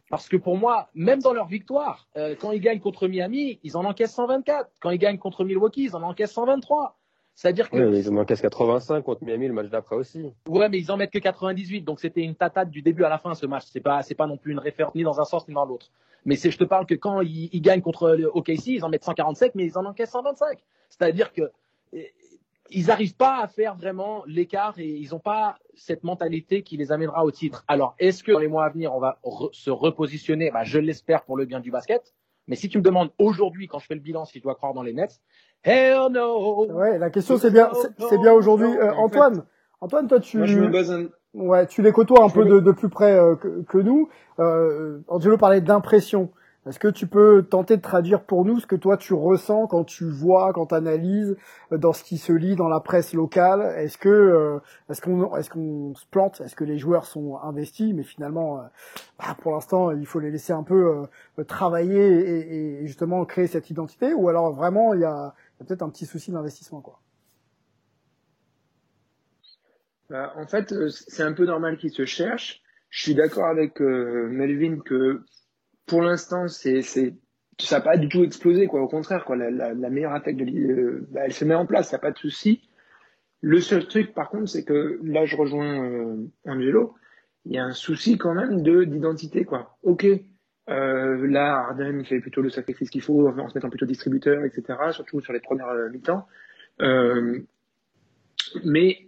Parce 0.10 0.28
que 0.28 0.38
pour 0.38 0.58
moi, 0.58 0.90
même 0.94 1.20
dans 1.20 1.34
leur 1.34 1.48
victoire, 1.48 2.08
euh, 2.16 2.36
quand 2.40 2.52
ils 2.52 2.62
gagnent 2.62 2.80
contre 2.80 3.08
Miami, 3.08 3.60
ils 3.64 3.76
en 3.76 3.86
encaissent 3.86 4.16
124. 4.16 4.72
Quand 4.80 4.92
ils 4.92 4.98
gagnent 4.98 5.18
contre 5.18 5.44
Milwaukee, 5.44 5.84
ils 5.86 5.96
en 5.96 6.04
encaissent 6.04 6.34
123. 6.34 6.99
C'est-à-dire 7.42 7.70
que 7.70 7.78
Oui, 7.78 7.98
ils 8.00 8.12
ont 8.12 8.18
encaissé 8.18 8.42
85 8.42 9.02
contre 9.02 9.24
Miami 9.24 9.48
le 9.48 9.54
match 9.54 9.70
d'après 9.70 9.96
aussi. 9.96 10.26
Ouais, 10.50 10.68
mais 10.68 10.78
ils 10.78 10.92
en 10.92 10.98
mettent 10.98 11.12
que 11.14 11.20
98, 11.20 11.84
donc 11.84 12.02
c'était 12.02 12.20
une 12.20 12.36
tatade 12.36 12.70
du 12.70 12.82
début 12.82 13.06
à 13.06 13.10
la 13.10 13.18
fin 13.18 13.34
ce 13.34 13.46
match. 13.46 13.64
C'est 13.72 13.80
pas, 13.80 14.02
c'est 14.04 14.14
pas 14.14 14.28
non 14.28 14.36
plus 14.36 14.52
une 14.52 14.60
référence 14.60 14.94
ni 14.94 15.04
dans 15.04 15.22
un 15.22 15.24
sens 15.24 15.48
ni 15.48 15.54
dans 15.54 15.64
l'autre. 15.64 15.90
Mais 16.26 16.36
c'est, 16.36 16.52
je 16.52 16.58
te 16.58 16.66
parle 16.66 16.86
que 16.86 16.96
quand 16.96 17.22
ils, 17.22 17.48
ils 17.54 17.62
gagnent 17.62 17.80
contre 17.80 18.10
le 18.12 18.28
OKC, 18.36 18.68
ils 18.68 18.84
en 18.84 18.90
mettent 18.90 19.06
147, 19.06 19.56
mais 19.56 19.64
ils 19.66 19.78
en 19.78 19.86
encaissent 19.86 20.12
125. 20.12 20.60
C'est-à-dire 20.90 21.32
que 21.32 21.44
euh, 21.94 22.02
ils 22.72 22.88
n'arrivent 22.88 23.16
pas 23.16 23.42
à 23.42 23.48
faire 23.48 23.74
vraiment 23.76 24.22
l'écart 24.28 24.78
et 24.78 24.90
ils 24.90 25.12
n'ont 25.12 25.20
pas 25.20 25.60
cette 25.76 26.04
mentalité 26.04 26.62
qui 26.62 26.76
les 26.76 26.92
amènera 26.92 27.24
au 27.24 27.32
titre. 27.32 27.64
Alors, 27.70 27.96
est-ce 28.00 28.22
que 28.22 28.34
dans 28.34 28.40
les 28.40 28.50
mois 28.50 28.66
à 28.66 28.70
venir, 28.70 28.94
on 28.94 29.00
va 29.00 29.18
re- 29.24 29.50
se 29.54 29.70
repositionner? 29.72 30.52
Bah, 30.52 30.66
Je 30.66 30.78
l'espère 30.78 31.24
pour 31.24 31.38
le 31.38 31.46
bien 31.46 31.62
du 31.62 31.72
basket. 31.72 32.14
Mais 32.50 32.56
si 32.58 32.68
tu 32.68 32.78
me 32.80 32.84
demandes 32.84 33.12
aujourd'hui, 33.20 33.68
quand 33.68 33.80
je 33.80 33.86
fais 33.86 33.94
le 33.96 34.02
bilan, 34.02 34.26
si 34.26 34.40
je 34.40 34.44
dois 34.44 34.56
croire 34.56 34.74
dans 34.74 34.82
les 34.84 34.92
Nets, 34.94 35.22
hell 35.64 36.08
no. 36.12 36.66
Ouais, 36.72 36.98
la 36.98 37.10
question 37.10 37.38
c'est 37.38 37.52
bien, 37.52 37.70
c'est- 38.10 38.18
bien 38.18 38.34
aujourd'hui. 38.34 38.68
Euh, 38.76 38.92
Antoine, 38.96 39.46
Antoine, 39.80 40.08
toi 40.08 40.20
tu, 40.20 40.38
Moi, 40.40 40.48
je 40.48 40.60
me 40.60 40.68
base 40.68 40.92
un... 40.92 41.06
ouais, 41.36 41.68
tu 41.68 41.82
les 41.82 41.92
côtoies 41.94 42.24
un 42.24 42.28
Je 42.28 42.34
peu 42.34 42.44
me- 42.44 42.50
de, 42.56 42.60
de 42.60 42.72
plus 42.72 42.90
près 42.90 43.18
euh, 43.18 43.36
que, 43.36 43.62
que 43.64 43.78
nous. 43.78 44.10
Euh, 44.40 45.00
Angelo 45.08 45.38
parlait 45.38 45.62
d'impression. 45.62 46.32
Est-ce 46.68 46.78
que 46.78 46.90
tu 46.90 47.08
peux 47.08 47.44
tenter 47.44 47.78
de 47.78 47.82
traduire 47.82 48.24
pour 48.26 48.44
nous 48.44 48.60
ce 48.60 48.68
que 48.68 48.76
toi 48.76 48.98
tu 48.98 49.14
ressens 49.14 49.68
quand 49.68 49.86
tu 49.86 50.04
vois, 50.04 50.52
quand 50.52 50.68
tu 50.68 50.76
analyses 50.76 51.38
euh, 51.72 51.78
dans 51.78 51.94
ce 51.94 52.04
qui 52.04 52.18
se 52.18 52.34
lit 52.34 52.58
dans 52.58 52.68
la 52.68 52.82
presse 52.82 53.14
locale? 53.14 53.62
Est-ce 53.78 53.98
que 53.98 54.10
euh, 54.10 54.60
est-ce 54.90 55.02
qu'on 55.02 55.36
est-ce 55.38 55.50
qu'on 55.50 55.96
se 55.96 56.06
plante? 56.08 56.42
Est-ce 56.42 56.58
que 56.58 56.66
les 56.66 56.78
joueurs 56.78 57.06
sont 57.06 57.38
investis? 57.38 57.94
Mais 57.94 58.04
finalement, 58.04 58.60
euh, 58.60 58.64
bah, 59.18 59.38
pour 59.42 59.54
l'instant, 59.54 59.92
il 59.92 60.06
faut 60.06 60.20
les 60.20 60.32
laisser 60.32 60.52
un 60.52 60.64
peu 60.64 61.08
travailler 61.48 62.82
et, 62.82 62.86
justement 62.88 63.24
créer 63.26 63.48
cette 63.48 63.70
identité. 63.70 64.14
Ou 64.14 64.28
alors 64.28 64.54
vraiment, 64.54 64.94
il 64.94 65.00
y 65.00 65.06
a, 65.06 65.34
peut-être 65.60 65.82
un 65.82 65.90
petit 65.90 66.06
souci 66.06 66.32
d'investissement, 66.32 66.82
quoi? 66.82 67.00
Bah, 70.10 70.34
en 70.36 70.46
fait, 70.46 70.74
c'est 70.90 71.24
un 71.24 71.34
peu 71.34 71.46
normal 71.46 71.78
qu'ils 71.78 71.92
se 71.92 72.06
cherchent. 72.06 72.62
Je 72.90 73.04
suis 73.04 73.16
d'accord 73.16 73.46
avec 73.46 73.80
Melvin 73.80 74.80
que 74.84 75.24
pour 75.90 76.02
l'instant, 76.02 76.48
c'est, 76.48 76.82
ça 76.82 77.02
n'a 77.72 77.82
pas 77.82 77.98
du 77.98 78.08
tout 78.08 78.24
explosé, 78.24 78.68
quoi. 78.68 78.82
Au 78.82 78.88
contraire, 78.88 79.26
quoi. 79.26 79.36
La 79.36 79.90
meilleure 79.90 80.14
attaque 80.14 80.38
de 80.38 80.46
l'île, 80.46 80.72
euh, 80.72 81.08
bah, 81.12 81.22
elle 81.26 81.34
se 81.34 81.44
met 81.44 81.56
en 81.56 81.66
place, 81.66 81.90
il 81.90 81.96
n'y 81.96 81.98
a 81.98 82.00
pas 82.00 82.12
de 82.12 82.18
souci. 82.18 82.62
Le 83.42 83.60
seul 83.60 83.88
truc, 83.88 84.14
par 84.14 84.30
contre, 84.30 84.50
c'est 84.50 84.64
que 84.64 85.00
là, 85.04 85.26
je 85.26 85.36
rejoins 85.36 85.84
euh, 85.84 86.16
Angelo. 86.46 86.96
Il 87.46 87.54
y 87.54 87.58
a 87.58 87.64
un 87.64 87.72
souci 87.72 88.18
quand 88.18 88.34
même 88.34 88.62
de 88.62 88.84
d'identité, 88.84 89.46
quoi. 89.46 89.78
Ok, 89.84 90.06
euh, 90.70 91.28
là, 91.28 91.56
Arden 91.56 92.04
fait 92.06 92.20
plutôt 92.20 92.42
le 92.42 92.50
sacrifice 92.50 92.90
qu'il 92.90 93.02
faut 93.02 93.28
en 93.28 93.50
se 93.50 93.56
mettant 93.56 93.70
plutôt 93.70 93.86
distributeur, 93.86 94.44
etc. 94.44 94.78
Surtout 94.92 95.22
sur 95.22 95.34
les 95.34 95.40
premières 95.40 95.70
euh, 95.70 95.90
mi-temps. 95.90 96.28
Euh, 96.82 97.40
mais 98.66 99.08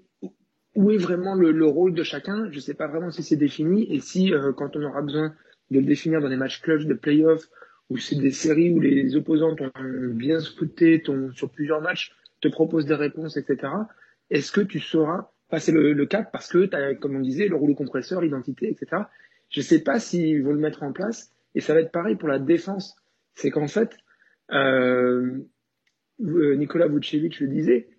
où 0.76 0.92
est 0.92 0.98
vraiment 0.98 1.36
le, 1.36 1.52
le 1.52 1.66
rôle 1.66 1.94
de 1.94 2.04
chacun? 2.04 2.50
Je 2.50 2.56
ne 2.56 2.62
sais 2.62 2.74
pas 2.74 2.88
vraiment 2.88 3.12
si 3.12 3.22
c'est 3.22 3.36
défini 3.36 3.94
et 3.94 4.00
si, 4.00 4.34
euh, 4.34 4.54
quand 4.54 4.76
on 4.76 4.84
aura 4.84 5.02
besoin 5.02 5.34
de 5.72 5.80
le 5.80 5.86
définir 5.86 6.22
dans 6.22 6.30
des 6.30 6.38
matchs 6.38 6.62
clutch 6.62 6.86
de 6.86 6.94
playoff 6.94 7.48
ou 7.90 7.98
c'est 7.98 8.16
des 8.16 8.32
séries 8.32 8.72
où 8.72 8.80
les 8.80 9.16
opposants 9.16 9.56
t'ont 9.56 9.72
bien 10.14 10.40
scouté, 10.40 11.02
t'ont 11.02 11.32
sur 11.34 11.50
plusieurs 11.50 11.82
matchs 11.82 12.14
te 12.42 12.48
proposent 12.48 12.86
des 12.86 12.96
réponses, 12.96 13.38
etc. 13.38 13.72
Est-ce 14.30 14.52
que 14.52 14.62
tu 14.62 14.80
sauras 14.80 15.30
passer 15.50 15.72
le, 15.72 16.06
cap 16.06 16.32
parce 16.32 16.50
que 16.50 16.66
tu 16.66 16.76
as, 16.76 16.96
comme 16.96 17.16
on 17.16 17.20
disait, 17.20 17.48
le 17.48 17.56
rouleau 17.56 17.76
compresseur, 17.76 18.22
l'identité, 18.22 18.70
etc. 18.70 19.04
Je 19.50 19.60
ne 19.60 19.66
sais 19.66 19.84
pas 19.84 20.00
s'ils 20.00 20.44
vont 20.44 20.54
le 20.54 20.60
mettre 20.60 20.84
en 20.84 20.92
place 20.92 21.32
et 21.56 21.62
ça 21.62 21.74
va 21.74 21.82
être 21.82 21.92
pareil 21.92 22.16
pour 22.16 22.30
la 22.30 22.40
défense. 22.40 22.96
C'est 23.36 23.52
qu'en 23.52 23.68
fait, 23.68 23.96
euh, 24.52 25.40
Nicolas 26.20 26.88
Vucevic 26.88 27.40
le 27.40 27.48
disait, 27.48 27.90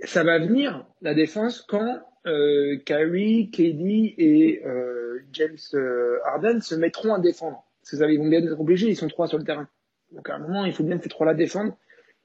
ça 0.00 0.24
va 0.24 0.38
venir 0.38 0.86
la 1.00 1.14
défense 1.14 1.62
quand 1.62 2.00
euh, 2.26 2.76
Kyrie, 2.84 3.50
KD 3.50 4.14
et 4.18 4.62
euh, 4.64 5.20
James 5.32 5.56
euh, 5.74 6.18
Harden 6.24 6.60
se 6.60 6.74
mettront 6.74 7.14
à 7.14 7.18
défendre. 7.18 7.64
Parce 7.82 7.98
que 7.98 8.10
ils 8.10 8.18
vont 8.18 8.28
bien 8.28 8.42
être 8.42 8.60
obligés, 8.60 8.88
ils 8.88 8.96
sont 8.96 9.08
trois 9.08 9.26
sur 9.26 9.38
le 9.38 9.44
terrain. 9.44 9.68
Donc 10.12 10.28
à 10.30 10.36
un 10.36 10.38
moment, 10.38 10.64
il 10.64 10.72
faut 10.72 10.84
bien 10.84 11.00
ces 11.00 11.08
trois-là 11.08 11.34
défendre. 11.34 11.76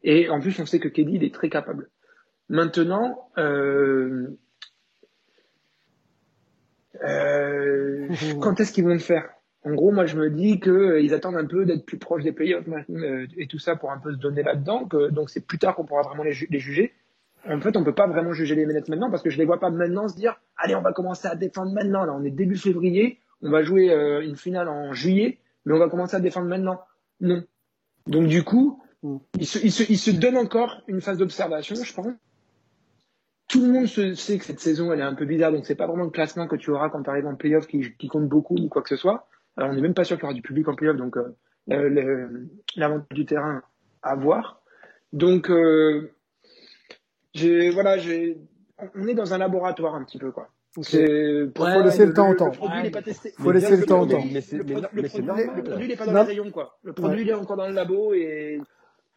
Et 0.03 0.29
en 0.29 0.39
plus, 0.39 0.59
on 0.59 0.65
sait 0.65 0.79
que 0.79 0.87
KD 0.87 1.09
il 1.13 1.23
est 1.23 1.33
très 1.33 1.49
capable. 1.49 1.89
Maintenant, 2.49 3.29
euh, 3.37 4.27
euh, 7.03 8.07
quand 8.41 8.59
est-ce 8.59 8.71
qu'ils 8.71 8.83
vont 8.83 8.93
le 8.93 8.99
faire? 8.99 9.29
En 9.63 9.73
gros, 9.73 9.91
moi, 9.91 10.05
je 10.05 10.15
me 10.15 10.29
dis 10.29 10.59
que 10.59 10.69
euh, 10.69 11.01
ils 11.01 11.13
attendent 11.13 11.35
un 11.35 11.45
peu 11.45 11.65
d'être 11.65 11.85
plus 11.85 11.97
proches 11.97 12.23
des 12.23 12.31
playoffs 12.31 12.65
et 13.37 13.47
tout 13.47 13.59
ça 13.59 13.75
pour 13.75 13.91
un 13.91 13.97
peu 13.97 14.13
se 14.13 14.17
donner 14.17 14.43
là-dedans. 14.43 14.85
Que, 14.85 15.09
donc 15.09 15.29
c'est 15.29 15.45
plus 15.45 15.57
tard 15.57 15.75
qu'on 15.75 15.85
pourra 15.85 16.03
vraiment 16.03 16.23
les, 16.23 16.31
ju 16.31 16.47
les 16.49 16.59
juger. 16.59 16.93
En 17.49 17.61
fait, 17.61 17.77
on 17.77 17.83
peut 17.83 17.95
pas 17.95 18.07
vraiment 18.07 18.33
juger 18.33 18.55
les 18.55 18.65
Nets 18.65 18.89
maintenant 18.89 19.09
parce 19.09 19.23
que 19.23 19.29
je 19.29 19.37
les 19.37 19.45
vois 19.45 19.59
pas 19.59 19.69
maintenant 19.69 20.07
se 20.07 20.15
dire 20.15 20.39
allez, 20.57 20.75
on 20.75 20.81
va 20.81 20.93
commencer 20.93 21.27
à 21.27 21.35
défendre 21.35 21.71
maintenant. 21.73 22.05
Là, 22.05 22.13
on 22.13 22.23
est 22.23 22.31
début 22.31 22.57
février, 22.57 23.19
on 23.41 23.49
va 23.49 23.63
jouer 23.63 23.91
euh, 23.91 24.21
une 24.21 24.35
finale 24.35 24.67
en 24.67 24.93
juillet, 24.93 25.39
mais 25.65 25.73
on 25.73 25.79
va 25.79 25.89
commencer 25.89 26.15
à 26.15 26.19
défendre 26.19 26.47
maintenant. 26.47 26.81
Non. 27.21 27.43
Donc 28.07 28.27
du 28.27 28.43
coup, 28.43 28.81
ils 29.37 29.45
se, 29.45 29.59
ils 29.59 29.71
se, 29.71 29.83
ils 29.89 29.97
se 29.97 30.11
donnent 30.11 30.37
encore 30.37 30.81
une 30.87 31.01
phase 31.01 31.17
d'observation, 31.17 31.75
je 31.75 31.93
pense. 31.93 32.07
Tout 33.47 33.61
le 33.61 33.71
monde 33.71 33.85
se, 33.85 34.13
sait 34.13 34.37
que 34.37 34.45
cette 34.45 34.59
saison, 34.59 34.91
elle 34.91 34.99
est 34.99 35.03
un 35.03 35.15
peu 35.15 35.25
bizarre, 35.25 35.53
donc 35.53 35.65
c'est 35.65 35.75
pas 35.75 35.87
vraiment 35.87 36.03
le 36.03 36.09
classement 36.09 36.47
que 36.47 36.57
tu 36.57 36.69
auras 36.69 36.89
quand 36.89 37.03
tu 37.03 37.09
arrives 37.09 37.27
en 37.27 37.35
playoff 37.35 37.65
qui, 37.67 37.95
qui 37.97 38.07
compte 38.07 38.27
beaucoup 38.27 38.55
ou 38.55 38.67
quoi 38.67 38.81
que 38.81 38.89
ce 38.89 38.97
soit. 38.97 39.27
Alors 39.55 39.71
on 39.71 39.73
n'est 39.73 39.81
même 39.81 39.93
pas 39.93 40.03
sûr 40.03 40.17
qu'il 40.17 40.23
y 40.23 40.25
aura 40.25 40.33
du 40.33 40.41
public 40.41 40.67
en 40.67 40.75
playoff, 40.75 40.97
donc 40.97 41.17
euh, 41.17 41.29
l'avantage 42.75 43.07
du 43.15 43.25
terrain 43.25 43.61
à 44.03 44.15
voir. 44.15 44.61
Donc 45.13 45.49
euh, 45.49 46.11
j'ai, 47.37 47.69
voilà, 47.69 47.97
j'ai, 47.97 48.37
on 48.95 49.07
est 49.07 49.13
dans 49.13 49.33
un 49.33 49.37
laboratoire 49.37 49.95
un 49.95 50.03
petit 50.03 50.17
peu, 50.17 50.31
quoi. 50.31 50.49
Il 50.77 51.51
faut 51.55 51.81
laisser 51.83 52.05
le, 52.05 52.13
temps 52.13 52.29
au 52.29 52.35
temps. 52.35 52.45
Le 52.45 52.51
produit 52.51 52.83
n'est 52.83 52.91
pas 52.91 53.01
testé. 53.01 53.33
faut 53.37 53.51
laisser 53.51 53.77
le, 53.77 53.85
temps 53.85 54.01
au 54.01 54.05
temps. 54.05 54.23
Le, 54.23 55.07
produit, 55.07 55.23
normal. 55.23 55.49
le 55.55 55.63
produit 55.63 55.87
n'est 55.87 55.95
pas 55.95 56.05
dans 56.05 56.13
les 56.13 56.21
rayons, 56.21 56.51
quoi. 56.51 56.77
Le 56.83 56.93
produit, 56.93 57.21
il 57.21 57.29
est 57.29 57.33
encore 57.33 57.57
dans 57.57 57.67
le 57.67 57.73
labo 57.73 58.13
et 58.13 58.61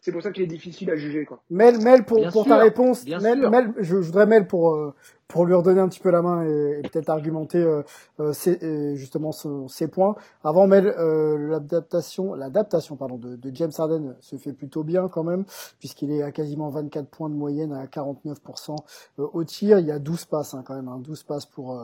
c'est 0.00 0.12
pour 0.12 0.22
ça 0.22 0.30
qu'il 0.32 0.42
est 0.42 0.46
difficile 0.46 0.90
à 0.90 0.96
juger, 0.96 1.24
quoi. 1.24 1.42
Mel, 1.50 1.78
Mel 1.82 2.04
pour, 2.04 2.18
Bien 2.18 2.30
pour 2.30 2.42
sûr, 2.44 2.50
ta 2.50 2.58
réponse, 2.62 3.04
Mel. 3.20 3.48
Mel, 3.50 3.72
je, 3.78 3.82
je 3.82 4.06
voudrais 4.06 4.26
Mel 4.26 4.46
pour 4.46 4.74
euh, 4.74 4.94
pour 5.28 5.46
lui 5.46 5.54
redonner 5.54 5.80
un 5.80 5.88
petit 5.88 6.00
peu 6.00 6.10
la 6.10 6.22
main 6.22 6.44
et, 6.44 6.80
et 6.80 6.88
peut-être 6.88 7.08
argumenter 7.08 7.58
euh, 7.58 7.82
euh, 8.18 8.32
ses- 8.32 8.58
euh, 8.64 8.96
justement 8.96 9.30
son- 9.30 9.68
ses 9.68 9.86
points. 9.86 10.16
Avant 10.42 10.66
Mel, 10.66 10.88
euh, 10.98 11.38
l'adaptation, 11.48 12.34
l'adaptation 12.34 12.96
pardon 12.96 13.16
de, 13.16 13.36
de 13.36 13.50
James 13.54 13.70
Harden 13.78 14.16
se 14.20 14.34
fait 14.36 14.52
plutôt 14.52 14.82
bien 14.82 15.06
quand 15.08 15.22
même 15.22 15.44
puisqu'il 15.78 16.10
est 16.10 16.22
à 16.22 16.32
quasiment 16.32 16.68
24 16.70 17.06
points 17.08 17.28
de 17.30 17.34
moyenne 17.36 17.72
à 17.72 17.86
49% 17.86 18.74
euh, 19.20 19.26
au 19.32 19.44
tir. 19.44 19.78
Il 19.78 19.86
y 19.86 19.92
a 19.92 20.00
12 20.00 20.24
passes 20.24 20.54
hein, 20.54 20.64
quand 20.66 20.74
même, 20.74 20.88
hein, 20.88 20.98
12 21.00 21.22
passes 21.22 21.46
pour 21.46 21.78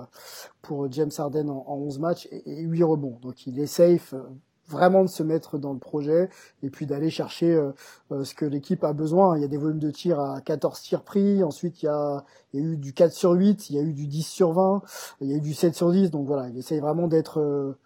pour 0.63 0.91
James 0.91 1.11
Harden 1.17 1.49
en, 1.49 1.65
en 1.69 1.77
11 1.77 2.01
matchs 2.01 2.27
et, 2.33 2.43
et 2.51 2.63
8 2.63 2.83
rebonds. 2.83 3.19
Donc 3.23 3.47
il 3.47 3.61
est 3.61 3.67
safe. 3.67 4.13
Vraiment 4.69 5.03
de 5.03 5.09
se 5.09 5.23
mettre 5.23 5.59
dans 5.59 5.73
le 5.73 5.79
projet 5.79 6.29
et 6.63 6.71
puis 6.71 6.87
d'aller 6.87 7.11
chercher 7.11 7.55
euh, 7.55 7.73
euh, 8.13 8.25
ce 8.25 8.35
que 8.35 8.45
l'équipe 8.45 8.83
a 8.85 8.93
besoin. 8.93 9.37
Il 9.37 9.43
y 9.43 9.45
a 9.45 9.49
des 9.49 9.57
volumes 9.57 9.79
de 9.79 9.91
tir 9.91 10.21
à 10.21 10.41
14 10.41 10.81
tirs 10.81 11.03
pris, 11.03 11.43
ensuite 11.43 11.83
il 11.83 11.87
y 11.87 11.89
a, 11.89 12.25
il 12.53 12.61
y 12.61 12.63
a 12.63 12.67
eu 12.67 12.77
du 12.77 12.93
4 12.93 13.13
sur 13.13 13.33
8, 13.33 13.71
il 13.71 13.77
y 13.77 13.79
a 13.79 13.83
eu 13.83 13.93
du 13.93 14.07
10 14.07 14.27
sur 14.27 14.53
20, 14.53 14.83
il 15.21 15.29
y 15.31 15.35
a 15.35 15.37
eu 15.37 15.41
du 15.41 15.55
7 15.55 15.75
sur 15.75 15.91
10, 15.93 16.11
donc 16.11 16.27
voilà, 16.27 16.49
il 16.49 16.59
essaye 16.59 16.81
vraiment 16.81 17.09
d'être 17.09 17.41
euh, 17.41 17.79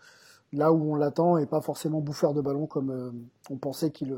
là 0.53 0.73
où 0.73 0.93
on 0.93 0.97
l'attend 0.97 1.39
et 1.39 1.47
pas 1.47 1.61
forcément 1.61 2.01
bouffeur 2.01 2.35
de 2.35 2.41
ballon 2.41 2.67
comme 2.67 2.91
euh, 2.91 3.11
on 3.51 3.57
pensait 3.57 3.91
qu'il 3.91 4.17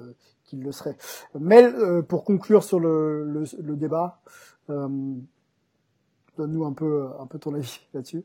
le 0.52 0.72
serait. 0.72 0.96
Mel, 1.38 2.02
pour 2.08 2.24
conclure 2.24 2.62
sur 2.62 2.78
le, 2.78 3.24
le, 3.24 3.44
le 3.62 3.76
débat, 3.76 4.20
donne-nous 4.68 6.64
un 6.64 6.72
peu, 6.72 7.08
un 7.18 7.26
peu 7.26 7.38
ton 7.38 7.54
avis 7.54 7.80
là-dessus. 7.94 8.24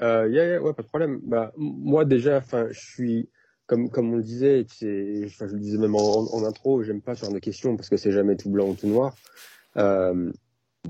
Euh, 0.00 0.60
ouais, 0.60 0.72
pas 0.72 0.82
de 0.82 0.88
problème. 0.88 1.20
Bah, 1.24 1.52
moi 1.56 2.04
déjà, 2.04 2.40
je 2.70 2.78
suis 2.78 3.28
comme 3.66 3.90
comme 3.90 4.12
on 4.12 4.16
le 4.16 4.22
disait, 4.22 4.66
je 4.80 5.44
le 5.44 5.58
disais 5.58 5.78
même 5.78 5.94
en, 5.94 6.34
en 6.34 6.44
intro, 6.44 6.82
j'aime 6.82 7.00
pas 7.00 7.14
ce 7.14 7.24
genre 7.24 7.34
de 7.34 7.38
questions 7.38 7.76
parce 7.76 7.88
que 7.88 7.96
c'est 7.96 8.12
jamais 8.12 8.36
tout 8.36 8.50
blanc 8.50 8.68
ou 8.70 8.74
tout 8.74 8.86
noir. 8.88 9.14
Euh, 9.76 10.32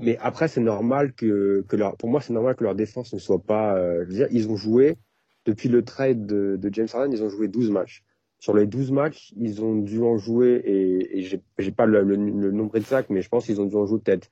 mais 0.01 0.17
après, 0.21 0.47
c'est 0.47 0.61
normal 0.61 1.13
que 1.13 1.63
que 1.67 1.75
leur, 1.75 1.95
pour 1.97 2.09
moi, 2.09 2.21
c'est 2.21 2.33
normal 2.33 2.55
que 2.55 2.63
leur 2.63 2.75
défense 2.75 3.13
ne 3.13 3.19
soit 3.19 3.41
pas. 3.41 3.75
euh, 3.77 4.03
je 4.03 4.07
veux 4.09 4.15
dire, 4.15 4.27
ils 4.31 4.49
ont 4.49 4.55
joué 4.55 4.97
depuis 5.45 5.69
le 5.69 5.83
trade 5.83 6.25
de, 6.25 6.57
James 6.71 6.87
Harden, 6.93 7.11
ils 7.11 7.23
ont 7.23 7.29
joué 7.29 7.47
12 7.47 7.69
matchs. 7.69 8.03
Sur 8.39 8.55
les 8.55 8.65
12 8.65 8.91
matchs, 8.91 9.33
ils 9.37 9.61
ont 9.63 9.75
dû 9.75 10.01
en 10.01 10.17
jouer 10.17 10.61
et, 10.65 11.19
et 11.19 11.41
j'ai 11.59 11.71
pas 11.71 11.85
le, 11.85 12.01
le, 12.03 12.15
le 12.15 12.51
nombre 12.51 12.75
exact, 12.75 13.09
mais 13.09 13.21
je 13.21 13.29
pense 13.29 13.45
qu'ils 13.45 13.61
ont 13.61 13.65
dû 13.65 13.75
en 13.75 13.85
jouer 13.85 13.99
peut-être 13.99 14.29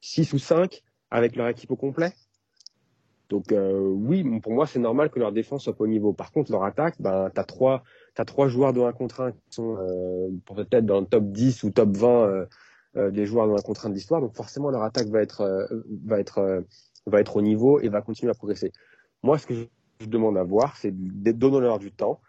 6 0.00 0.32
ou 0.34 0.38
5 0.38 0.82
avec 1.10 1.36
leur 1.36 1.48
équipe 1.48 1.70
au 1.70 1.76
complet. 1.76 2.12
Donc 3.30 3.52
euh, 3.52 3.78
oui, 3.78 4.22
pour 4.40 4.52
moi 4.52 4.66
c'est 4.66 4.78
normal 4.78 5.10
que 5.10 5.18
leur 5.18 5.32
défense 5.32 5.64
soit 5.64 5.74
pas 5.74 5.84
au 5.84 5.88
niveau. 5.88 6.12
Par 6.12 6.30
contre 6.30 6.52
leur 6.52 6.64
attaque, 6.64 6.96
ben 7.00 7.30
t'as 7.34 7.44
trois 7.44 7.82
t'as 8.14 8.24
trois 8.24 8.48
joueurs 8.48 8.72
de 8.72 8.80
1 8.80 8.92
contre 8.92 9.22
1 9.22 9.32
qui 9.32 9.38
sont 9.50 9.76
euh, 9.78 10.28
peut-être 10.54 10.84
dans 10.84 11.00
le 11.00 11.06
top 11.06 11.24
10 11.24 11.62
ou 11.64 11.70
top 11.70 11.96
20 11.96 12.46
euh, 12.96 13.10
des 13.10 13.26
joueurs 13.26 13.48
de 13.48 13.52
1 13.54 13.62
contre 13.62 13.86
1 13.86 13.90
de 13.90 13.94
l'histoire. 13.94 14.20
Donc 14.20 14.34
forcément 14.34 14.70
leur 14.70 14.82
attaque 14.82 15.08
va 15.08 15.22
être 15.22 15.68
va 16.04 16.20
être 16.20 16.64
va 17.06 17.20
être 17.20 17.36
au 17.36 17.42
niveau 17.42 17.80
et 17.80 17.88
va 17.88 18.02
continuer 18.02 18.30
à 18.30 18.34
progresser. 18.34 18.72
Moi 19.22 19.38
ce 19.38 19.46
que 19.46 19.54
je, 19.54 20.06
demande 20.06 20.36
à 20.36 20.42
voir, 20.42 20.76
c'est 20.76 20.92
donnons-leur 20.92 21.78
du 21.78 21.90
temps. 21.92 22.20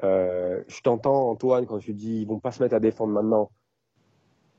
Je 0.00 0.80
t'entends 0.82 1.30
Antoine 1.30 1.66
quand 1.66 1.78
tu 1.78 1.94
dis 1.94 2.20
ils 2.20 2.28
vont 2.28 2.38
pas 2.38 2.52
se 2.52 2.62
mettre 2.62 2.76
à 2.76 2.80
défendre 2.80 3.12
maintenant. 3.12 3.50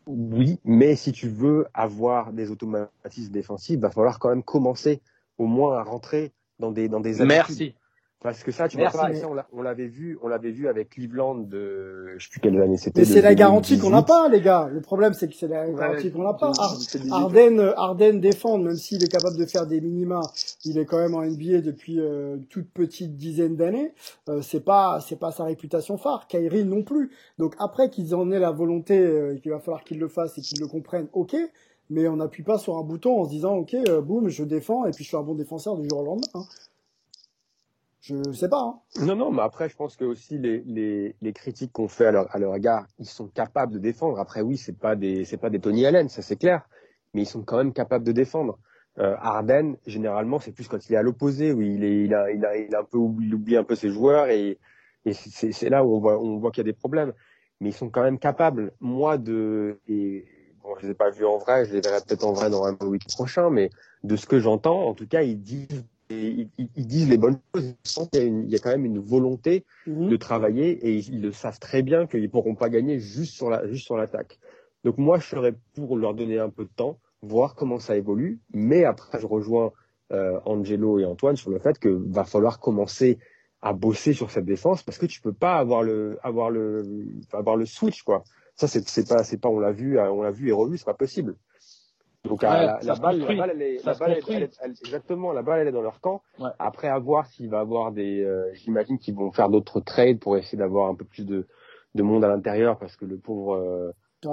Oui, 0.08 0.60
mais 0.66 0.96
si 0.96 1.14
tu 1.14 1.30
veux 1.30 1.66
avoir 1.74 2.32
des 2.32 2.52
automatismes 2.52 3.32
défensifs, 3.32 3.80
va 3.80 3.90
falloir 3.90 4.20
quand 4.20 4.30
même 4.30 4.44
commencer 4.44 5.02
au 5.38 5.46
moins 5.46 5.78
à 5.78 5.84
rentrer 5.84 6.34
dans 6.60 6.72
des 6.72 6.88
dans 6.90 7.00
des 7.00 7.22
habitudes. 7.22 7.28
Merci. 7.38 7.76
Parce 8.22 8.42
que 8.42 8.52
ça, 8.52 8.68
tu 8.68 8.78
Merci, 8.78 8.96
vois 8.98 9.04
pas, 9.06 9.10
et 9.12 9.14
mais- 9.14 9.20
ça, 9.20 9.28
on 9.30 9.36
l'a- 9.36 9.48
on 9.54 9.62
l'avait 9.62 9.86
vu, 9.86 10.18
on 10.24 10.28
l'avait 10.28 10.50
vu 10.50 10.68
avec 10.68 10.90
Cleveland 10.90 11.36
de, 11.36 12.16
je 12.18 12.24
sais 12.24 12.30
plus 12.32 12.40
quelles 12.40 12.60
années 12.60 12.78
c'était. 12.78 13.02
Mais 13.02 13.06
c'est 13.06 13.22
la 13.22 13.36
garantie 13.36 13.78
qu'on 13.78 13.92
n'a 13.92 14.02
2018. 14.02 14.08
pas, 14.08 14.30
les 14.30 14.42
gars. 14.42 14.68
Le 14.72 14.82
problème, 14.82 15.14
c'est 15.14 15.28
que 15.28 15.36
c'est 15.36 15.48
la 15.48 15.68
Ouais, 15.68 15.76
garantie 15.76 16.12
qu'on 16.12 16.24
n'a 16.24 16.34
pas. 16.34 16.52
Ar- 16.58 16.78
Arden, 17.12 17.60
euh, 17.60 17.74
Arden 17.78 18.14
défend, 18.20 18.58
même 18.58 18.78
s'il 18.78 19.04
est 19.04 19.12
capable 19.12 19.38
de 19.38 19.46
faire 19.46 19.68
des 19.68 19.80
minima, 19.80 20.22
il 20.64 20.80
est 20.80 20.86
quand 20.86 20.98
même 20.98 21.14
en 21.14 21.22
NBA 21.24 21.62
depuis 21.62 22.00
euh, 22.00 22.38
toute 22.50 22.72
petite 22.72 23.16
dizaine 23.16 23.58
d'années. 23.58 23.94
Euh, 24.30 24.42
c'est 24.42 24.64
pas, 24.64 25.02
c'est 25.02 25.20
pas 25.20 25.32
sa 25.32 25.44
réputation 25.44 25.98
phare. 25.98 26.26
Kyrie 26.28 26.64
non 26.66 26.82
plus. 26.82 27.12
Donc 27.38 27.54
après 27.60 27.92
qu'ils 27.92 28.16
en 28.16 28.32
aient 28.32 28.40
la 28.40 28.52
volonté, 28.52 28.98
euh, 28.98 29.36
qu'il 29.38 29.52
va 29.52 29.60
falloir 29.60 29.84
qu'ils 29.84 30.00
le 30.00 30.08
fassent 30.08 30.36
et 30.40 30.42
qu'ils 30.42 30.62
le 30.62 30.68
comprennent, 30.68 31.10
ok. 31.14 31.36
Mais 31.90 32.08
on 32.08 32.16
n'appuie 32.16 32.44
pas 32.44 32.58
sur 32.58 32.78
un 32.78 32.84
bouton 32.84 33.22
en 33.22 33.26
se 33.26 33.30
disant, 33.30 33.56
ok, 33.58 33.74
euh, 33.74 34.02
boum, 34.02 34.28
je 34.28 34.44
défends 34.44 34.86
et 34.86 34.92
puis 34.92 35.04
je 35.04 35.10
suis 35.10 35.18
un 35.18 35.22
bon 35.24 35.36
défenseur 35.36 35.78
du 35.78 35.88
jour 35.88 36.00
au 36.00 36.06
lendemain. 36.06 36.28
hein. 36.34 36.46
Je 38.02 38.32
sais 38.34 38.50
pas. 38.50 38.62
Hein. 38.62 38.80
Non, 39.06 39.16
non, 39.16 39.32
mais 39.32 39.42
après, 39.42 39.68
je 39.68 39.76
pense 39.76 39.96
que 39.96 40.06
aussi 40.06 40.38
les, 40.38 40.62
les, 40.66 41.16
les 41.22 41.34
critiques 41.34 41.72
qu'on 41.72 41.88
fait 41.88 42.06
à 42.06 42.12
leur, 42.12 42.36
à 42.36 42.38
leur 42.38 42.56
égard, 42.56 42.86
ils 43.00 43.08
sont 43.08 43.28
capables 43.28 43.74
de 43.74 43.80
défendre. 43.80 44.20
Après, 44.20 44.42
oui, 44.42 44.58
c'est 44.58 44.78
pas 44.78 44.96
des, 44.96 45.26
c'est 45.26 45.38
pas 45.38 45.50
des 45.50 45.60
Tony 45.60 45.88
Allen, 45.88 46.08
ça 46.08 46.22
c'est 46.22 46.36
clair, 46.36 46.68
mais 47.14 47.24
ils 47.24 47.28
sont 47.28 47.42
quand 47.42 47.58
même 47.58 47.74
capables 47.74 48.06
de 48.06 48.12
défendre. 48.12 48.60
Euh, 49.00 49.16
Harden, 49.20 49.76
généralement, 49.88 50.40
c'est 50.40 50.52
plus 50.52 50.68
quand 50.68 50.88
il 50.88 50.94
est 50.94 50.98
à 50.98 51.02
l'opposé, 51.02 51.52
où 51.52 51.62
il 51.62 51.84
est, 51.84 52.04
il 52.04 52.14
a, 52.14 52.32
il 52.32 52.46
a, 52.46 52.56
il 52.58 52.76
a 52.76 52.82
un 52.82 52.84
peu 52.84 52.98
oublié, 52.98 53.30
il 53.30 53.36
oublie 53.36 53.58
un 53.58 53.64
peu 53.64 53.76
ses 53.76 53.90
joueurs 53.90 54.30
et, 54.30 54.60
et 55.06 55.14
c'est, 55.14 55.52
c'est 55.52 55.70
là 55.70 55.84
où 55.84 55.96
on 55.96 56.00
voit, 56.00 56.22
on 56.22 56.38
voit 56.38 56.52
qu'il 56.52 56.62
y 56.66 56.68
a 56.70 56.72
des 56.72 56.78
problèmes. 56.78 57.12
Mais 57.60 57.70
ils 57.70 57.74
sont 57.74 57.90
quand 57.90 58.04
même 58.04 58.20
capables. 58.20 58.72
Moi, 58.82 59.18
de, 59.18 59.80
et 59.88 60.26
bon, 60.66 60.76
je 60.80 60.86
les 60.88 60.92
ai 60.92 60.96
pas 60.96 61.10
vus 61.10 61.26
en 61.26 61.38
vrai, 61.38 61.66
je 61.66 61.74
les 61.74 61.82
verrai 61.82 62.00
peut-être 62.06 62.26
en 62.26 62.34
vrai 62.34 62.50
dans 62.50 62.66
un 62.66 62.76
week 62.82 63.08
prochain, 63.08 63.50
mais 63.50 63.70
de 64.04 64.16
ce 64.16 64.26
que 64.26 64.40
j'entends, 64.40 64.88
en 64.88 64.94
tout 64.94 65.08
cas, 65.08 65.22
ils 65.22 65.42
disent 65.42 65.86
ils, 66.10 66.50
disent 66.76 67.10
les 67.10 67.18
bonnes 67.18 67.40
choses. 67.56 67.66
Ils 67.84 67.90
sentent 67.90 68.12
qu'il 68.12 68.22
y 68.22 68.24
a, 68.24 68.28
une- 68.28 68.44
il 68.44 68.52
y 68.52 68.56
a 68.56 68.60
quand 68.60 68.70
même 68.70 68.86
une 68.86 69.00
volonté 69.00 69.66
Mhm. 69.88 70.10
de 70.10 70.16
travailler 70.18 70.70
et 70.86 70.94
ils, 70.96 71.16
ils 71.16 71.22
le 71.22 71.32
savent 71.32 71.60
très 71.60 71.82
bien 71.82 72.06
qu'ils 72.06 72.30
pourront 72.30 72.54
pas 72.56 72.70
gagner 72.70 73.00
juste 73.00 73.34
sur 73.34 73.50
la 73.50 73.68
juste 73.68 73.86
sur 73.86 73.98
l'attaque. 73.98 74.38
Donc 74.84 75.00
moi 75.00 75.18
je 75.18 75.26
serais 75.26 75.56
pour 75.74 75.98
leur 75.98 76.14
donner 76.14 76.38
un 76.38 76.50
peu 76.50 76.66
de 76.66 76.70
temps, 76.76 77.00
voir 77.24 77.56
comment 77.56 77.80
ça 77.80 77.98
évolue, 77.98 78.40
mais 78.54 78.84
après 78.86 79.20
je 79.20 79.26
rejoins 79.26 79.72
euh, 80.12 80.40
Angelo 80.46 81.00
et 81.00 81.06
Antoine 81.06 81.36
sur 81.36 81.50
le 81.50 81.58
fait 81.58 81.80
que 81.80 81.90
va 81.90 82.24
falloir 82.24 82.60
commencer 82.60 83.18
à 83.64 83.74
bosser 83.74 84.14
sur 84.14 84.30
cette 84.30 84.46
défense 84.46 84.84
parce 84.84 85.00
que 85.00 85.08
tu 85.08 85.22
peux 85.22 85.34
pas 85.34 85.56
avoir 85.56 85.82
le 85.82 86.20
avoir 86.22 86.52
le 86.52 86.84
avoir 87.34 87.56
le 87.56 87.66
switch 87.66 88.04
quoi. 88.04 88.24
Ça 88.56 88.68
c'est 88.68 88.88
c'est 88.88 89.08
pas 89.08 89.24
c'est 89.24 89.38
pas 89.38 89.50
on 89.50 89.60
l'a 89.60 89.72
vu 89.72 90.00
on 90.00 90.22
l'a 90.22 90.32
vu 90.32 90.50
et 90.50 90.52
revu 90.52 90.78
c'est 90.78 90.86
pas 90.86 90.94
possible. 90.94 91.36
Donc 92.24 92.42
Ouais, 92.42 92.50
la, 92.82 92.96
balle, 92.96 93.20
la 93.20 93.36
balle, 93.36 93.52
elle 93.54 93.62
est, 93.62 93.86
la 93.86 93.94
balle, 93.94 94.12
elle- 94.14 94.24
elle- 94.36 94.50
elle- 94.60 94.72
exactement, 94.72 95.32
la 95.32 95.44
balle, 95.44 95.60
elle 95.62 95.68
est 95.68 95.72
dans 95.72 95.84
leur 95.84 96.00
camp. 96.02 96.24
Ouais. 96.40 96.50
Après, 96.58 96.88
à 96.88 96.98
voir 96.98 97.28
s'il 97.28 97.50
va 97.52 97.60
avoir 97.60 97.92
des, 97.92 98.24
euh, 98.24 98.52
j'imagine 98.54 98.98
qu'ils 98.98 99.14
vont 99.14 99.32
faire 99.32 99.48
d'autres 99.50 99.80
trades 99.80 100.20
pour 100.20 100.36
essayer 100.36 100.58
d'avoir 100.58 100.90
un 100.90 100.96
peu 100.96 101.06
plus 101.06 101.24
de, 101.26 101.46
de 101.94 102.02
monde 102.04 102.24
à 102.24 102.28
l'intérieur 102.28 102.80
parce 102.80 102.96
que 102.96 103.06
le 103.06 103.18
pauvre 103.20 103.54
euh, 103.56 103.92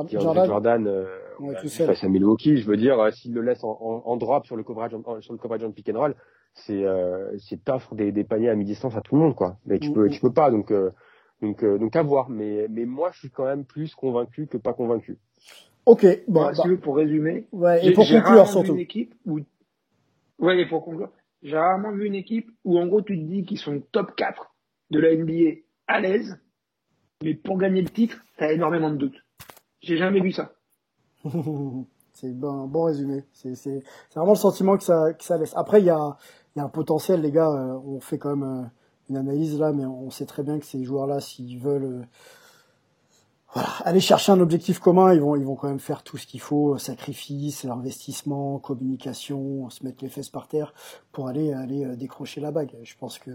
Jordan, 0.08 0.46
Jordan, 0.46 0.86
euh, 0.86 1.06
Ouais, 1.38 1.54
tout 1.60 1.68
seul. 1.68 1.86
face 1.86 2.02
à 2.02 2.08
Milwaukee, 2.08 2.56
je 2.56 2.66
veux 2.66 2.78
dire, 2.78 2.98
euh, 2.98 3.10
s'il 3.10 3.34
le 3.34 3.42
laisse 3.42 3.62
en, 3.62 3.76
en, 3.78 4.02
en 4.06 4.16
drop 4.16 4.46
sur 4.46 4.56
le 4.56 4.62
coverage, 4.62 4.94
en, 4.94 5.20
sur 5.20 5.34
le 5.34 5.38
coverage 5.38 5.62
en 5.64 5.70
pick 5.72 5.90
and 5.90 5.98
roll, 5.98 6.14
c'est, 6.54 6.84
euh, 6.84 7.36
c'est 7.38 7.62
t'offres 7.62 7.94
des, 7.94 8.10
des 8.10 8.24
paniers 8.24 8.48
à 8.48 8.54
mi-distance 8.54 8.96
à 8.96 9.02
tout 9.02 9.16
le 9.16 9.20
monde, 9.20 9.34
quoi. 9.34 9.58
Mais 9.66 9.78
tu 9.78 9.88
Mhm. 9.88 9.94
peux, 9.94 10.08
tu 10.08 10.20
peux 10.20 10.32
pas, 10.32 10.50
donc, 10.50 10.70
euh, 10.70 10.92
donc, 11.42 11.62
euh, 11.64 11.78
donc 11.78 11.94
à 11.96 12.02
voir. 12.02 12.30
Mais, 12.30 12.66
mais 12.70 12.86
moi, 12.86 13.10
je 13.12 13.18
suis 13.18 13.30
quand 13.30 13.44
même 13.44 13.64
plus 13.64 13.94
convaincu 13.94 14.46
que 14.46 14.56
pas 14.56 14.72
convaincu. 14.72 15.18
Ok, 15.84 16.06
bon, 16.28 16.44
Bon, 16.44 16.46
bah, 16.46 16.54
si 16.54 16.68
veux, 16.68 16.78
pour 16.78 16.96
résumer, 16.96 17.46
ouais, 17.52 17.84
et 17.86 17.88
j'ai 17.88 17.92
pour 17.92 18.04
j'ai 18.04 18.16
conclure 18.20 18.44
rarement 18.44 18.62
vu 18.62 18.66
surtout. 18.66 18.74
une 18.74 18.78
équipe 18.80 19.14
où, 19.26 19.40
ouais, 20.38 20.60
et 20.60 20.66
pour 20.66 20.84
conclure, 20.84 21.10
j'ai 21.42 21.56
rarement 21.58 21.92
vu 21.92 22.06
une 22.06 22.14
équipe 22.14 22.50
où 22.64 22.78
en 22.78 22.86
gros 22.86 23.02
tu 23.02 23.18
te 23.18 23.24
dis 23.24 23.44
qu'ils 23.44 23.58
sont 23.58 23.82
top 23.92 24.14
4 24.16 24.54
de 24.90 25.00
la 25.00 25.14
NBA 25.16 25.60
à 25.88 26.00
l'aise, 26.00 26.38
mais 27.22 27.34
pour 27.34 27.58
gagner 27.58 27.82
le 27.82 27.88
titre, 27.90 28.24
t'as 28.38 28.52
énormément 28.52 28.90
de 28.90 28.96
doutes. 28.96 29.24
J'ai 29.80 29.96
jamais 29.96 30.20
vu 30.20 30.30
ça. 30.32 30.52
c'est 32.12 32.28
un 32.28 32.66
bon 32.66 32.84
résumé. 32.84 33.24
C'est 33.32 33.54
c'est 33.56 33.80
c'est 34.08 34.18
vraiment 34.18 34.32
le 34.32 34.38
sentiment 34.38 34.76
que 34.76 34.84
ça 34.84 35.12
que 35.14 35.24
ça 35.24 35.38
laisse. 35.38 35.52
Après 35.56 35.80
il 35.80 35.86
y 35.86 35.90
a 35.90 36.16
il 36.54 36.58
y 36.58 36.62
a 36.62 36.64
un 36.64 36.68
potentiel 36.68 37.20
les 37.22 37.32
gars. 37.32 37.48
euh, 37.50 37.78
on 37.84 38.00
fait 38.00 38.18
quand 38.18 38.36
même 38.36 38.48
euh, 38.64 38.66
une 39.10 39.16
analyse 39.16 39.58
là, 39.58 39.72
mais 39.72 39.84
on 39.84 40.10
sait 40.10 40.26
très 40.26 40.42
bien 40.42 40.58
que 40.58 40.66
ces 40.66 40.84
joueurs 40.84 41.06
là, 41.06 41.20
s'ils 41.20 41.58
veulent 41.58 41.84
euh, 41.84 42.02
voilà, 43.54 43.68
aller 43.84 44.00
chercher 44.00 44.32
un 44.32 44.40
objectif 44.40 44.78
commun, 44.78 45.12
ils 45.12 45.20
vont 45.20 45.36
ils 45.36 45.44
vont 45.44 45.56
quand 45.56 45.68
même 45.68 45.78
faire 45.78 46.02
tout 46.02 46.16
ce 46.16 46.26
qu'il 46.26 46.40
faut, 46.40 46.78
sacrifice, 46.78 47.66
investissement, 47.66 48.58
communication, 48.58 49.68
se 49.68 49.84
mettre 49.84 50.02
les 50.02 50.08
fesses 50.08 50.30
par 50.30 50.48
terre 50.48 50.72
pour 51.12 51.28
aller 51.28 51.52
aller 51.52 51.84
euh, 51.84 51.94
décrocher 51.94 52.40
la 52.40 52.50
bague. 52.50 52.70
Je 52.82 52.94
pense 52.98 53.18
que 53.18 53.30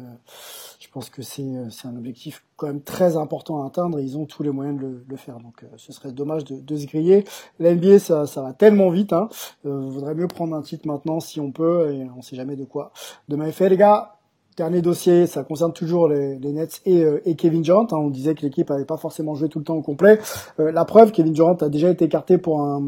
je 0.79 0.87
pense 0.91 1.11
que 1.11 1.21
c'est 1.21 1.43
euh, 1.43 1.69
c'est 1.69 1.87
un 1.87 1.95
objectif 1.95 2.43
quand 2.55 2.65
même 2.65 2.81
très 2.81 3.15
important 3.15 3.63
à 3.63 3.67
atteindre 3.67 3.99
et 3.99 4.03
ils 4.03 4.17
ont 4.17 4.25
tous 4.25 4.41
les 4.41 4.49
moyens 4.49 4.79
de 4.81 5.03
le, 5.07 5.17
faire. 5.17 5.39
Donc 5.39 5.63
ce 5.77 5.93
serait 5.93 6.11
dommage 6.11 6.45
de, 6.45 6.59
de 6.59 6.77
se 6.77 6.87
griller. 6.87 7.23
La 7.59 7.75
NBA 7.75 7.99
ça, 7.99 8.25
ça 8.25 8.41
va 8.41 8.53
tellement 8.53 8.89
vite. 8.89 9.13
Hein. 9.13 9.29
Euh, 9.67 9.87
vaudrait 9.87 10.15
mieux 10.15 10.27
prendre 10.27 10.55
un 10.55 10.63
titre 10.63 10.87
maintenant 10.87 11.19
si 11.19 11.39
on 11.39 11.51
peut 11.51 11.93
et 11.93 12.07
on 12.17 12.23
sait 12.23 12.35
jamais 12.35 12.55
de 12.55 12.65
quoi 12.65 12.91
demain 13.27 13.45
est 13.45 13.51
fait 13.51 13.69
les 13.69 13.77
gars. 13.77 14.16
Dernier 14.57 14.81
dossier, 14.81 15.27
ça 15.27 15.43
concerne 15.43 15.71
toujours 15.71 16.09
les, 16.09 16.39
Nets 16.39 16.81
et, 16.83 17.03
euh, 17.03 17.21
et, 17.25 17.35
Kevin 17.35 17.61
Durant. 17.61 17.83
Hein. 17.91 17.97
on 17.97 18.09
disait 18.09 18.33
que 18.33 18.41
l'équipe 18.41 18.67
n'avait 18.71 18.85
pas 18.85 18.97
forcément 18.97 19.35
joué 19.35 19.49
tout 19.49 19.59
le 19.59 19.65
temps 19.65 19.75
au 19.75 19.83
complet. 19.83 20.19
Euh, 20.59 20.71
la 20.71 20.83
preuve, 20.83 21.11
Kevin 21.11 21.31
Durant 21.31 21.53
a 21.53 21.69
déjà 21.69 21.91
été 21.91 22.05
écarté 22.05 22.39
pour 22.39 22.61
un, 22.61 22.81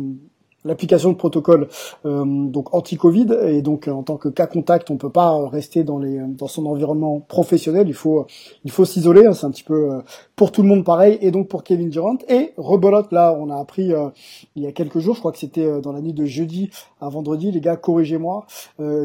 l'application 0.65 1.11
de 1.11 1.17
protocole 1.17 1.67
euh, 2.05 2.25
donc 2.25 2.73
anti-Covid 2.73 3.27
et 3.45 3.61
donc 3.61 3.87
en 3.87 4.03
tant 4.03 4.17
que 4.17 4.29
cas 4.29 4.47
contact, 4.47 4.91
on 4.91 4.97
peut 4.97 5.09
pas 5.09 5.47
rester 5.47 5.83
dans 5.83 5.99
les 5.99 6.19
dans 6.19 6.47
son 6.47 6.65
environnement 6.65 7.19
professionnel. 7.19 7.87
Il 7.87 7.93
faut 7.93 8.25
il 8.65 8.71
faut 8.71 8.85
s'isoler. 8.85 9.25
Hein, 9.25 9.33
c'est 9.33 9.45
un 9.45 9.51
petit 9.51 9.63
peu 9.63 9.91
euh, 9.91 10.01
pour 10.35 10.51
tout 10.51 10.61
le 10.61 10.67
monde 10.67 10.83
pareil 10.83 11.17
et 11.21 11.31
donc 11.31 11.47
pour 11.47 11.63
Kevin 11.63 11.89
Durant 11.89 12.17
et 12.27 12.53
rebolote 12.57 13.11
là, 13.11 13.35
on 13.39 13.49
a 13.49 13.57
appris 13.57 13.93
euh, 13.93 14.09
il 14.55 14.63
y 14.63 14.67
a 14.67 14.71
quelques 14.71 14.99
jours, 14.99 15.15
je 15.15 15.19
crois 15.19 15.31
que 15.31 15.37
c'était 15.39 15.81
dans 15.81 15.91
la 15.91 16.01
nuit 16.01 16.13
de 16.13 16.25
jeudi 16.25 16.69
à 17.01 17.09
vendredi, 17.09 17.51
les 17.51 17.61
gars, 17.61 17.77
corrigez-moi. 17.77 18.45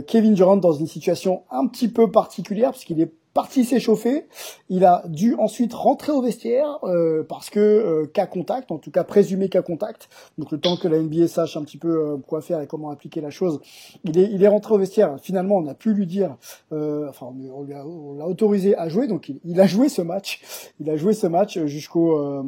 Kevin 0.06 0.34
Durant 0.34 0.56
dans 0.56 0.72
une 0.72 0.86
situation 0.86 1.42
un 1.50 1.66
petit 1.66 1.88
peu 1.88 2.10
particulière 2.10 2.70
parce 2.70 2.84
qu'il 2.84 3.00
est 3.00 3.12
parti 3.34 3.64
s'échauffer. 3.64 4.26
Il 4.70 4.84
a 4.84 5.02
dû 5.08 5.34
ensuite 5.34 5.74
rentrer 5.74 6.12
au 6.12 6.22
vestiaire 6.22 6.78
euh, 6.84 7.24
parce 7.28 7.50
que 7.50 7.60
euh, 7.60 8.06
cas 8.06 8.26
contact, 8.26 8.70
en 8.70 8.78
tout 8.78 8.92
cas 8.92 9.04
présumé 9.04 9.48
cas 9.48 9.60
contact. 9.60 10.08
Donc 10.38 10.52
le 10.52 10.58
temps 10.58 10.76
que 10.76 10.88
la 10.88 10.98
NBA 10.98 11.26
sache 11.26 11.56
un 11.56 11.64
petit 11.64 11.76
peu 11.76 11.88
euh, 11.88 12.16
quoi 12.16 12.40
faire 12.40 12.60
et 12.60 12.66
comment 12.66 12.90
appliquer 12.90 13.20
la 13.20 13.30
chose, 13.30 13.60
il 14.04 14.42
est, 14.42 14.48
rentré 14.48 14.74
au 14.74 14.78
vestiaire. 14.78 15.16
Finalement, 15.20 15.56
on 15.56 15.66
a 15.66 15.74
pu 15.74 15.92
lui 15.92 16.06
dire, 16.06 16.36
euh, 16.72 17.08
enfin 17.08 17.26
on, 17.26 17.64
l'a 18.16 18.26
autorisé 18.26 18.76
à 18.76 18.88
jouer. 18.88 19.08
Donc 19.08 19.32
il, 19.44 19.60
a 19.60 19.66
joué 19.66 19.88
ce 19.88 20.00
match. 20.00 20.40
Il 20.80 20.88
a 20.88 20.96
joué 20.96 21.12
ce 21.12 21.26
match 21.26 21.58
jusqu'au. 21.64 22.42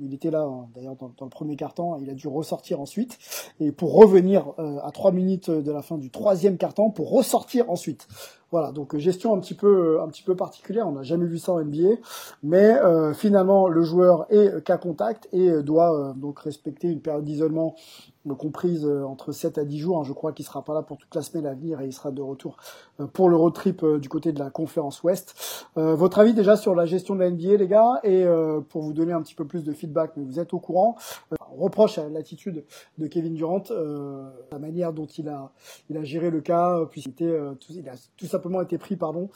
il 0.00 0.14
était 0.14 0.30
là 0.30 0.42
hein, 0.42 0.68
d'ailleurs 0.74 0.94
dans, 0.94 1.10
dans, 1.18 1.26
le 1.26 1.30
premier 1.30 1.56
carton. 1.56 1.98
Il 2.00 2.08
a 2.08 2.14
dû 2.14 2.28
ressortir 2.28 2.80
ensuite 2.80 3.18
et 3.58 3.72
pour 3.72 3.94
revenir 3.94 4.52
à 4.84 4.90
trois 4.92 5.10
minutes 5.10 5.50
de 5.50 5.72
la 5.72 5.82
fin 5.82 5.98
du 5.98 6.10
troisième 6.10 6.58
carton 6.58 6.90
pour 6.90 7.10
ressortir 7.10 7.70
ensuite. 7.70 8.06
Voilà, 8.50 8.72
donc 8.72 8.94
euh, 8.94 8.98
gestion 8.98 9.34
un 9.34 9.40
petit 9.40 9.54
peu 9.54 9.66
euh, 9.98 10.02
un 10.02 10.08
petit 10.08 10.22
peu 10.22 10.34
particulière. 10.34 10.88
On 10.88 10.92
n'a 10.92 11.02
jamais 11.02 11.26
vu 11.26 11.38
ça 11.38 11.52
en 11.52 11.62
NBA, 11.62 11.96
mais 12.42 12.78
euh, 12.78 13.12
finalement 13.12 13.68
le 13.68 13.82
joueur 13.82 14.26
est 14.30 14.64
cas 14.64 14.78
contact 14.78 15.28
et 15.32 15.62
doit 15.62 16.14
donc 16.16 16.40
respecter 16.40 16.88
une 16.88 17.00
période 17.00 17.24
d'isolement 17.24 17.74
comprise 18.34 18.84
euh, 18.84 19.04
entre 19.04 19.32
7 19.32 19.58
à 19.58 19.64
10 19.64 19.78
jours. 19.78 19.98
Hein, 19.98 20.04
je 20.04 20.12
crois 20.12 20.32
qu'il 20.32 20.44
sera 20.44 20.62
pas 20.64 20.74
là 20.74 20.82
pour 20.82 20.98
toute 20.98 21.14
la 21.14 21.22
semaine 21.22 21.46
à 21.46 21.54
venir 21.54 21.80
et 21.80 21.86
il 21.86 21.92
sera 21.92 22.10
de 22.10 22.22
retour 22.22 22.56
euh, 23.00 23.06
pour 23.06 23.28
le 23.28 23.36
road 23.36 23.54
trip 23.54 23.82
euh, 23.82 23.98
du 23.98 24.08
côté 24.08 24.32
de 24.32 24.38
la 24.38 24.50
conférence 24.50 25.02
Ouest. 25.02 25.34
votre 25.76 26.18
avis 26.18 26.34
déjà 26.34 26.56
sur 26.56 26.74
la 26.74 26.86
gestion 26.86 27.14
de 27.14 27.20
la 27.20 27.30
NBA, 27.30 27.56
les 27.56 27.68
gars, 27.68 28.00
et 28.02 28.26
pour 28.68 28.82
vous 28.82 28.92
donner 28.92 29.12
un 29.12 29.22
petit 29.22 29.34
peu 29.34 29.44
plus 29.44 29.64
de 29.64 29.72
feedback, 29.72 30.12
mais 30.16 30.24
vous 30.24 30.40
êtes 30.40 30.52
au 30.52 30.58
courant. 30.58 30.96
on 31.52 31.62
reproche 31.62 31.98
à 31.98 32.08
l'attitude 32.08 32.64
de 32.98 33.06
Kevin 33.06 33.34
Durant, 33.34 33.62
la 33.70 34.58
manière 34.58 34.92
dont 34.92 35.06
il 35.06 35.28
a, 35.28 35.52
il 35.88 35.96
a 35.96 36.04
géré 36.04 36.30
le 36.30 36.40
cas, 36.40 36.84
puisqu'il 36.90 37.10
était, 37.10 37.36
a 37.36 37.94
tout 38.16 38.26
simplement 38.26 38.60
été 38.60 38.78
pris, 38.78 38.96
pardon, 38.96 39.30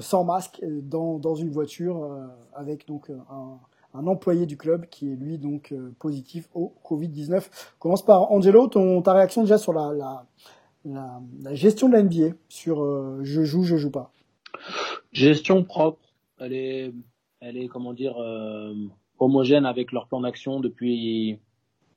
sans 0.00 0.24
masque 0.24 0.62
dans, 0.82 1.18
dans 1.18 1.34
une 1.34 1.50
voiture 1.50 2.08
avec 2.54 2.86
donc 2.86 3.10
un 3.10 3.58
un 3.94 4.06
employé 4.06 4.46
du 4.46 4.56
club 4.56 4.86
qui 4.88 5.12
est 5.12 5.16
lui 5.16 5.38
donc 5.38 5.72
euh, 5.72 5.94
positif 5.98 6.48
au 6.54 6.74
Covid-19. 6.84 7.48
Commence 7.78 8.04
par 8.04 8.30
Angelo, 8.32 8.66
ton, 8.68 9.02
ta 9.02 9.12
réaction 9.12 9.42
déjà 9.42 9.58
sur 9.58 9.72
la, 9.72 9.92
la, 9.92 11.20
la, 11.42 11.54
gestion 11.54 11.88
de 11.88 11.94
la 11.94 12.02
NBA, 12.02 12.36
sur 12.48 12.82
euh, 12.82 13.20
je 13.22 13.42
joue, 13.42 13.62
je 13.64 13.76
joue 13.76 13.90
pas? 13.90 14.12
Gestion 15.12 15.64
propre, 15.64 16.00
elle 16.38 16.52
est, 16.52 16.92
elle 17.40 17.56
est 17.56 17.68
comment 17.68 17.92
dire 17.92 18.16
euh, 18.18 18.74
homogène 19.18 19.66
avec 19.66 19.92
leur 19.92 20.06
plan 20.08 20.20
d'action 20.20 20.60
depuis 20.60 21.38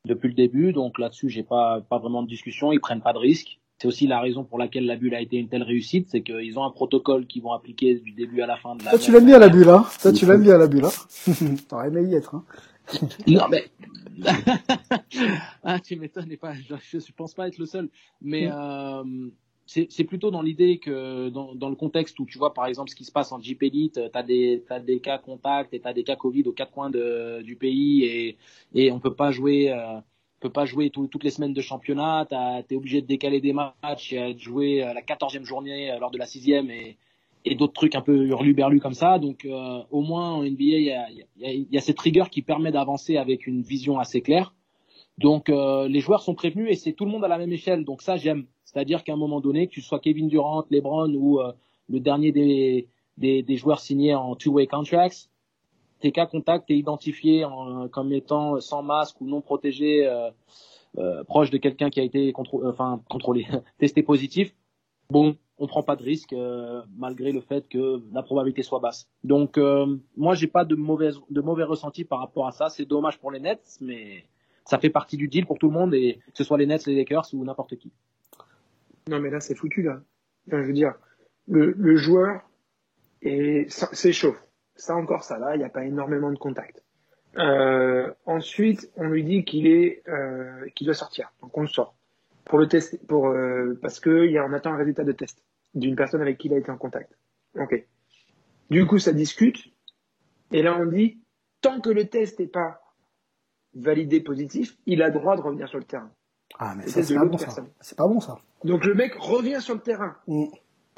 depuis 0.06 0.30
le 0.30 0.34
début. 0.34 0.74
Donc 0.74 1.00
là-dessus, 1.00 1.30
j'ai 1.30 1.44
pas 1.44 1.82
pas 1.82 2.00
vraiment 2.00 2.24
de 2.24 2.28
discussion. 2.28 2.72
Ils 2.72 2.80
prennent 2.80 3.02
pas 3.02 3.14
de 3.14 3.20
risques. 3.20 3.59
C'est 3.80 3.88
aussi 3.88 4.08
la 4.08 4.20
raison 4.20 4.44
pour 4.44 4.60
laquelle 4.60 4.86
la 4.86 4.98
bulle 4.98 5.16
a 5.16 5.22
été 5.22 5.38
une 5.38 5.48
telle 5.48 5.64
réussite, 5.64 6.10
c'est 6.10 6.22
qu'ils 6.22 6.60
ont 6.60 6.66
un 6.66 6.72
protocole 6.72 7.26
qu'ils 7.26 7.42
vont 7.42 7.54
appliquer 7.54 7.96
du 7.96 8.12
début 8.12 8.42
à 8.42 8.46
la 8.46 8.58
fin 8.58 8.76
de 8.76 8.84
la. 8.84 8.92
Toi, 8.92 9.00
tu 9.00 9.12
l'aimes 9.14 9.26
bien 9.26 9.40
la 9.40 9.48
bulle, 9.48 9.70
hein 9.70 9.86
Toi, 10.02 10.12
tu 10.12 10.26
l'aimes 10.26 10.44
bien 10.44 10.58
la 10.58 10.68
bulle, 10.68 10.84
hein 10.84 11.54
T'aurais 11.70 11.88
aimé 11.88 12.04
y 12.04 12.14
être, 12.14 12.36
hein 12.36 12.44
Non, 13.28 13.46
mais 13.50 13.64
ah, 15.64 15.80
tu 15.80 15.96
m'étonnes, 15.96 16.36
pas. 16.36 16.54
Je, 16.54 17.00
je 17.00 17.12
pense 17.14 17.34
pas 17.34 17.48
être 17.48 17.58
le 17.58 17.66
seul, 17.66 17.90
mais 18.22 18.48
mm. 18.48 18.54
euh, 18.54 19.30
c'est 19.66 20.04
plutôt 20.04 20.30
dans 20.30 20.42
l'idée 20.42 20.80
que 20.80 21.30
dans, 21.30 21.56
dans, 21.56 21.70
le 21.70 21.76
contexte 21.76 22.20
où 22.20 22.26
tu 22.26 22.38
vois 22.38 22.54
par 22.54 22.66
exemple 22.66 22.90
ce 22.90 22.96
qui 22.96 23.06
se 23.06 23.12
passe 23.14 23.32
en 23.32 23.40
Jeep 23.40 23.64
Elite, 23.64 24.02
t'as 24.12 24.24
des 24.24 24.64
t'as 24.68 24.80
des 24.80 25.00
cas 25.00 25.20
contacts 25.20 25.74
et 25.74 25.80
t'as 25.80 25.94
des 25.94 26.04
cas 26.04 26.16
Covid 26.16 26.44
aux 26.48 26.52
quatre 26.52 26.72
coins 26.72 26.90
de, 26.90 27.42
du 27.44 27.56
pays 27.56 28.04
et 28.04 28.38
et 28.74 28.92
on 28.92 29.00
peut 29.00 29.14
pas 29.14 29.32
jouer. 29.32 29.72
Euh, 29.72 30.00
peut 30.40 30.50
pas 30.50 30.66
jouer 30.66 30.90
toutes 30.90 31.24
les 31.24 31.30
semaines 31.30 31.54
de 31.54 31.62
championnat, 31.62 32.26
tu 32.30 32.74
es 32.74 32.78
obligé 32.78 33.02
de 33.02 33.08
décaler 33.08 33.42
des 33.42 33.54
matchs 33.54 34.14
de 34.14 34.38
jouer 34.38 34.80
la 34.80 35.02
quatorzième 35.02 35.46
journée 35.46 35.92
euh, 35.92 36.00
lors 36.00 36.12
de 36.12 36.18
la 36.18 36.26
sixième 36.26 36.70
et, 36.72 36.98
et 37.46 37.56
d'autres 37.56 37.74
trucs 37.74 37.96
un 37.96 38.02
peu 38.02 38.28
hurlu-berlu 38.28 38.80
comme 38.80 38.94
ça. 38.94 39.20
Donc 39.20 39.46
euh, 39.46 39.82
au 39.92 40.02
moins 40.02 40.32
en 40.32 40.44
NBA, 40.44 40.64
il 40.64 41.68
y 41.72 41.78
a, 41.78 41.82
cette 41.82 42.00
rigueur 42.00 42.30
qui 42.30 42.42
permet 42.42 42.72
d'avancer 42.72 43.18
avec 43.18 43.48
une 43.48 43.62
vision 43.62 44.00
assez 44.00 44.22
claire. 44.22 44.54
Donc 45.18 45.50
euh, 45.50 45.88
les 45.88 46.00
joueurs 46.00 46.22
sont 46.22 46.36
prévenus 46.36 46.70
et 46.72 46.76
c'est 46.76 46.94
tout 46.94 47.06
le 47.06 47.12
monde 47.12 47.26
à 47.26 47.28
la 47.28 47.38
même 47.38 47.52
échelle. 47.52 47.84
Donc 47.84 48.02
ça 48.02 48.18
j'aime. 48.18 48.46
C'est-à-dire 48.64 49.04
qu'à 49.04 49.14
un 49.14 49.18
moment 49.18 49.42
donné, 49.42 49.68
que 49.68 49.72
tu 49.72 49.82
sois 49.82 50.00
Kevin 50.00 50.28
Durant, 50.28 50.64
LeBron 50.70 51.14
ou 51.16 51.40
le 51.90 52.00
dernier 52.00 52.32
des, 52.32 53.58
joueurs 53.58 53.80
signés 53.80 54.14
en 54.14 54.36
two-way 54.36 54.68
contracts, 54.68 55.30
tes 56.00 56.12
cas 56.12 56.26
contacts, 56.26 56.70
es 56.72 56.78
identifié 56.78 57.46
en, 57.46 57.88
comme 57.88 58.14
étant 58.14 58.60
sans 58.60 58.84
masque 58.84 59.20
ou 59.22 59.28
non 59.28 59.42
protégé, 59.42 60.08
euh, 60.08 60.30
euh, 60.98 61.24
proche 61.24 61.52
de 61.52 61.58
quelqu'un 61.58 61.90
qui 61.90 62.00
a 62.00 62.04
été 62.04 62.34
enfin, 62.64 63.02
contrôlé, 63.10 63.48
testé 63.78 64.02
positif, 64.02 64.54
bon, 65.10 65.36
on 65.60 65.68
prend 65.68 65.84
pas 65.84 65.96
de 65.96 66.04
risque 66.04 66.34
euh, 66.34 66.82
malgré 66.98 67.32
le 67.32 67.42
fait 67.42 67.68
que 67.68 68.02
la 68.14 68.24
probabilité 68.24 68.64
soit 68.64 68.80
basse. 68.80 69.10
Donc 69.24 69.58
euh, 69.58 69.98
moi 70.16 70.34
j'ai 70.34 70.48
pas 70.48 70.66
de 70.66 70.76
mauvais 70.76 71.12
de 71.30 71.42
mauvais 71.42 71.64
ressenti 71.64 72.06
par 72.06 72.20
rapport 72.20 72.48
à 72.48 72.52
ça. 72.52 72.70
C'est 72.70 72.86
dommage 72.86 73.20
pour 73.20 73.32
les 73.32 73.40
Nets, 73.40 73.78
mais 73.82 74.24
ça 74.66 74.80
fait 74.80 74.90
partie 74.90 75.18
du 75.18 75.28
deal 75.28 75.46
pour 75.46 75.60
tout 75.60 75.68
le 75.68 75.74
monde 75.74 75.94
et 75.94 76.20
que 76.28 76.38
ce 76.38 76.44
soit 76.44 76.58
les 76.58 76.66
Nets, 76.66 76.86
les 76.88 76.96
Lakers 76.96 77.28
ou 77.34 77.44
n'importe 77.44 77.76
qui. 77.76 77.92
Non 79.10 79.20
mais 79.20 79.30
là 79.30 79.42
c'est 79.42 79.56
foutu 79.56 79.84
là. 79.84 80.02
Je 80.48 80.56
veux 80.56 80.74
dire, 80.74 80.94
le, 81.48 81.96
joueur 81.98 82.42
c'est 83.22 84.14
chaud 84.14 84.36
ça 84.80 84.96
encore, 84.96 85.24
ça 85.24 85.38
va, 85.38 85.56
il 85.56 85.60
n'y 85.60 85.66
a 85.66 85.70
pas 85.70 85.86
énormément 85.86 86.32
de 86.32 86.38
contact. 86.38 86.84
Euh, 87.38 88.12
ensuite, 88.26 88.92
on 88.96 89.04
lui 89.04 89.24
dit 89.24 89.46
qu'il 89.46 89.68
est, 89.68 90.02
euh, 90.08 90.68
qu'il 90.76 90.86
doit 90.86 90.96
sortir. 90.96 91.32
Donc 91.42 91.58
on 91.58 91.62
le 91.62 91.68
sort 91.68 91.96
pour 92.46 92.58
le 92.58 92.68
test, 92.68 93.06
pour 93.08 93.28
euh, 93.28 93.78
parce 93.82 94.00
que 94.00 94.28
y 94.28 94.38
a, 94.38 94.46
on 94.46 94.54
attend 94.54 94.74
un 94.74 94.78
résultat 94.78 95.04
de 95.04 95.12
test 95.12 95.44
d'une 95.76 95.96
personne 95.96 96.22
avec 96.22 96.40
qui 96.40 96.48
il 96.48 96.54
a 96.54 96.58
été 96.58 96.72
en 96.72 96.78
contact. 96.78 97.16
Ok. 97.56 97.86
Du 98.72 98.88
coup, 98.88 98.98
ça 98.98 99.14
discute. 99.14 99.72
Et 100.52 100.64
là, 100.64 100.76
on 100.80 100.86
dit 100.86 101.22
tant 101.62 101.80
que 101.80 101.90
le 101.90 102.06
test 102.06 102.40
n'est 102.40 102.48
pas 102.48 102.82
validé 103.76 104.20
positif, 104.20 104.78
il 104.88 105.04
a 105.04 105.12
droit 105.12 105.36
de 105.36 105.42
revenir 105.42 105.68
sur 105.68 105.78
le 105.78 105.84
terrain. 105.84 106.12
Ah, 106.58 106.74
mais 106.76 106.88
c'est 106.88 107.14
pas 107.14 107.26
bon 107.26 107.38
ça. 107.38 107.66
C'est 107.80 107.98
pas 107.98 108.08
bon 108.08 108.20
ça. 108.20 108.40
Donc 108.64 108.84
le 108.84 108.96
mec 108.96 109.14
revient 109.16 109.62
sur 109.62 109.76
le 109.76 109.82
terrain. 109.82 110.16
Mm. 110.28 110.46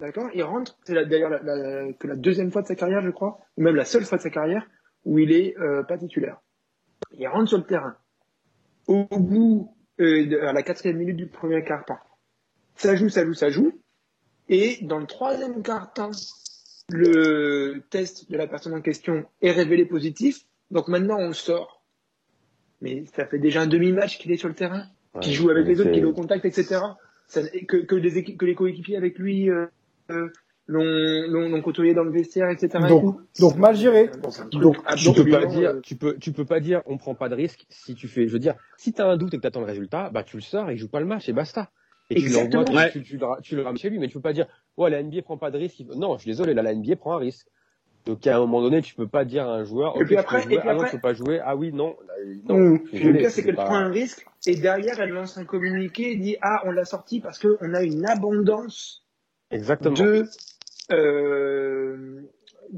D'accord 0.02 0.32
Il 0.34 0.42
rentre, 0.42 0.80
c'est 0.84 0.96
d'ailleurs 1.06 1.30
la, 1.30 1.94
que 1.94 2.08
la 2.08 2.16
deuxième 2.16 2.52
fois 2.52 2.64
de 2.64 2.68
sa 2.68 2.76
carrière, 2.76 3.04
je 3.04 3.12
crois, 3.12 3.40
ou 3.56 3.62
même 3.62 3.76
la 3.76 3.86
seule 3.86 4.04
fois 4.04 4.18
de 4.18 4.24
sa 4.24 4.32
carrière 4.32 4.68
où 5.06 5.20
il 5.20 5.32
est 5.32 5.56
euh, 5.60 5.84
pas 5.84 5.98
titulaire. 6.00 6.42
Il 7.12 7.28
rentre 7.28 7.50
sur 7.50 7.60
le 7.60 7.66
terrain. 7.66 7.96
Au 8.88 9.06
bout, 9.06 9.76
euh, 10.00 10.48
à 10.48 10.54
la 10.54 10.64
quatrième 10.64 10.98
minute 10.98 11.18
du 11.18 11.28
premier 11.28 11.64
quart-temps, 11.64 12.00
ça 12.76 12.96
joue, 12.96 13.10
ça 13.10 13.24
joue, 13.24 13.36
ça 13.36 13.52
joue. 13.52 13.80
Et 14.50 14.80
dans 14.82 14.98
le 14.98 15.06
troisième 15.06 15.62
quart-temps, 15.62 16.12
le 16.90 17.84
test 17.92 18.32
de 18.32 18.38
la 18.38 18.48
personne 18.48 18.74
en 18.74 18.82
question 18.82 19.26
est 19.44 19.52
révélé 19.52 19.86
positif. 19.86 20.40
Donc 20.72 20.88
maintenant, 20.88 21.20
on 21.20 21.32
sort. 21.32 21.84
Mais 22.82 23.06
ça 23.16 23.28
fait 23.28 23.38
déjà 23.38 23.62
un 23.62 23.68
demi-match 23.68 24.18
qu'il 24.18 24.32
est 24.32 24.38
sur 24.38 24.48
le 24.48 24.56
terrain, 24.56 24.86
qu'il 25.22 25.34
joue 25.34 25.52
avec 25.52 25.68
les 25.68 25.80
autres, 25.80 25.92
qu'il 25.92 26.02
est 26.02 26.06
au 26.06 26.14
contact, 26.14 26.44
etc. 26.44 26.80
que, 27.68 27.78
que, 27.86 27.96
les, 27.96 28.24
que 28.36 28.46
les 28.46 28.56
coéquipiers 28.56 28.98
avec 28.98 29.20
lui 29.20 29.48
euh, 29.48 29.68
l'ont 30.68 31.62
côtoyé 31.62 31.94
dans 31.94 32.04
le 32.04 32.12
vestiaire, 32.12 32.50
etc. 32.50 32.86
Donc, 32.88 33.18
donc 33.40 33.58
mal 33.58 33.76
géré. 33.76 34.10
donc, 34.52 34.78
tu 34.96 35.14
peux 35.14 35.30
pas 35.30 35.46
dire, 35.46 35.76
tu 35.84 35.96
peux, 35.96 36.18
tu 36.18 36.32
peux 36.32 36.46
pas 36.46 36.60
dire, 36.60 36.82
on 36.86 36.98
prend 36.98 37.16
pas 37.16 37.30
de 37.30 37.36
risque 37.36 37.66
si 37.70 37.96
tu 37.96 38.08
fais, 38.08 38.28
je 38.28 38.34
veux 38.34 38.40
dire, 38.40 38.56
si 38.78 38.94
t'as 38.94 39.08
un 39.08 39.18
doute 39.18 39.34
et 39.34 39.38
que 39.38 39.42
t'attends 39.42 39.62
le 39.62 39.66
résultat, 39.66 40.10
bah 40.12 40.24
tu 40.24 40.38
le 40.38 40.42
sors 40.42 40.70
et 40.70 40.74
il 40.74 40.78
joue 40.78 40.90
pas 40.90 41.00
le 41.00 41.06
match 41.06 41.28
et 41.30 41.34
basta. 41.34 41.70
Et 42.10 42.16
tu 42.16 42.30
l'envoies, 42.30 42.90
tu, 42.90 43.04
tu, 43.04 43.20
tu, 43.42 43.56
le 43.56 43.62
ramènes 43.62 43.78
chez 43.78 43.90
lui, 43.90 43.98
mais 43.98 44.08
tu 44.08 44.16
peux 44.16 44.22
pas 44.22 44.34
dire, 44.34 44.46
ouais, 44.76 44.90
la 44.90 45.02
NBA 45.02 45.22
prend 45.22 45.38
pas 45.38 45.50
de 45.50 45.58
risque. 45.58 45.80
Non, 45.96 46.18
je 46.18 46.24
suis 46.24 46.32
désolé, 46.32 46.54
là, 46.54 46.62
la 46.62 46.76
NBA 46.76 46.98
prend 46.98 47.14
un 47.14 47.20
risque. 47.20 47.48
Donc 48.06 48.26
à 48.26 48.36
un 48.36 48.40
moment 48.40 48.62
donné, 48.62 48.82
tu 48.82 48.96
peux 48.96 49.08
pas 49.08 49.26
dire 49.26 49.48
à 49.48 49.54
un 49.54 49.64
joueur, 49.64 50.00
et 50.02 50.06
puis 50.06 50.18
après, 50.18 50.42
jouer, 50.42 50.56
et 50.56 50.60
puis 50.60 50.70
ah 50.70 50.74
non, 50.74 50.84
tu 50.86 50.92
peux 50.92 51.00
pas 51.00 51.14
jouer, 51.14 51.40
ah 51.44 51.56
oui, 51.56 51.72
non, 51.72 51.96
non. 52.46 52.58
Mmh. 52.58 52.80
Le 52.94 53.18
pire, 53.18 53.30
c'est 53.30 53.44
qu'elle 53.44 53.56
prend 53.56 53.76
un 53.76 53.90
risque, 53.90 54.26
et 54.48 54.56
derrière, 54.56 55.00
elle 55.00 55.12
lance 55.12 55.38
un 55.38 55.46
communiqué 55.46 56.14
et 56.14 56.16
dit, 56.16 56.36
ah, 56.42 56.64
on 56.66 56.72
l'a 56.72 56.86
sorti 56.86 57.20
parce 57.20 57.38
qu'on 57.38 57.74
a 57.74 57.84
une 57.84 58.06
abondance 58.08 59.01
Exactement. 59.52 59.96
de 59.96 60.26
euh, 60.92 62.22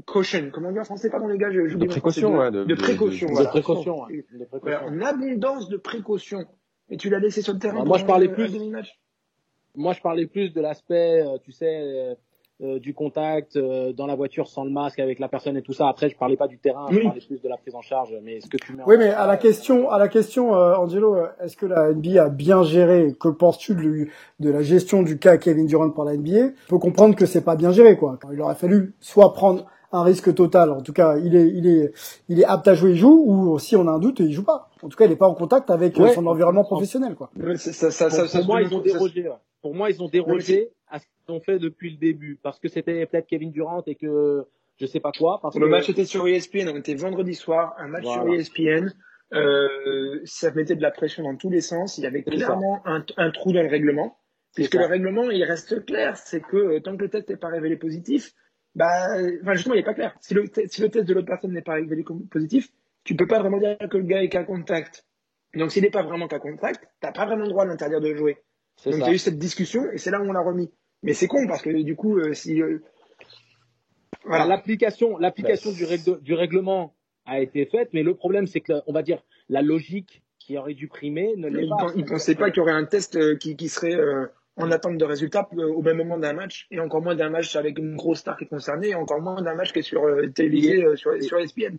caution. 0.06 0.50
Comment 0.52 0.72
dire 0.72 0.82
en 0.82 0.84
français? 0.84 1.10
Pardon 1.10 1.28
les 1.28 1.38
gars, 1.38 1.50
je, 1.50 1.76
de 1.76 1.86
précaution, 1.86 2.50
de, 2.50 2.50
de, 2.50 2.64
de, 2.64 2.74
précaution. 2.74 3.28
De, 3.28 3.46
précaution. 3.46 4.04
Ouais. 4.04 4.26
Voilà, 4.60 4.84
en 4.84 5.00
abondance 5.00 5.68
de 5.68 5.76
précaution. 5.76 6.44
Et 6.90 6.96
tu 6.96 7.08
l'as 7.10 7.18
laissé 7.18 7.42
sur 7.42 7.54
le 7.54 7.58
terrain. 7.58 7.84
moi, 7.84 7.98
je 7.98 8.04
parlais 8.04 8.28
plus. 8.28 8.52
Moi, 9.76 9.92
je 9.92 10.00
parlais 10.00 10.26
plus 10.26 10.52
de 10.52 10.60
l'aspect, 10.60 11.22
euh, 11.26 11.38
tu 11.42 11.50
sais, 11.50 12.16
euh, 12.62 12.64
euh, 12.76 12.78
du 12.78 12.94
contact 12.94 13.56
euh, 13.56 13.92
dans 13.92 14.06
la 14.06 14.14
voiture 14.14 14.46
sans 14.48 14.64
le 14.64 14.70
masque 14.70 14.98
avec 15.00 15.18
la 15.18 15.28
personne 15.28 15.56
et 15.56 15.62
tout 15.62 15.72
ça. 15.72 15.88
Après, 15.88 16.08
je 16.08 16.16
parlais 16.16 16.36
pas 16.36 16.46
du 16.46 16.58
terrain, 16.58 16.86
je 16.90 17.00
parlais 17.00 17.20
plus 17.20 17.40
de 17.42 17.48
la 17.48 17.56
prise 17.56 17.74
en 17.74 17.80
charge. 17.82 18.14
Mais 18.22 18.40
ce 18.40 18.46
que 18.48 18.56
tu 18.56 18.74
mets 18.74 18.82
Oui, 18.86 18.96
mais 18.98 19.08
à 19.10 19.26
la 19.26 19.36
question, 19.36 19.90
à 19.90 19.98
la 19.98 20.08
question, 20.08 20.54
euh, 20.54 20.74
Angelo, 20.76 21.16
euh, 21.16 21.26
est-ce 21.42 21.56
que 21.56 21.66
la 21.66 21.92
NBA 21.92 22.22
a 22.24 22.28
bien 22.28 22.62
géré? 22.62 23.14
Que 23.18 23.28
penses-tu 23.28 23.74
de, 23.74 24.06
de 24.40 24.50
la 24.50 24.62
gestion 24.62 25.02
du 25.02 25.18
cas 25.18 25.36
Kevin 25.36 25.66
Durant 25.66 25.90
par 25.90 26.04
la 26.04 26.16
NBA 26.16 26.30
Il 26.30 26.52
faut 26.68 26.78
comprendre 26.78 27.16
que 27.16 27.26
c'est 27.26 27.44
pas 27.44 27.56
bien 27.56 27.72
géré, 27.72 27.96
quoi. 27.96 28.18
Il 28.32 28.40
aurait 28.40 28.54
fallu 28.54 28.94
soit 29.00 29.32
prendre 29.32 29.66
un 29.92 30.02
risque 30.02 30.34
total. 30.34 30.70
En 30.70 30.80
tout 30.80 30.92
cas, 30.92 31.16
il 31.18 31.36
est, 31.36 31.48
il 31.48 31.66
est, 31.68 31.92
il 32.28 32.40
est 32.40 32.44
apte 32.44 32.66
à 32.68 32.74
jouer, 32.74 32.90
il 32.90 32.96
joue, 32.96 33.24
ou 33.26 33.58
si 33.58 33.76
on 33.76 33.86
a 33.86 33.92
un 33.92 33.98
doute, 34.00 34.18
il 34.20 34.32
joue 34.32 34.44
pas. 34.44 34.68
En 34.82 34.88
tout 34.88 34.96
cas, 34.96 35.04
il 35.04 35.10
n'est 35.10 35.16
pas 35.16 35.28
en 35.28 35.34
contact 35.34 35.70
avec 35.70 35.96
Ouais. 35.98 36.12
son 36.12 36.26
environnement 36.26 36.64
professionnel, 36.64 37.14
quoi. 37.14 37.30
Ça, 37.56 37.72
ça, 37.72 37.90
ça, 37.90 38.06
pour, 38.08 38.16
ça, 38.16 38.28
ça 38.28 38.38
pour 38.40 38.46
moi, 38.48 38.58
peut- 38.60 38.66
ils 38.70 38.74
ont 38.74 38.80
dérogé. 38.80 39.28
Pour 39.62 39.74
moi, 39.74 39.90
ils 39.90 40.02
ont 40.02 40.08
dérogé 40.08 40.70
à 40.94 41.00
ce 41.00 41.06
qu'ils 41.06 41.34
ont 41.34 41.40
fait 41.40 41.58
depuis 41.58 41.90
le 41.90 41.96
début, 41.96 42.38
parce 42.42 42.60
que 42.60 42.68
c'était 42.68 43.04
peut-être 43.06 43.26
Kevin 43.26 43.50
Durant 43.50 43.82
et 43.86 43.96
que 43.96 44.46
je 44.78 44.86
sais 44.86 45.00
pas 45.00 45.10
quoi. 45.12 45.40
Parce 45.42 45.56
Le 45.56 45.66
que 45.66 45.70
match 45.70 45.88
était 45.88 46.04
sur 46.04 46.26
ESPN, 46.28 46.68
on 46.68 46.76
était 46.76 46.94
vendredi 46.94 47.34
soir, 47.34 47.74
un 47.78 47.88
match 47.88 48.04
Voilà. 48.04 48.22
sur 48.22 48.34
ESPN. 48.34 48.92
Euh, 49.32 50.20
ça 50.24 50.52
mettait 50.52 50.76
de 50.76 50.82
la 50.82 50.92
pression 50.92 51.24
dans 51.24 51.36
tous 51.36 51.50
les 51.50 51.60
sens. 51.60 51.98
Il 51.98 52.04
y 52.04 52.06
avait 52.06 52.22
clairement 52.22 52.80
un, 52.86 53.04
un 53.16 53.30
trou 53.32 53.52
dans 53.52 53.62
le 53.62 53.68
règlement. 53.68 54.18
Puisque 54.54 54.74
ça. 54.74 54.82
le 54.82 54.86
règlement, 54.86 55.30
il 55.30 55.42
reste 55.42 55.84
clair, 55.84 56.16
c'est 56.16 56.40
que 56.40 56.56
euh, 56.56 56.80
tant 56.80 56.96
que 56.96 57.02
le 57.02 57.10
test 57.10 57.28
n'est 57.28 57.36
pas 57.36 57.48
révélé 57.48 57.76
positif, 57.76 58.32
bah, 58.76 59.16
enfin 59.42 59.54
justement, 59.54 59.74
il 59.74 59.78
n'est 59.78 59.84
pas 59.84 59.94
clair. 59.94 60.16
Si 60.20 60.32
le, 60.34 60.44
si 60.66 60.80
le 60.80 60.88
test 60.90 61.06
de 61.08 61.14
l'autre 61.14 61.26
personne 61.26 61.52
n'est 61.52 61.62
pas 61.62 61.74
révélé 61.74 62.04
positif, 62.30 62.68
tu 63.02 63.16
peux 63.16 63.26
pas 63.26 63.40
vraiment 63.40 63.58
dire 63.58 63.76
que 63.90 63.96
le 63.96 64.04
gars 64.04 64.22
est 64.22 64.28
qu'à 64.28 64.44
contact. 64.44 65.04
Donc 65.56 65.72
s'il 65.72 65.82
n'est 65.82 65.90
pas 65.90 66.04
vraiment 66.04 66.28
qu'à 66.28 66.38
contact, 66.38 66.86
t'as 67.00 67.10
pas 67.10 67.26
vraiment 67.26 67.42
le 67.44 67.48
droit 67.50 67.64
de 67.64 67.70
l'interdire 67.70 68.00
de 68.00 68.14
jouer. 68.14 68.38
Donc 68.84 68.94
il 68.94 69.00
y 69.00 69.04
a 69.04 69.12
eu 69.12 69.18
cette 69.18 69.38
discussion 69.38 69.82
et 69.92 69.98
c'est 69.98 70.10
là 70.10 70.20
où 70.20 70.24
on 70.24 70.32
l'a 70.32 70.40
remis. 70.40 70.70
Mais 71.04 71.12
c'est 71.12 71.28
con 71.28 71.46
parce 71.46 71.62
que 71.62 71.70
du 71.82 71.94
coup, 71.96 72.18
euh, 72.18 72.32
si 72.34 72.60
euh, 72.62 72.78
voilà, 74.24 74.46
L'application, 74.46 75.18
l'application 75.18 75.70
Bah, 75.70 75.76
du, 75.76 75.84
règle- 75.84 76.20
du 76.22 76.34
règlement 76.34 76.94
a 77.26 77.40
été 77.40 77.66
faite, 77.66 77.90
mais 77.92 78.02
le 78.02 78.14
problème, 78.14 78.46
c'est 78.46 78.60
que, 78.60 78.72
on 78.86 78.92
va 78.92 79.02
dire, 79.02 79.22
la 79.48 79.60
logique 79.62 80.22
qui 80.38 80.56
aurait 80.58 80.74
dû 80.74 80.88
primer 80.88 81.34
ne 81.36 81.48
l'est 81.48 81.68
pas. 81.68 81.76
pen- 81.86 81.92
il 81.96 82.04
pensait 82.06 82.34
pas 82.34 82.50
qu'il 82.50 82.58
y 82.58 82.60
aurait 82.62 82.72
un 82.72 82.84
test 82.84 83.16
euh, 83.16 83.36
qui, 83.36 83.54
qui 83.56 83.68
serait 83.68 83.94
euh, 83.94 84.26
en 84.56 84.70
attente 84.70 84.96
de 84.96 85.04
résultats 85.04 85.48
au 85.52 85.82
même 85.82 85.98
moment 85.98 86.16
d'un 86.18 86.32
match 86.32 86.66
et 86.70 86.80
encore 86.80 87.02
moins 87.02 87.14
d'un 87.14 87.28
match 87.30 87.54
avec 87.56 87.78
une 87.78 87.96
grosse 87.96 88.20
star 88.20 88.36
qui 88.38 88.44
est 88.44 88.48
concernée 88.48 88.88
et 88.88 88.94
encore 88.94 89.20
moins 89.20 89.42
d'un 89.42 89.54
match 89.54 89.72
qui 89.72 89.80
est 89.80 89.82
sur 89.82 90.04
euh, 90.04 90.26
télévisé 90.28 90.84
euh, 90.84 90.96
sur, 90.96 91.22
sur 91.22 91.38
ESPN. 91.38 91.76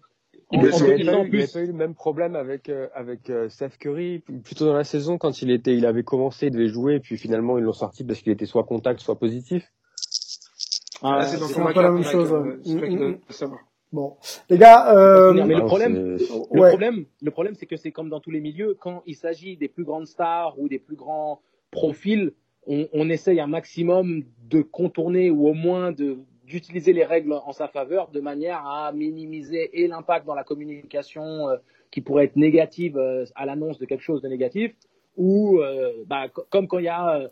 Il 0.51 0.59
en 0.59 0.61
plus, 0.61 0.69
pas 0.71 0.87
eu- 0.87 0.99
il 0.99 1.05
pas 1.51 1.59
le 1.61 1.73
même 1.73 1.95
problème 1.95 2.35
avec, 2.35 2.69
euh, 2.69 2.87
avec 2.93 3.29
euh, 3.29 3.49
Steph 3.49 3.71
Curry. 3.79 4.19
Plutôt 4.19 4.65
dans 4.65 4.73
la 4.73 4.83
saison, 4.83 5.17
quand 5.17 5.41
il, 5.41 5.49
était, 5.51 5.75
il 5.75 5.85
avait 5.85 6.03
commencé, 6.03 6.47
il 6.47 6.51
devait 6.51 6.67
jouer, 6.67 6.99
puis 6.99 7.17
finalement 7.17 7.57
ils 7.57 7.63
l'ont 7.63 7.73
sorti 7.73 8.03
parce 8.03 8.21
qu'il 8.21 8.31
était 8.31 8.45
soit 8.45 8.63
contact, 8.63 8.99
soit 8.99 9.17
positif. 9.17 9.71
Ah, 11.01 11.17
Là, 11.19 11.25
c'est 11.25 11.59
match 11.59 11.75
la 11.75 11.91
même 11.91 12.03
chose, 12.03 12.31
Mm, 12.31 12.79
mm. 12.79 13.17
Bon, 13.91 14.17
les 14.49 14.57
gars, 14.57 14.93
euh, 14.95 15.31
Mais 15.33 15.53
le 15.53 15.59
Non, 15.61 15.65
problème, 15.67 16.17
c'est- 16.17 16.27
Le 16.53 16.61
Ouais. 16.61 16.69
problème, 16.69 17.05
le 17.21 17.31
problème, 17.31 17.55
c'est 17.55 17.65
que 17.65 17.77
c'est 17.77 17.91
comme 17.91 18.09
dans 18.09 18.19
tous 18.19 18.31
les 18.31 18.41
milieux, 18.41 18.75
quand 18.79 19.03
il 19.05 19.15
s'agit 19.15 19.55
des 19.57 19.67
plus 19.69 19.83
grandes 19.83 20.07
stars 20.07 20.59
ou 20.59 20.67
des 20.67 20.79
plus 20.79 20.95
grands 20.95 21.41
profils, 21.71 22.33
on, 22.67 22.87
on 22.93 23.09
essaye 23.09 23.39
un 23.39 23.47
maximum 23.47 24.23
de 24.49 24.61
contourner 24.61 25.29
ou 25.29 25.47
au 25.47 25.53
moins 25.53 25.91
de 25.91 26.17
d'utiliser 26.45 26.93
les 26.93 27.03
règles 27.03 27.33
en 27.33 27.51
sa 27.51 27.67
faveur 27.67 28.09
de 28.11 28.19
manière 28.19 28.65
à 28.65 28.91
minimiser 28.91 29.81
et 29.81 29.87
l'impact 29.87 30.25
dans 30.25 30.35
la 30.35 30.43
communication 30.43 31.49
euh, 31.49 31.57
qui 31.91 32.01
pourrait 32.01 32.25
être 32.25 32.35
négative 32.35 32.97
euh, 32.97 33.25
à 33.35 33.45
l'annonce 33.45 33.79
de 33.79 33.85
quelque 33.85 34.03
chose 34.03 34.21
de 34.21 34.27
négatif 34.27 34.73
ou 35.17 35.59
euh, 35.59 35.91
bah, 36.07 36.29
co- 36.29 36.45
comme 36.49 36.67
quand 36.67 36.79
il 36.79 36.85
y 36.85 36.89
a 36.89 37.29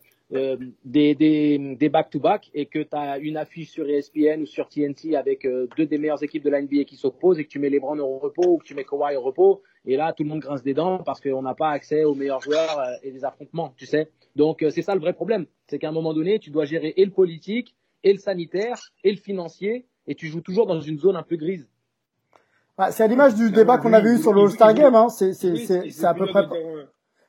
des, 0.84 1.14
des, 1.14 1.90
back-to-back 1.90 2.50
et 2.56 2.66
que 2.66 2.80
tu 2.80 2.96
as 2.96 3.20
une 3.20 3.38
affiche 3.38 3.70
sur 3.70 3.88
ESPN 3.88 4.42
ou 4.42 4.46
sur 4.48 4.68
TNT 4.68 5.16
avec 5.16 5.46
deux 5.78 5.86
des 5.86 6.00
meilleures 6.00 6.24
équipes 6.24 6.44
de 6.44 6.50
la 6.50 6.60
NBA 6.60 6.86
qui 6.86 6.96
s'opposent 6.96 7.38
et 7.40 7.44
que 7.44 7.50
tu 7.50 7.60
mets 7.60 7.70
LeBron 7.70 8.00
au 8.00 8.18
repos 8.18 8.54
ou 8.54 8.58
que 8.58 8.64
tu 8.64 8.74
mets 8.74 8.84
Kawhi 8.84 9.16
au 9.16 9.22
repos 9.22 9.62
et 9.86 9.96
là 9.96 10.12
tout 10.12 10.24
le 10.24 10.30
monde 10.30 10.40
grince 10.40 10.64
des 10.64 10.74
dents 10.74 11.04
parce 11.04 11.22
qu'on 11.22 11.44
n'a 11.44 11.54
pas 11.54 11.70
accès 11.70 12.04
aux 12.04 12.16
meilleurs 12.16 12.42
joueurs 12.42 12.84
et 13.04 13.12
des 13.12 13.24
affrontements, 13.26 13.76
tu 13.78 13.86
sais. 13.86 14.10
Donc 14.36 14.66
c'est 14.72 14.82
ça 14.82 14.96
le 14.96 15.02
vrai 15.02 15.14
problème, 15.14 15.46
c'est 15.68 15.78
qu'à 15.78 15.90
un 15.90 15.92
moment 15.92 16.16
donné 16.16 16.40
tu 16.40 16.50
dois 16.50 16.66
gérer 16.66 16.96
et 16.98 17.06
le 17.06 17.12
politique 17.12 17.76
et 18.04 18.14
le 18.14 18.20
sanitaire 18.20 18.92
et 19.04 19.12
le 19.12 19.18
financier 19.18 19.88
et 20.08 20.16
tu 20.16 20.28
joues 20.28 20.42
toujours 20.42 20.68
dans 20.68 20.82
une 20.82 21.00
zone 21.00 21.16
un 21.16 21.24
peu 21.24 21.36
grise. 21.38 21.68
bah, 22.78 22.92
c'est 22.92 23.04
à 23.04 23.08
l'image 23.08 23.36
du 23.36 23.52
Clairement, 23.52 23.56
débat 23.58 23.78
qu'on 23.78 23.94
avait 23.94 24.14
eu 24.14 24.18
sur 24.18 24.34
le 24.34 24.42
All-Star 24.42 24.74
Game, 24.74 24.96
hein. 24.96 25.10
C'est, 25.10 25.34
c'est, 25.34 25.52
Oui, 25.52 25.66
c'est, 25.66 25.82
il 25.86 25.94
c'est 25.94 26.06
à 26.06 26.14
peu 26.14 26.26
près, 26.28 26.46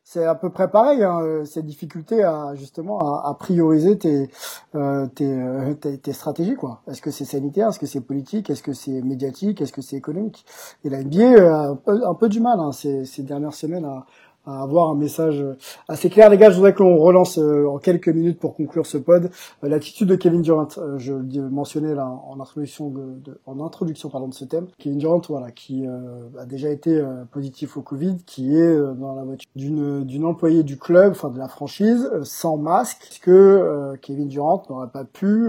c'est 0.02 0.24
à 0.24 0.34
peu 0.34 0.50
près 0.50 0.70
pareil, 0.70 1.02
hein, 1.02 1.20
euh, 1.22 1.44
ces 1.44 1.62
difficultés 1.62 2.22
à 2.22 2.54
justement 2.56 2.98
à, 2.98 3.28
à 3.30 3.34
prioriser 3.34 3.96
tes, 3.98 4.28
euh, 4.74 5.06
tes, 5.06 5.30
euh, 5.32 5.74
tes, 5.74 5.98
tes 5.98 6.12
stratégies 6.12 6.56
quoi. 6.56 6.82
Est-ce 6.88 7.00
que 7.00 7.10
c'est 7.10 7.24
sanitaire, 7.24 7.68
est-ce 7.68 7.78
que 7.78 7.86
c'est 7.86 8.02
politique, 8.02 8.50
est-ce 8.50 8.62
que 8.62 8.72
c'est 8.74 9.00
médiatique, 9.02 9.60
est-ce 9.62 9.72
que 9.72 9.80
c'est 9.82 9.96
économique? 9.96 10.44
Et 10.84 10.90
la 10.90 11.02
NBA 11.02 11.42
a 11.50 11.68
un 11.70 11.76
peu, 11.76 12.06
un 12.06 12.14
peu 12.14 12.28
du 12.28 12.40
mal 12.40 12.58
hein, 12.60 12.72
ces, 12.72 13.04
ces 13.06 13.22
dernières 13.22 13.54
semaines 13.54 13.84
à, 13.86 14.06
à 14.46 14.62
avoir 14.62 14.90
un 14.90 14.94
message 14.94 15.40
euh, 15.40 15.56
assez 15.88 16.10
clair. 16.10 16.30
Les 16.30 16.38
gars, 16.38 16.50
je 16.50 16.56
voudrais 16.56 16.74
qu'on 16.74 16.96
relance 16.96 17.38
euh, 17.38 17.66
en 17.66 17.78
quelques 17.78 18.08
minutes 18.08 18.38
pour 18.38 18.56
conclure 18.56 18.86
ce 18.86 18.98
pod 18.98 19.30
euh, 19.62 19.68
l'attitude 19.68 20.08
de 20.08 20.16
Kevin 20.16 20.42
Durant. 20.42 20.68
Je 20.96 21.12
le 21.12 21.48
mentionnais 21.50 21.94
là 21.94 22.06
en 22.06 22.40
introduction 22.40 22.90
de, 22.90 23.02
de- 23.24 23.38
en 23.46 23.64
introduction 23.64 24.08
pardon 24.08 24.28
de 24.28 24.34
ce 24.34 24.44
thème. 24.44 24.66
Kevin 24.78 24.98
Durant, 24.98 25.20
voilà, 25.28 25.50
qui 25.50 25.86
euh, 25.86 26.28
a 26.38 26.46
déjà 26.46 26.70
été 26.70 27.02
positif 27.32 27.76
au 27.76 27.82
Covid, 27.82 28.18
qui 28.26 28.56
est 28.56 28.76
dans 28.98 29.14
la 29.14 29.24
voiture 29.24 29.48
d'une 29.56 30.04
d'une 30.04 30.24
employée 30.24 30.62
du 30.62 30.78
club, 30.78 31.12
enfin 31.12 31.30
de 31.30 31.38
la 31.38 31.48
franchise, 31.48 32.10
sans 32.22 32.56
masque, 32.56 32.98
puisque 33.00 33.28
euh, 33.28 33.96
Kevin 34.00 34.28
Durant 34.28 34.62
n'aurait 34.68 34.88
pas 34.88 35.04
pu 35.04 35.48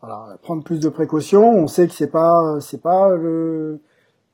voilà, 0.00 0.36
prendre 0.42 0.62
plus 0.62 0.80
de 0.80 0.88
précautions? 0.88 1.50
On 1.50 1.66
sait 1.66 1.86
que 1.86 1.94
c'est 1.94 2.10
pas 2.10 2.58
c'est 2.60 2.80
pas 2.80 3.14
le 3.16 3.80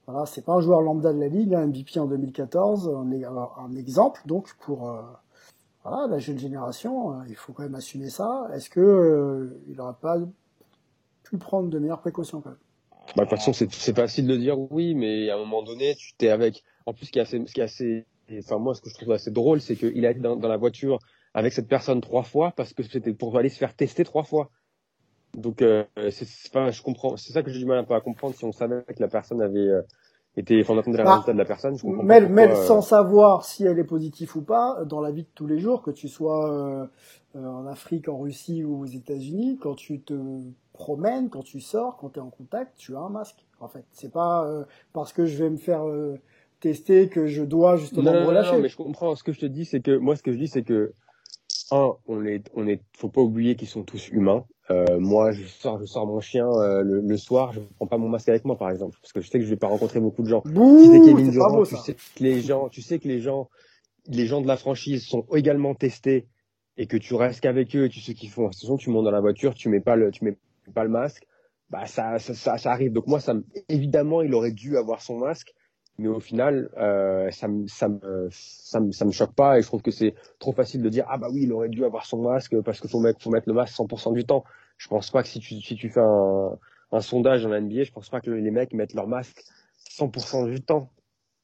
voilà, 0.06 0.26
c'est 0.26 0.44
pas 0.44 0.54
un 0.54 0.60
joueur 0.60 0.80
lambda 0.80 1.12
de 1.12 1.20
la 1.20 1.28
ligue, 1.28 1.54
un 1.54 1.66
MVP 1.66 2.00
en 2.00 2.06
2014, 2.06 2.88
un, 2.88 3.64
un 3.64 3.76
exemple 3.76 4.20
donc 4.26 4.54
pour 4.60 4.90
euh, 4.90 5.02
la 5.84 6.18
jeune 6.18 6.38
génération, 6.38 7.12
euh, 7.12 7.24
il 7.28 7.36
faut 7.36 7.52
quand 7.52 7.62
même 7.62 7.74
assumer 7.74 8.10
ça. 8.10 8.48
Est-ce 8.52 8.68
que 8.68 8.80
euh, 8.80 9.62
il 9.68 9.80
aurait 9.80 9.94
pas 10.00 10.18
pu 11.24 11.38
prendre 11.38 11.68
de 11.68 11.78
meilleures 11.78 12.00
précautions 12.00 12.40
quand 12.40 12.50
même? 12.50 12.58
Bah, 13.16 13.24
de 13.24 13.30
toute 13.30 13.38
façon, 13.38 13.52
c'est 13.52 13.96
facile 13.96 14.26
de 14.26 14.36
dire 14.36 14.58
oui, 14.72 14.94
mais 14.94 15.30
à 15.30 15.34
un 15.34 15.38
moment 15.38 15.62
donné, 15.62 15.94
tu 15.94 16.14
t'es 16.14 16.28
avec. 16.28 16.62
En 16.86 16.94
plus, 16.94 17.06
ce 17.06 17.12
qui 17.12 17.18
est 17.18 17.62
assez, 17.62 18.06
enfin 18.38 18.58
moi, 18.58 18.74
ce 18.74 18.80
que 18.80 18.90
je 18.90 18.94
trouve 18.94 19.12
assez 19.12 19.30
drôle, 19.30 19.60
c'est 19.60 19.76
qu'il 19.76 20.04
a 20.06 20.10
été 20.10 20.20
dans 20.20 20.36
la 20.36 20.56
voiture 20.56 20.98
avec 21.34 21.52
cette 21.52 21.68
personne 21.68 22.00
trois 22.00 22.22
fois 22.22 22.52
parce 22.56 22.72
que 22.72 22.82
c'était 22.82 23.12
pour 23.12 23.36
aller 23.36 23.48
se 23.48 23.58
faire 23.58 23.74
tester 23.74 24.04
trois 24.04 24.24
fois. 24.24 24.50
Donc, 25.36 25.62
euh, 25.62 25.84
c'est, 26.10 26.26
enfin, 26.48 26.70
je 26.70 26.82
comprends. 26.82 27.16
C'est 27.16 27.32
ça 27.32 27.42
que 27.42 27.50
j'ai 27.50 27.58
du 27.60 27.66
mal 27.66 27.78
un 27.78 27.84
peu 27.84 27.94
à 27.94 28.00
comprendre. 28.00 28.34
Si 28.34 28.44
on 28.44 28.52
savait 28.52 28.82
que 28.84 29.00
la 29.00 29.08
personne 29.08 29.40
avait 29.42 29.58
euh, 29.60 29.82
été, 30.36 30.60
enfin, 30.62 30.74
on 30.74 30.78
attendait 30.78 30.98
le 30.98 31.04
Bah, 31.04 31.10
résultat 31.10 31.32
de 31.32 31.38
la 31.38 31.44
personne, 31.44 31.76
je 31.78 31.82
comprends 31.84 32.04
Mais, 32.04 32.20
euh, 32.40 32.54
sans 32.54 32.80
savoir 32.82 33.44
si 33.44 33.64
elle 33.64 33.78
est 33.78 33.84
positive 33.84 34.36
ou 34.36 34.42
pas, 34.42 34.84
dans 34.84 35.00
la 35.00 35.10
vie 35.10 35.22
de 35.22 35.28
tous 35.34 35.46
les 35.46 35.58
jours, 35.58 35.82
que 35.82 35.90
tu 35.90 36.08
sois 36.08 36.50
euh, 36.52 36.86
euh, 37.36 37.46
en 37.46 37.66
Afrique, 37.66 38.08
en 38.08 38.18
Russie 38.18 38.64
ou 38.64 38.80
aux 38.82 38.86
États-Unis, 38.86 39.58
quand 39.60 39.74
tu 39.74 40.00
te 40.00 40.14
promènes, 40.72 41.28
quand 41.30 41.42
tu 41.42 41.60
sors, 41.60 41.96
quand 41.98 42.10
tu 42.10 42.18
es 42.18 42.22
en 42.22 42.30
contact, 42.30 42.76
tu 42.78 42.96
as 42.96 43.00
un 43.00 43.10
masque. 43.10 43.44
En 43.60 43.68
fait, 43.68 43.84
c'est 43.92 44.12
pas 44.12 44.46
euh, 44.46 44.64
parce 44.92 45.12
que 45.12 45.26
je 45.26 45.36
vais 45.42 45.50
me 45.50 45.56
faire 45.58 45.86
euh, 45.88 46.18
tester 46.60 47.08
que 47.08 47.26
je 47.26 47.42
dois 47.42 47.76
justement 47.76 48.12
Non, 48.12 48.12
non, 48.14 48.20
me 48.20 48.24
non, 48.24 48.28
relâcher. 48.28 48.56
non, 48.56 48.62
mais 48.62 48.68
je 48.68 48.76
comprends. 48.76 49.14
Ce 49.16 49.22
que 49.24 49.32
je 49.32 49.40
te 49.40 49.46
dis, 49.46 49.64
c'est 49.64 49.80
que 49.80 49.96
moi, 49.96 50.16
ce 50.16 50.22
que 50.22 50.32
je 50.32 50.38
dis, 50.38 50.48
c'est 50.48 50.62
que 50.64 50.94
un, 51.70 51.92
on 52.06 52.24
est, 52.26 52.50
on 52.54 52.66
est, 52.68 52.82
faut 52.96 53.08
pas 53.10 53.20
oublier 53.22 53.56
qu'ils 53.56 53.68
sont 53.68 53.84
tous 53.84 54.08
humains. 54.10 54.46
Euh, 54.70 54.98
moi, 55.00 55.32
je 55.32 55.44
sors, 55.44 55.80
je 55.80 55.86
sors 55.86 56.06
mon 56.06 56.20
chien 56.20 56.46
euh, 56.46 56.82
le, 56.82 57.00
le 57.00 57.16
soir, 57.16 57.52
je 57.52 57.60
prends 57.76 57.86
pas 57.88 57.98
mon 57.98 58.08
masque 58.08 58.28
avec 58.28 58.44
moi, 58.44 58.56
par 58.56 58.70
exemple, 58.70 58.96
parce 59.02 59.12
que 59.12 59.20
je 59.20 59.28
sais 59.28 59.38
que 59.38 59.44
je 59.44 59.50
vais 59.50 59.56
pas 59.56 59.66
rencontrer 59.66 60.00
beaucoup 60.00 60.22
de 60.22 60.28
gens. 60.28 60.42
Bouh, 60.44 60.78
Si 60.78 60.90
t'es 60.90 61.00
Kevin 61.00 61.30
Durant, 61.30 61.56
beau 61.56 61.66
tu 61.66 61.76
sais 61.76 61.94
que 61.94 62.22
les 62.22 62.40
gens, 62.40 62.68
tu 62.68 62.80
sais 62.80 62.98
que 62.98 63.08
les 63.08 63.20
gens, 63.20 63.50
les 64.06 64.26
gens 64.26 64.40
de 64.40 64.46
la 64.46 64.56
franchise 64.56 65.04
sont 65.04 65.26
également 65.34 65.74
testés 65.74 66.28
et 66.76 66.86
que 66.86 66.96
tu 66.96 67.14
restes 67.14 67.40
qu'avec 67.40 67.74
eux, 67.76 67.86
et 67.86 67.88
tu 67.88 68.00
sais 68.00 68.14
qu'ils 68.14 68.30
font. 68.30 68.44
De 68.44 68.52
toute 68.52 68.60
façon, 68.60 68.76
tu 68.76 68.90
montes 68.90 69.04
dans 69.04 69.10
la 69.10 69.20
voiture, 69.20 69.54
tu 69.54 69.68
mets 69.68 69.80
pas 69.80 69.96
le, 69.96 70.10
tu 70.10 70.24
mets 70.24 70.36
pas 70.74 70.84
le 70.84 70.90
masque. 70.90 71.26
Bah 71.68 71.86
ça, 71.86 72.18
ça, 72.18 72.32
ça, 72.34 72.56
ça 72.56 72.70
arrive. 72.70 72.92
Donc 72.92 73.06
moi, 73.08 73.18
ça, 73.20 73.34
me- 73.34 73.44
évidemment, 73.68 74.22
il 74.22 74.32
aurait 74.34 74.52
dû 74.52 74.76
avoir 74.76 75.02
son 75.02 75.18
masque, 75.18 75.52
mais 75.98 76.08
au 76.08 76.20
final, 76.20 76.70
euh, 76.78 77.30
ça, 77.30 77.48
me, 77.48 77.66
ça, 77.66 77.88
me, 77.88 78.28
ça, 78.30 78.80
me, 78.80 78.92
ça 78.92 79.04
me 79.04 79.10
choque 79.12 79.34
pas 79.34 79.58
et 79.58 79.62
je 79.62 79.66
trouve 79.66 79.82
que 79.82 79.90
c'est 79.90 80.14
trop 80.38 80.52
facile 80.52 80.82
de 80.82 80.88
dire 80.88 81.04
ah 81.08 81.18
bah 81.18 81.28
oui, 81.30 81.42
il 81.42 81.52
aurait 81.52 81.68
dû 81.68 81.84
avoir 81.84 82.06
son 82.06 82.22
masque 82.22 82.60
parce 82.62 82.80
qu'il 82.80 82.90
faut 82.90 83.00
mettre, 83.00 83.20
faut 83.22 83.30
mettre 83.30 83.48
le 83.48 83.54
masque 83.54 83.74
100% 83.76 84.14
du 84.14 84.24
temps. 84.24 84.44
Je 84.78 84.88
pense 84.88 85.10
pas 85.10 85.22
que 85.22 85.28
si 85.28 85.38
tu, 85.38 85.60
si 85.60 85.76
tu 85.76 85.90
fais 85.90 86.00
un, 86.00 86.58
un 86.92 87.00
sondage 87.00 87.42
dans 87.42 87.50
la 87.50 87.60
NBA, 87.60 87.84
je 87.84 87.92
pense 87.92 88.08
pas 88.08 88.20
que 88.20 88.30
les 88.30 88.50
mecs 88.50 88.72
mettent 88.72 88.94
leur 88.94 89.06
masque 89.06 89.42
100% 89.90 90.50
du 90.50 90.60
temps. 90.60 90.90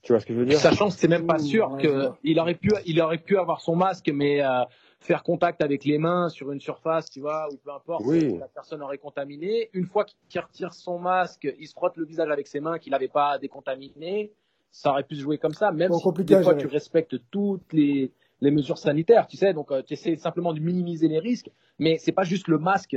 Tu 0.02 0.12
vois 0.12 0.20
ce 0.20 0.26
que 0.26 0.32
je 0.32 0.38
veux 0.38 0.46
dire? 0.46 0.58
Sachant 0.58 0.88
que 0.88 0.94
c'est 0.94 1.08
même 1.08 1.26
pas 1.26 1.38
sûr 1.38 1.72
ouais, 1.72 1.82
je 1.82 1.88
que 1.88 1.92
vois. 2.06 2.18
il 2.22 2.38
aurait 2.38 2.54
pu, 2.54 2.70
il 2.86 3.00
aurait 3.00 3.18
pu 3.18 3.36
avoir 3.36 3.60
son 3.60 3.76
masque, 3.76 4.10
mais 4.12 4.42
euh, 4.42 4.64
faire 5.00 5.22
contact 5.22 5.62
avec 5.62 5.84
les 5.84 5.98
mains 5.98 6.28
sur 6.28 6.50
une 6.52 6.60
surface, 6.60 7.08
tu 7.08 7.20
vois, 7.20 7.48
ou 7.52 7.56
peu 7.56 7.70
importe, 7.70 8.02
Oui. 8.04 8.36
la 8.38 8.48
personne 8.48 8.82
aurait 8.82 8.98
contaminé. 8.98 9.70
Une 9.72 9.86
fois 9.86 10.04
qu'il 10.04 10.40
retire 10.40 10.74
son 10.74 10.98
masque, 10.98 11.48
il 11.58 11.66
se 11.66 11.72
frotte 11.72 11.96
le 11.96 12.04
visage 12.04 12.30
avec 12.30 12.46
ses 12.46 12.60
mains 12.60 12.78
qu'il 12.78 12.90
n'avait 12.92 13.08
pas 13.08 13.38
décontaminé. 13.38 14.32
Ça 14.70 14.90
aurait 14.90 15.04
pu 15.04 15.14
se 15.16 15.20
jouer 15.22 15.38
comme 15.38 15.54
ça, 15.54 15.70
même 15.72 15.90
Bon, 15.90 15.98
si 15.98 16.24
des 16.24 16.42
fois 16.42 16.54
tu 16.54 16.66
respectes 16.66 17.16
toutes 17.30 17.72
les, 17.72 18.12
les 18.40 18.50
mesures 18.50 18.76
sanitaires, 18.78 19.26
tu 19.26 19.36
sais. 19.36 19.54
Donc 19.54 19.70
euh, 19.70 19.82
tu 19.82 19.94
essaies 19.94 20.16
simplement 20.16 20.52
de 20.52 20.60
minimiser 20.60 21.08
les 21.08 21.20
risques, 21.20 21.50
mais 21.78 21.96
c'est 21.96 22.12
pas 22.12 22.24
juste 22.24 22.48
le 22.48 22.58
masque 22.58 22.96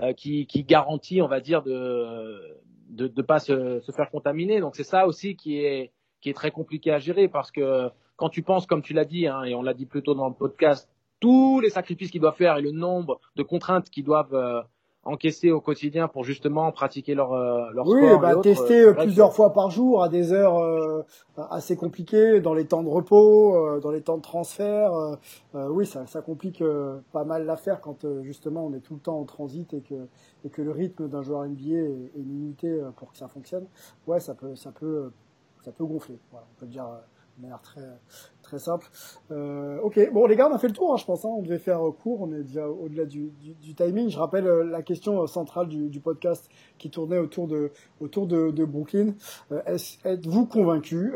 euh, 0.00 0.12
qui, 0.14 0.46
qui 0.46 0.64
garantit, 0.64 1.22
on 1.22 1.28
va 1.28 1.40
dire, 1.40 1.62
de 1.62 2.40
de 2.88 3.10
ne 3.16 3.22
pas 3.22 3.38
se, 3.38 3.80
se 3.80 3.92
faire 3.92 4.10
contaminer. 4.10 4.60
Donc 4.60 4.74
c'est 4.76 4.84
ça 4.84 5.06
aussi 5.06 5.36
qui 5.36 5.58
est 5.58 5.92
qui 6.20 6.28
est 6.30 6.34
très 6.34 6.50
compliqué 6.50 6.90
à 6.92 6.98
gérer 6.98 7.28
parce 7.28 7.50
que 7.50 7.88
quand 8.16 8.28
tu 8.28 8.42
penses, 8.42 8.66
comme 8.66 8.82
tu 8.82 8.92
l'as 8.92 9.04
dit, 9.04 9.26
hein, 9.26 9.44
et 9.44 9.54
on 9.54 9.62
l'a 9.62 9.74
dit 9.74 9.86
plus 9.86 10.02
tôt 10.02 10.14
dans 10.14 10.28
le 10.28 10.34
podcast, 10.34 10.88
tous 11.22 11.60
les 11.60 11.70
sacrifices 11.70 12.10
qu'ils 12.10 12.20
doivent 12.20 12.36
faire 12.36 12.58
et 12.58 12.62
le 12.62 12.72
nombre 12.72 13.20
de 13.36 13.42
contraintes 13.42 13.88
qu'ils 13.88 14.04
doivent 14.04 14.34
euh, 14.34 14.60
encaisser 15.04 15.50
au 15.50 15.60
quotidien 15.60 16.06
pour 16.06 16.22
justement 16.22 16.70
pratiquer 16.70 17.14
leur, 17.14 17.32
euh, 17.32 17.70
leur 17.72 17.88
oui, 17.88 18.00
sport. 18.06 18.20
bah, 18.20 18.30
et 18.30 18.34
autres, 18.34 18.42
tester 18.42 18.82
euh, 18.82 18.92
plusieurs 18.92 19.32
fois 19.32 19.52
par 19.52 19.70
jour 19.70 20.02
à 20.02 20.08
des 20.08 20.32
heures 20.32 20.58
euh, 20.58 21.02
assez 21.50 21.76
compliquées, 21.76 22.40
dans 22.40 22.54
les 22.54 22.66
temps 22.66 22.82
de 22.84 22.88
repos, 22.88 23.56
euh, 23.56 23.80
dans 23.80 23.90
les 23.90 24.02
temps 24.02 24.16
de 24.16 24.22
transfert. 24.22 24.92
oui, 25.54 25.86
ça, 25.86 26.06
ça 26.06 26.22
complique 26.22 26.62
pas 27.12 27.24
mal 27.24 27.46
l'affaire 27.46 27.80
quand 27.80 28.04
euh, 28.04 28.22
justement 28.22 28.64
on 28.66 28.72
est 28.74 28.80
tout 28.80 28.94
le 28.94 29.00
temps 29.00 29.18
en 29.18 29.24
transit 29.24 29.72
et 29.74 29.80
que, 29.80 30.06
et 30.44 30.50
que 30.50 30.62
le 30.62 30.70
rythme 30.70 31.08
d'un 31.08 31.22
joueur 31.22 31.44
NBA 31.46 31.70
est, 31.70 32.10
est 32.16 32.22
limité 32.22 32.80
pour 32.96 33.10
que 33.12 33.18
ça 33.18 33.28
fonctionne. 33.28 33.66
Ouais, 34.06 34.20
ça 34.20 34.34
peut, 34.34 34.54
ça 34.54 34.70
peut, 34.70 35.10
ça 35.64 35.72
peut 35.72 35.84
gonfler. 35.84 36.18
Voilà, 36.30 36.46
on 36.50 36.60
peut 36.60 36.66
le 36.66 36.72
dire 36.72 36.86
euh, 36.86 36.98
de 37.38 37.42
manière 37.42 37.62
très, 37.62 37.80
très 38.52 38.58
simple. 38.58 38.86
Euh, 39.30 39.80
ok, 39.82 40.12
bon 40.12 40.26
les 40.26 40.36
gars, 40.36 40.46
on 40.50 40.54
a 40.54 40.58
fait 40.58 40.68
le 40.68 40.74
tour, 40.74 40.92
hein, 40.92 40.98
je 40.98 41.06
pense. 41.06 41.24
Hein, 41.24 41.30
on 41.34 41.40
devait 41.40 41.58
faire 41.58 41.86
euh, 41.86 41.90
court, 41.90 42.20
on 42.20 42.32
est 42.34 42.42
déjà 42.42 42.68
au-delà 42.68 43.06
du, 43.06 43.32
du, 43.40 43.54
du 43.54 43.74
timing. 43.74 44.10
Je 44.10 44.18
rappelle 44.18 44.46
euh, 44.46 44.62
la 44.62 44.82
question 44.82 45.22
euh, 45.22 45.26
centrale 45.26 45.68
du, 45.68 45.88
du 45.88 46.00
podcast 46.00 46.50
qui 46.76 46.90
tournait 46.90 47.18
autour 47.18 47.48
de, 47.48 47.70
autour 48.00 48.26
de, 48.26 48.50
de 48.50 48.64
Brooklyn. 48.66 49.14
Euh, 49.52 49.62
Êtes-vous 50.04 50.44
convaincu 50.46 51.12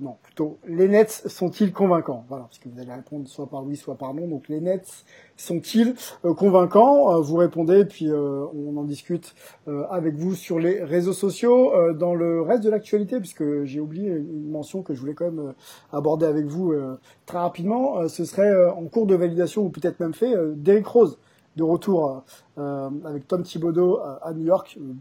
Non, 0.00 0.16
plutôt, 0.22 0.58
les 0.66 0.86
Nets 0.86 1.24
sont-ils 1.26 1.72
convaincants? 1.72 2.24
Voilà, 2.28 2.44
parce 2.44 2.58
que 2.58 2.68
vous 2.68 2.78
allez 2.78 2.92
répondre 2.92 3.26
soit 3.26 3.48
par 3.48 3.64
oui, 3.64 3.74
soit 3.76 3.96
par 3.96 4.14
non. 4.14 4.28
Donc 4.28 4.48
les 4.48 4.60
Nets 4.60 5.04
sont-ils 5.36 5.94
convaincants? 6.22 7.20
Vous 7.20 7.36
répondez, 7.36 7.84
puis 7.84 8.10
on 8.12 8.76
en 8.76 8.84
discute 8.84 9.34
avec 9.90 10.14
vous 10.16 10.34
sur 10.34 10.58
les 10.58 10.82
réseaux 10.82 11.12
sociaux. 11.12 11.72
Dans 11.94 12.14
le 12.14 12.42
reste 12.42 12.62
de 12.62 12.70
l'actualité, 12.70 13.18
puisque 13.18 13.64
j'ai 13.64 13.80
oublié 13.80 14.10
une 14.10 14.50
mention 14.50 14.82
que 14.82 14.94
je 14.94 15.00
voulais 15.00 15.14
quand 15.14 15.30
même 15.30 15.54
aborder 15.92 16.26
avec 16.26 16.46
vous 16.46 16.72
très 17.26 17.38
rapidement, 17.38 17.98
euh, 18.00 18.08
ce 18.08 18.24
serait 18.24 18.50
euh, 18.50 18.72
en 18.72 18.86
cours 18.86 19.06
de 19.06 19.14
validation 19.14 19.64
ou 19.64 19.70
peut-être 19.70 20.00
même 20.00 20.14
fait 20.14 20.34
euh, 20.34 20.54
Derrick 20.56 20.86
Rose 20.86 21.18
de 21.56 21.62
retour 21.62 22.24
euh, 22.58 22.90
avec 23.04 23.26
Tom 23.28 23.42
Thibodeau 23.42 24.00
euh, 24.00 24.18
à 24.22 24.32
New 24.34 24.44
York. 24.46 24.78
Euh, 24.80 24.92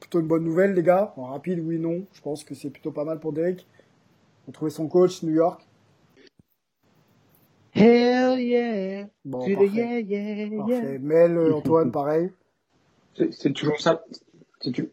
plutôt 0.00 0.20
une 0.20 0.28
bonne 0.28 0.44
nouvelle, 0.44 0.74
les 0.74 0.82
gars. 0.82 1.12
En 1.16 1.24
rapide, 1.26 1.60
oui, 1.60 1.78
non. 1.78 2.04
Je 2.12 2.20
pense 2.20 2.44
que 2.44 2.54
c'est 2.54 2.70
plutôt 2.70 2.92
pas 2.92 3.04
mal 3.04 3.18
pour 3.20 3.32
Derrick. 3.32 3.66
Retrouver 4.46 4.70
son 4.70 4.88
coach, 4.88 5.22
New 5.22 5.32
York. 5.34 5.66
Hell 7.74 8.40
yeah, 8.40 9.06
Bon, 9.24 9.40
parfait. 9.50 9.66
yeah, 9.66 9.98
yeah, 10.00 10.46
yeah. 10.46 10.56
Parfait. 10.56 10.98
Mel, 10.98 11.36
euh, 11.36 11.54
Antoine, 11.54 11.92
pareil. 11.92 12.32
C'est 13.16 13.32
c'est 13.32 13.52
toujours 13.52 13.80
ça. 13.80 14.02
C'est 14.60 14.72
tu- 14.72 14.90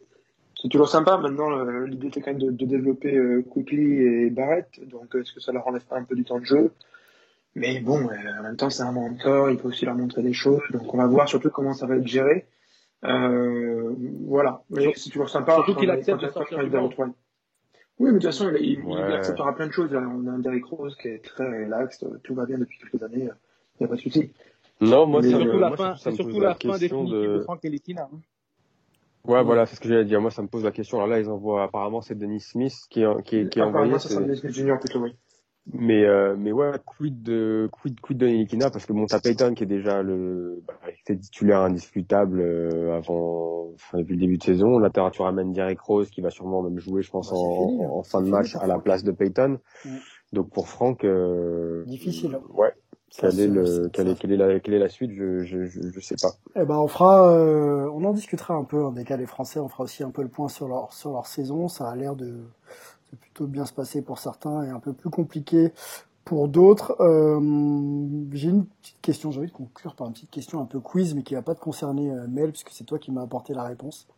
c'est 0.64 0.70
toujours 0.70 0.88
sympa. 0.88 1.18
Maintenant, 1.18 1.50
euh, 1.52 1.86
l'idée 1.86 2.06
était 2.06 2.22
quand 2.22 2.30
même 2.30 2.40
de, 2.40 2.50
de 2.50 2.64
développer 2.64 3.14
euh, 3.14 3.42
Quickly 3.42 3.98
et 4.00 4.30
Barrett. 4.30 4.66
Donc, 4.88 5.14
est-ce 5.14 5.34
que 5.34 5.40
ça 5.40 5.52
leur 5.52 5.66
enlève 5.68 5.84
pas 5.84 5.98
un 5.98 6.04
peu 6.04 6.16
du 6.16 6.24
temps 6.24 6.38
de 6.40 6.46
jeu? 6.46 6.72
Mais 7.54 7.80
bon, 7.80 8.08
euh, 8.08 8.40
en 8.40 8.42
même 8.42 8.56
temps, 8.56 8.70
c'est 8.70 8.82
un 8.82 8.92
mentor. 8.92 9.50
Il 9.50 9.58
faut 9.58 9.68
aussi 9.68 9.84
leur 9.84 9.94
montrer 9.94 10.22
des 10.22 10.32
choses. 10.32 10.62
Donc, 10.70 10.92
on 10.94 10.96
va 10.96 11.06
voir 11.06 11.28
surtout 11.28 11.50
comment 11.50 11.74
ça 11.74 11.86
va 11.86 11.96
être 11.96 12.06
géré. 12.06 12.46
Euh, 13.04 13.94
voilà. 14.26 14.62
Mais 14.70 14.94
c'est 14.96 15.10
toujours 15.10 15.28
sympa. 15.28 15.54
surtout 15.56 15.74
qu'il 15.74 15.90
accepte 15.90 16.22
de 16.22 16.28
sortir 16.28 16.58
du. 16.58 16.70
Oui, 18.00 18.06
mais 18.06 18.08
de 18.08 18.12
toute 18.14 18.24
façon, 18.24 18.50
il, 18.58 18.64
il, 18.64 18.70
il 18.80 18.84
Ouais. 18.86 19.12
acceptera 19.12 19.54
plein 19.54 19.66
de 19.66 19.72
choses. 19.72 19.90
On 19.94 20.26
a 20.26 20.30
un 20.30 20.38
Derrick 20.38 20.64
Rose 20.64 20.96
qui 20.96 21.08
est 21.08 21.22
très 21.22 21.44
relax. 21.44 22.02
Tout 22.24 22.34
va 22.34 22.46
bien 22.46 22.56
depuis 22.56 22.78
quelques 22.78 23.02
années. 23.02 23.28
Il 23.28 23.80
n'y 23.80 23.84
a 23.84 23.88
pas 23.88 23.96
de 23.96 24.00
souci. 24.00 24.32
Non, 24.80 25.06
moi, 25.06 25.22
C'est 25.22 25.32
me, 25.32 25.40
surtout 25.42 25.58
la 25.58 25.68
moi, 25.68 25.76
fin, 25.76 25.96
surtout 25.96 26.40
la 26.40 26.54
fin 26.54 26.58
question 26.70 27.04
définitive 27.04 27.14
de 27.28 27.36
de... 27.36 27.40
Frank 27.42 27.58
Ntilikina. 27.58 28.08
hein. 28.12 28.18
Ouais, 29.26 29.42
voilà, 29.42 29.64
c'est 29.66 29.76
ce 29.76 29.80
que 29.80 29.88
j'allais 29.88 30.04
dire. 30.04 30.20
Moi, 30.20 30.30
ça 30.30 30.42
me 30.42 30.48
pose 30.48 30.64
la 30.64 30.70
question. 30.70 30.98
Alors 30.98 31.08
là, 31.08 31.18
ils 31.18 31.30
envoient, 31.30 31.62
apparemment, 31.64 32.02
c'est 32.02 32.14
Denis 32.14 32.40
Smith 32.40 32.74
qui 32.90 33.02
est, 33.02 33.22
qui 33.24 33.36
est, 33.38 33.48
qui 33.48 33.58
est 33.58 33.62
Apparemment, 33.62 33.84
envoyé. 33.84 33.98
ça 33.98 34.08
c'est- 34.08 34.14
sera 34.14 34.26
Dennis 34.26 34.42
Junior 34.54 34.78
plutôt, 34.78 35.00
oui. 35.00 35.16
Mais, 35.72 36.04
euh, 36.04 36.36
mais 36.38 36.52
ouais, 36.52 36.72
quid 36.84 37.22
de, 37.22 37.70
quid, 37.72 37.98
quid 38.02 38.18
de 38.18 38.26
Nilikina, 38.26 38.70
parce 38.70 38.84
que 38.84 38.92
bon, 38.92 39.06
t'as 39.06 39.18
Payton 39.18 39.54
qui 39.54 39.62
est 39.62 39.66
déjà 39.66 40.02
le, 40.02 40.62
bah, 40.68 40.74
il 40.88 41.00
était 41.00 41.16
titulaire 41.18 41.60
indiscutable, 41.60 42.38
euh, 42.42 42.94
avant, 42.98 43.70
enfin, 43.72 43.96
depuis 43.96 44.12
le 44.16 44.20
début 44.20 44.36
de 44.36 44.42
saison. 44.42 44.78
Là, 44.78 44.90
tu 44.90 45.22
ramènes 45.22 45.52
Derrick 45.52 45.80
Rose 45.80 46.10
qui 46.10 46.20
va 46.20 46.28
sûrement 46.28 46.62
même 46.62 46.78
jouer, 46.78 47.00
je 47.00 47.10
pense, 47.10 47.30
Bah, 47.30 47.36
c'est 47.36 47.46
en, 47.46 47.68
fini, 47.68 47.82
hein. 47.82 47.88
en 47.90 48.02
fin 48.02 48.20
de 48.20 48.28
match 48.28 48.56
à 48.56 48.66
la 48.66 48.78
place 48.78 49.04
de 49.04 49.12
Payton. 49.12 49.58
Donc 50.34 50.50
pour 50.50 50.68
Franck, 50.68 51.02
euh, 51.04 51.82
Difficile. 51.86 52.38
Ouais. 52.52 52.72
Est 53.22 53.46
le, 53.46 53.88
quelle 53.88 54.08
est, 54.08 54.18
quelle 54.18 54.32
est 54.32 54.36
la, 54.36 54.60
quelle 54.60 54.74
est 54.74 54.78
la 54.78 54.88
suite, 54.88 55.12
je, 55.12 55.44
je, 55.44 55.66
je, 55.66 55.80
je 55.88 56.00
sais 56.00 56.16
pas. 56.20 56.32
Eh 56.56 56.64
ben, 56.64 56.76
on 56.76 56.88
fera, 56.88 57.28
euh, 57.28 57.88
on 57.94 58.04
en 58.04 58.12
discutera 58.12 58.54
un 58.54 58.64
peu, 58.64 58.84
hein, 58.84 58.90
des 58.90 59.04
cas 59.04 59.16
les 59.16 59.26
Français, 59.26 59.60
on 59.60 59.68
fera 59.68 59.84
aussi 59.84 60.02
un 60.02 60.10
peu 60.10 60.22
le 60.22 60.28
point 60.28 60.48
sur 60.48 60.66
leur, 60.66 60.92
sur 60.92 61.12
leur 61.12 61.26
saison. 61.26 61.68
Ça 61.68 61.88
a 61.88 61.94
l'air 61.94 62.16
de, 62.16 62.26
de 62.26 63.16
plutôt 63.20 63.46
bien 63.46 63.66
se 63.66 63.72
passer 63.72 64.02
pour 64.02 64.18
certains 64.18 64.64
et 64.64 64.70
un 64.70 64.80
peu 64.80 64.92
plus 64.92 65.10
compliqué 65.10 65.72
pour 66.24 66.48
d'autres. 66.48 66.96
Euh, 67.00 67.38
j'ai 68.32 68.48
une 68.48 68.66
petite 68.66 69.00
question, 69.00 69.30
j'ai 69.30 69.38
envie 69.38 69.48
de 69.48 69.52
conclure 69.52 69.94
par 69.94 70.06
une 70.08 70.12
petite 70.12 70.30
question 70.30 70.60
un 70.60 70.66
peu 70.66 70.80
quiz, 70.80 71.14
mais 71.14 71.22
qui 71.22 71.34
va 71.34 71.42
pas 71.42 71.54
te 71.54 71.60
concerner, 71.60 72.10
euh, 72.10 72.26
Mel, 72.28 72.50
puisque 72.50 72.70
c'est 72.70 72.84
toi 72.84 72.98
qui 72.98 73.12
m'as 73.12 73.22
apporté 73.22 73.54
la 73.54 73.62
réponse. 73.62 74.08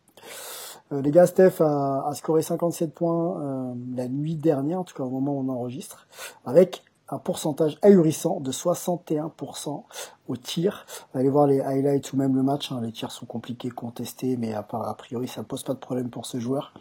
Euh, 0.91 1.01
les 1.01 1.11
gars, 1.11 1.27
Steph 1.27 1.61
a, 1.61 2.07
a 2.07 2.13
scoré 2.15 2.41
57 2.41 2.93
points 2.93 3.41
euh, 3.41 3.73
la 3.95 4.07
nuit 4.07 4.35
dernière, 4.35 4.79
en 4.79 4.83
tout 4.83 4.95
cas 4.95 5.03
au 5.03 5.09
moment 5.09 5.33
où 5.33 5.45
on 5.45 5.49
enregistre, 5.49 6.07
avec 6.45 6.83
un 7.09 7.17
pourcentage 7.19 7.77
ahurissant 7.81 8.39
de 8.39 8.51
61% 8.51 9.83
au 10.27 10.35
tir. 10.35 10.85
Allez 11.13 11.29
voir 11.29 11.47
les 11.47 11.61
highlights 11.61 12.11
ou 12.13 12.17
même 12.17 12.35
le 12.35 12.43
match. 12.43 12.71
hein. 12.71 12.81
Les 12.81 12.91
tirs 12.91 13.11
sont 13.11 13.25
compliqués, 13.25 13.69
contestés, 13.69 14.37
mais 14.37 14.53
à, 14.53 14.63
part, 14.63 14.87
a 14.87 14.95
priori 14.95 15.27
ça 15.27 15.43
pose 15.43 15.63
pas 15.63 15.73
de 15.73 15.79
problème 15.79 16.09
pour 16.09 16.25
ce 16.25 16.39
joueur. 16.39 16.73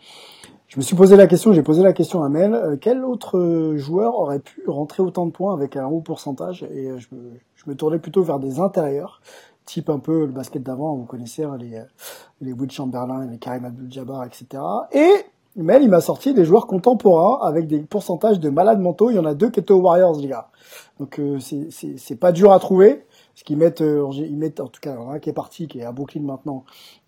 Je 0.68 0.78
me 0.78 0.82
suis 0.82 0.96
posé 0.96 1.16
la 1.16 1.28
question, 1.28 1.52
j'ai 1.52 1.62
posé 1.62 1.82
la 1.82 1.92
question 1.92 2.24
à 2.24 2.28
Mel. 2.28 2.52
euh, 2.54 2.76
quel 2.80 3.04
autre 3.04 3.38
euh, 3.38 3.76
joueur 3.76 4.18
aurait 4.18 4.40
pu 4.40 4.62
rentrer 4.66 5.02
autant 5.02 5.26
de 5.26 5.30
points 5.30 5.54
avec 5.54 5.76
un 5.76 5.86
haut 5.86 6.00
pourcentage? 6.00 6.64
Et 6.64 6.90
euh, 6.90 6.98
je 6.98 7.06
me, 7.12 7.34
je 7.54 7.70
me 7.70 7.76
tournais 7.76 8.00
plutôt 8.00 8.24
vers 8.24 8.40
des 8.40 8.58
intérieurs, 8.58 9.20
type 9.64 9.88
un 9.90 10.00
peu 10.00 10.26
le 10.26 10.32
basket 10.32 10.62
d'avant. 10.64 10.96
Vous 10.96 11.04
connaissez 11.04 11.44
hein, 11.44 11.56
les 11.56 11.80
les 12.40 12.52
Will 12.52 12.70
Chamberlain, 12.70 13.26
les 13.26 13.38
Karim 13.38 13.64
Abdul-Jabbar, 13.64 14.24
etc. 14.24 14.62
Et 14.92 15.24
Mel, 15.56 15.82
il 15.82 15.88
m'a 15.88 16.00
sorti 16.02 16.34
des 16.34 16.44
joueurs 16.44 16.66
contemporains 16.66 17.44
avec 17.46 17.66
des 17.66 17.80
pourcentages 17.80 18.38
de 18.38 18.50
malades 18.50 18.80
mentaux. 18.80 19.10
Il 19.10 19.16
y 19.16 19.18
en 19.18 19.24
a 19.24 19.34
deux 19.34 19.50
qui 19.50 19.60
étaient 19.60 19.72
aux 19.72 19.80
Warriors, 19.80 20.18
les 20.20 20.28
gars. 20.28 20.50
Donc 21.00 21.18
euh, 21.18 21.38
c'est 21.38 21.70
c'est 21.70 21.96
c'est 21.98 22.16
pas 22.16 22.30
dur 22.32 22.52
à 22.52 22.58
trouver. 22.58 23.06
Parce 23.34 23.42
qu'ils 23.42 23.56
mettent, 23.58 23.82
euh, 23.82 24.08
ils 24.14 24.36
mettent, 24.36 24.60
en 24.60 24.68
tout 24.68 24.80
cas, 24.80 24.96
un 24.98 25.18
qui 25.18 25.28
est 25.30 25.34
parti, 25.34 25.68
qui 25.68 25.80
est 25.80 25.84
à 25.84 25.92
Brooklyn 25.92 26.22
maintenant, 26.22 26.64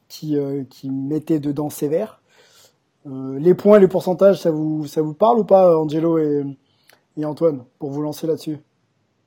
qui 0.09 0.37
euh, 0.39 0.65
qui 0.69 0.91
mettait 0.91 1.41
dedans 1.41 1.71
sévère. 1.71 2.21
Euh, 3.07 3.39
les 3.39 3.55
points, 3.55 3.79
les 3.79 3.89
pourcentages, 3.89 4.41
ça 4.41 4.51
vous 4.51 4.87
ça 4.87 5.01
vous 5.03 5.15
parle 5.15 5.39
ou 5.39 5.45
pas, 5.45 5.79
Angelo 5.79 6.19
et 6.19 6.45
et 7.17 7.25
Antoine, 7.25 7.65
pour 7.79 7.91
vous 7.91 8.03
lancer 8.03 8.27
là-dessus? 8.27 8.59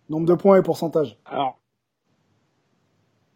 Nombre 0.09 0.26
de 0.28 0.34
points 0.36 0.57
et 0.57 0.61
pourcentage. 0.61 1.17
Alors, 1.26 1.57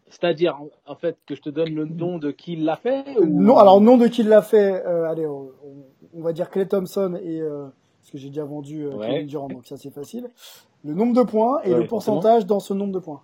c'est-à-dire, 0.09 0.61
en- 0.61 0.91
en 0.91 0.95
fait, 0.95 1.17
que 1.25 1.35
je 1.35 1.41
te 1.41 1.49
donne 1.49 1.73
le 1.73 1.85
nom 1.85 2.19
de 2.19 2.31
qui 2.31 2.55
l'a 2.55 2.77
fait 2.77 3.03
ou... 3.17 3.25
Non, 3.25 3.57
alors 3.57 3.81
nom 3.81 3.97
de 3.97 4.07
qui 4.07 4.23
l'a 4.23 4.41
fait. 4.41 4.85
euh, 4.85 5.09
allez, 5.09 5.25
on, 5.25 5.49
on- 6.15 6.21
va 6.21 6.33
dire 6.33 6.49
Clay 6.49 6.67
Thompson 6.67 7.17
et 7.21 7.39
euh, 7.41 7.67
parce 8.01 8.11
que 8.11 8.17
j'ai 8.17 8.29
déjà 8.29 8.45
vendu 8.45 8.83
euh, 8.85 8.91
Ouais. 8.95 9.07
Kevin 9.09 9.27
Durant, 9.27 9.47
donc 9.47 9.65
ça 9.67 9.77
c'est 9.77 9.89
facile. 9.91 10.29
Le 10.83 10.93
nombre 10.93 11.13
de 11.15 11.23
points 11.29 11.61
et 11.63 11.73
Ouais, 11.73 11.79
le 11.81 11.87
pourcentage 11.87 12.45
dans 12.45 12.59
ce 12.59 12.73
nombre 12.73 12.93
de 12.93 12.99
points. 12.99 13.21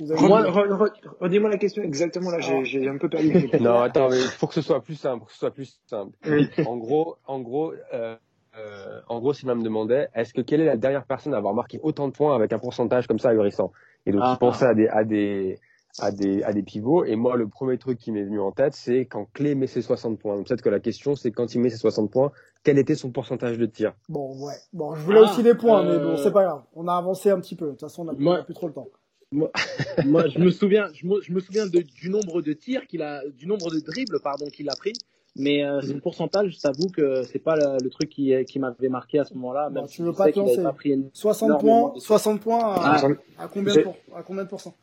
Redis-moi 0.00 1.50
la 1.50 1.58
question 1.58 1.82
exactement, 1.82 2.30
là, 2.30 2.38
j'ai 2.40 2.88
un 2.88 2.98
peu 2.98 3.08
perdu. 3.08 3.48
Non, 3.60 3.80
attends, 3.80 4.08
mais 4.08 4.18
pour 4.38 4.48
que 4.48 4.54
ce 4.54 4.62
soit 4.62 4.80
plus 4.80 4.94
simple, 4.94 5.18
pour 5.18 5.26
que 5.28 5.32
ce 5.32 5.38
soit 5.38 5.50
plus 5.50 5.78
simple. 5.86 6.16
Oui. 6.26 6.48
En 6.66 6.76
gros, 6.76 7.16
en 7.26 7.40
gros, 7.40 7.72
euh, 7.92 8.16
euh, 8.58 9.00
en 9.08 9.20
gros, 9.20 9.32
Sylvain 9.32 9.54
me 9.54 9.62
demandait, 9.62 10.08
est-ce 10.14 10.32
que 10.32 10.40
quelle 10.40 10.60
est 10.60 10.66
la 10.66 10.76
dernière 10.76 11.04
personne 11.04 11.34
à 11.34 11.36
avoir 11.38 11.54
marqué 11.54 11.78
autant 11.82 12.08
de 12.08 12.12
points 12.12 12.34
avec 12.34 12.52
un 12.52 12.58
pourcentage 12.58 13.06
comme 13.06 13.18
ça 13.18 13.30
ahurissant? 13.30 13.70
Et 14.06 14.12
donc, 14.12 14.22
Ah. 14.24 14.32
il 14.34 14.38
pensait 14.38 14.66
à 14.66 14.74
des, 14.74 14.88
à 14.88 15.04
des, 15.04 15.58
à 15.98 16.10
des, 16.10 16.42
à 16.42 16.52
des 16.52 16.62
pivots. 16.62 17.04
Et 17.04 17.16
moi, 17.16 17.36
le 17.36 17.48
premier 17.48 17.78
truc 17.78 17.98
qui 17.98 18.12
m'est 18.12 18.22
venu 18.24 18.40
en 18.40 18.52
tête, 18.52 18.74
c'est 18.74 19.06
quand 19.06 19.26
Clé 19.32 19.54
met 19.54 19.66
ses 19.66 19.82
60 19.82 20.18
points. 20.18 20.36
Donc, 20.36 20.46
peut-être 20.48 20.62
que 20.62 20.68
la 20.70 20.80
question, 20.80 21.14
c'est 21.16 21.30
quand 21.32 21.54
il 21.54 21.60
met 21.60 21.70
ses 21.70 21.76
60 21.78 22.10
points, 22.10 22.32
quel 22.64 22.78
était 22.78 22.94
son 22.94 23.10
pourcentage 23.10 23.58
de 23.58 23.66
tir? 23.66 23.92
Bon, 24.08 24.36
ouais. 24.44 24.54
Bon, 24.72 24.94
je 24.94 25.02
voulais 25.02 25.20
Ah, 25.24 25.30
aussi 25.30 25.42
des 25.42 25.54
points, 25.54 25.82
mais 25.84 25.90
euh, 25.96 25.98
bon, 26.12 26.16
c'est 26.16 26.32
pas 26.32 26.44
grave. 26.44 26.62
On 26.74 26.88
a 26.88 26.94
avancé 26.94 27.30
un 27.30 27.40
petit 27.40 27.56
peu. 27.56 27.66
De 27.66 27.70
toute 27.72 27.80
façon, 27.80 28.06
on 28.06 28.10
a, 28.10 28.14
Moi- 28.14 28.36
on 28.36 28.40
a 28.40 28.44
plus 28.44 28.54
trop 28.54 28.68
le 28.68 28.72
temps. 28.72 28.88
Moi, 29.32 30.28
je 30.28 30.38
me 30.38 30.50
souviens, 30.50 30.88
je 30.92 31.06
me, 31.06 31.20
je 31.22 31.32
me 31.32 31.40
souviens 31.40 31.66
de- 31.66 31.80
du 31.80 32.10
nombre 32.10 32.42
de 32.42 32.52
tirs 32.52 32.86
qu'il 32.86 33.00
a, 33.02 33.22
du 33.30 33.46
nombre 33.46 33.70
de 33.70 33.80
dribbles, 33.80 34.20
pardon, 34.22 34.46
qu'il 34.46 34.68
a 34.68 34.74
pris. 34.76 34.92
Mais 35.36 35.64
euh, 35.64 35.80
son 35.80 35.98
pourcentage, 36.00 36.50
je 36.56 36.60
t'avoue 36.60 36.88
que 36.94 37.22
c'est 37.22 37.38
pas 37.38 37.56
le, 37.56 37.82
le 37.82 37.88
truc 37.88 38.10
qui, 38.10 38.34
qui 38.44 38.58
m'avait 38.58 38.90
marqué 38.90 39.18
à 39.18 39.24
ce 39.24 39.32
moment-là. 39.32 39.70
Bon, 39.70 39.86
tu 39.86 40.02
veux 40.02 40.12
pas 40.12 40.30
te 40.30 40.38
lancer. 40.38 40.62
pas 40.62 40.74
pris 40.74 40.90
une- 40.90 41.08
60 41.14 41.48
énormément 41.48 41.88
points, 41.88 41.94
de- 41.94 42.00
60 42.00 42.40
points 42.42 42.58
à, 42.58 43.00
Ah. 43.02 43.06
à 43.38 43.48
combien 43.48 43.74
de, 43.74 43.80
pour- 43.80 43.96
à 44.14 44.22
combien 44.22 44.44
de 44.44 44.48
pourcents? 44.50 44.74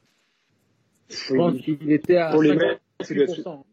Je 1.10 1.36
pense 1.36 1.58
qu'il 1.62 1.92
était 1.92 2.18
à 2.18 2.32
Pour 2.32 2.42
les 2.44 2.56
mecs, 2.56 2.80
c'est 3.02 3.14
le- 3.14 3.26
58%. 3.28 3.64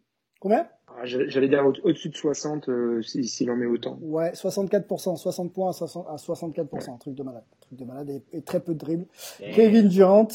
Combien? 0.41 0.67
Ah, 0.89 1.05
J'allais 1.05 1.49
dire 1.49 1.67
au- 1.67 1.73
au-dessus 1.89 2.09
de 2.09 2.17
60 2.17 2.69
euh, 2.71 3.03
si- 3.03 3.25
s'il 3.25 3.51
en 3.51 3.57
met 3.57 3.67
autant. 3.67 3.99
Ouais, 4.01 4.33
64%, 4.35 5.17
60 5.17 5.53
points 5.53 5.69
à, 5.71 5.73
60 5.73 6.07
à 6.09 6.17
64%, 6.17 6.95
un 6.95 6.97
truc 6.99 7.15
de 7.15 7.23
malade, 7.23 7.45
un 7.53 7.61
truc 7.61 7.79
de 7.79 7.85
malade 7.85 8.11
et, 8.11 8.23
et 8.39 8.43
très 8.43 8.61
peu 8.61 8.73
de 8.73 8.79
dribbles. 8.79 9.07
Kevin 9.55 9.89
Durant, 9.89 10.29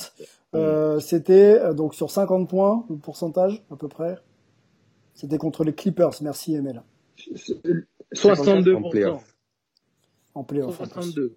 euh, 0.54 0.99
c'était 0.99 1.60
euh, 1.60 1.74
donc 1.74 1.95
sur 1.95 2.12
50 2.12 2.47
points, 2.47 2.86
le 2.89 2.97
pourcentage 2.97 3.64
à 3.72 3.76
peu 3.76 3.88
près. 3.88 4.18
C'était 5.16 5.38
contre 5.39 5.64
les 5.64 5.74
Clippers, 5.74 6.12
merci 6.22 6.54
Emel, 6.56 6.84
62%. 8.14 8.76
En 8.86 8.89
playoff. 8.89 9.36
en 10.36 10.43
playoff. 10.43 10.80
en 10.80 10.84
plus. 10.84 10.93
62. 10.93 11.36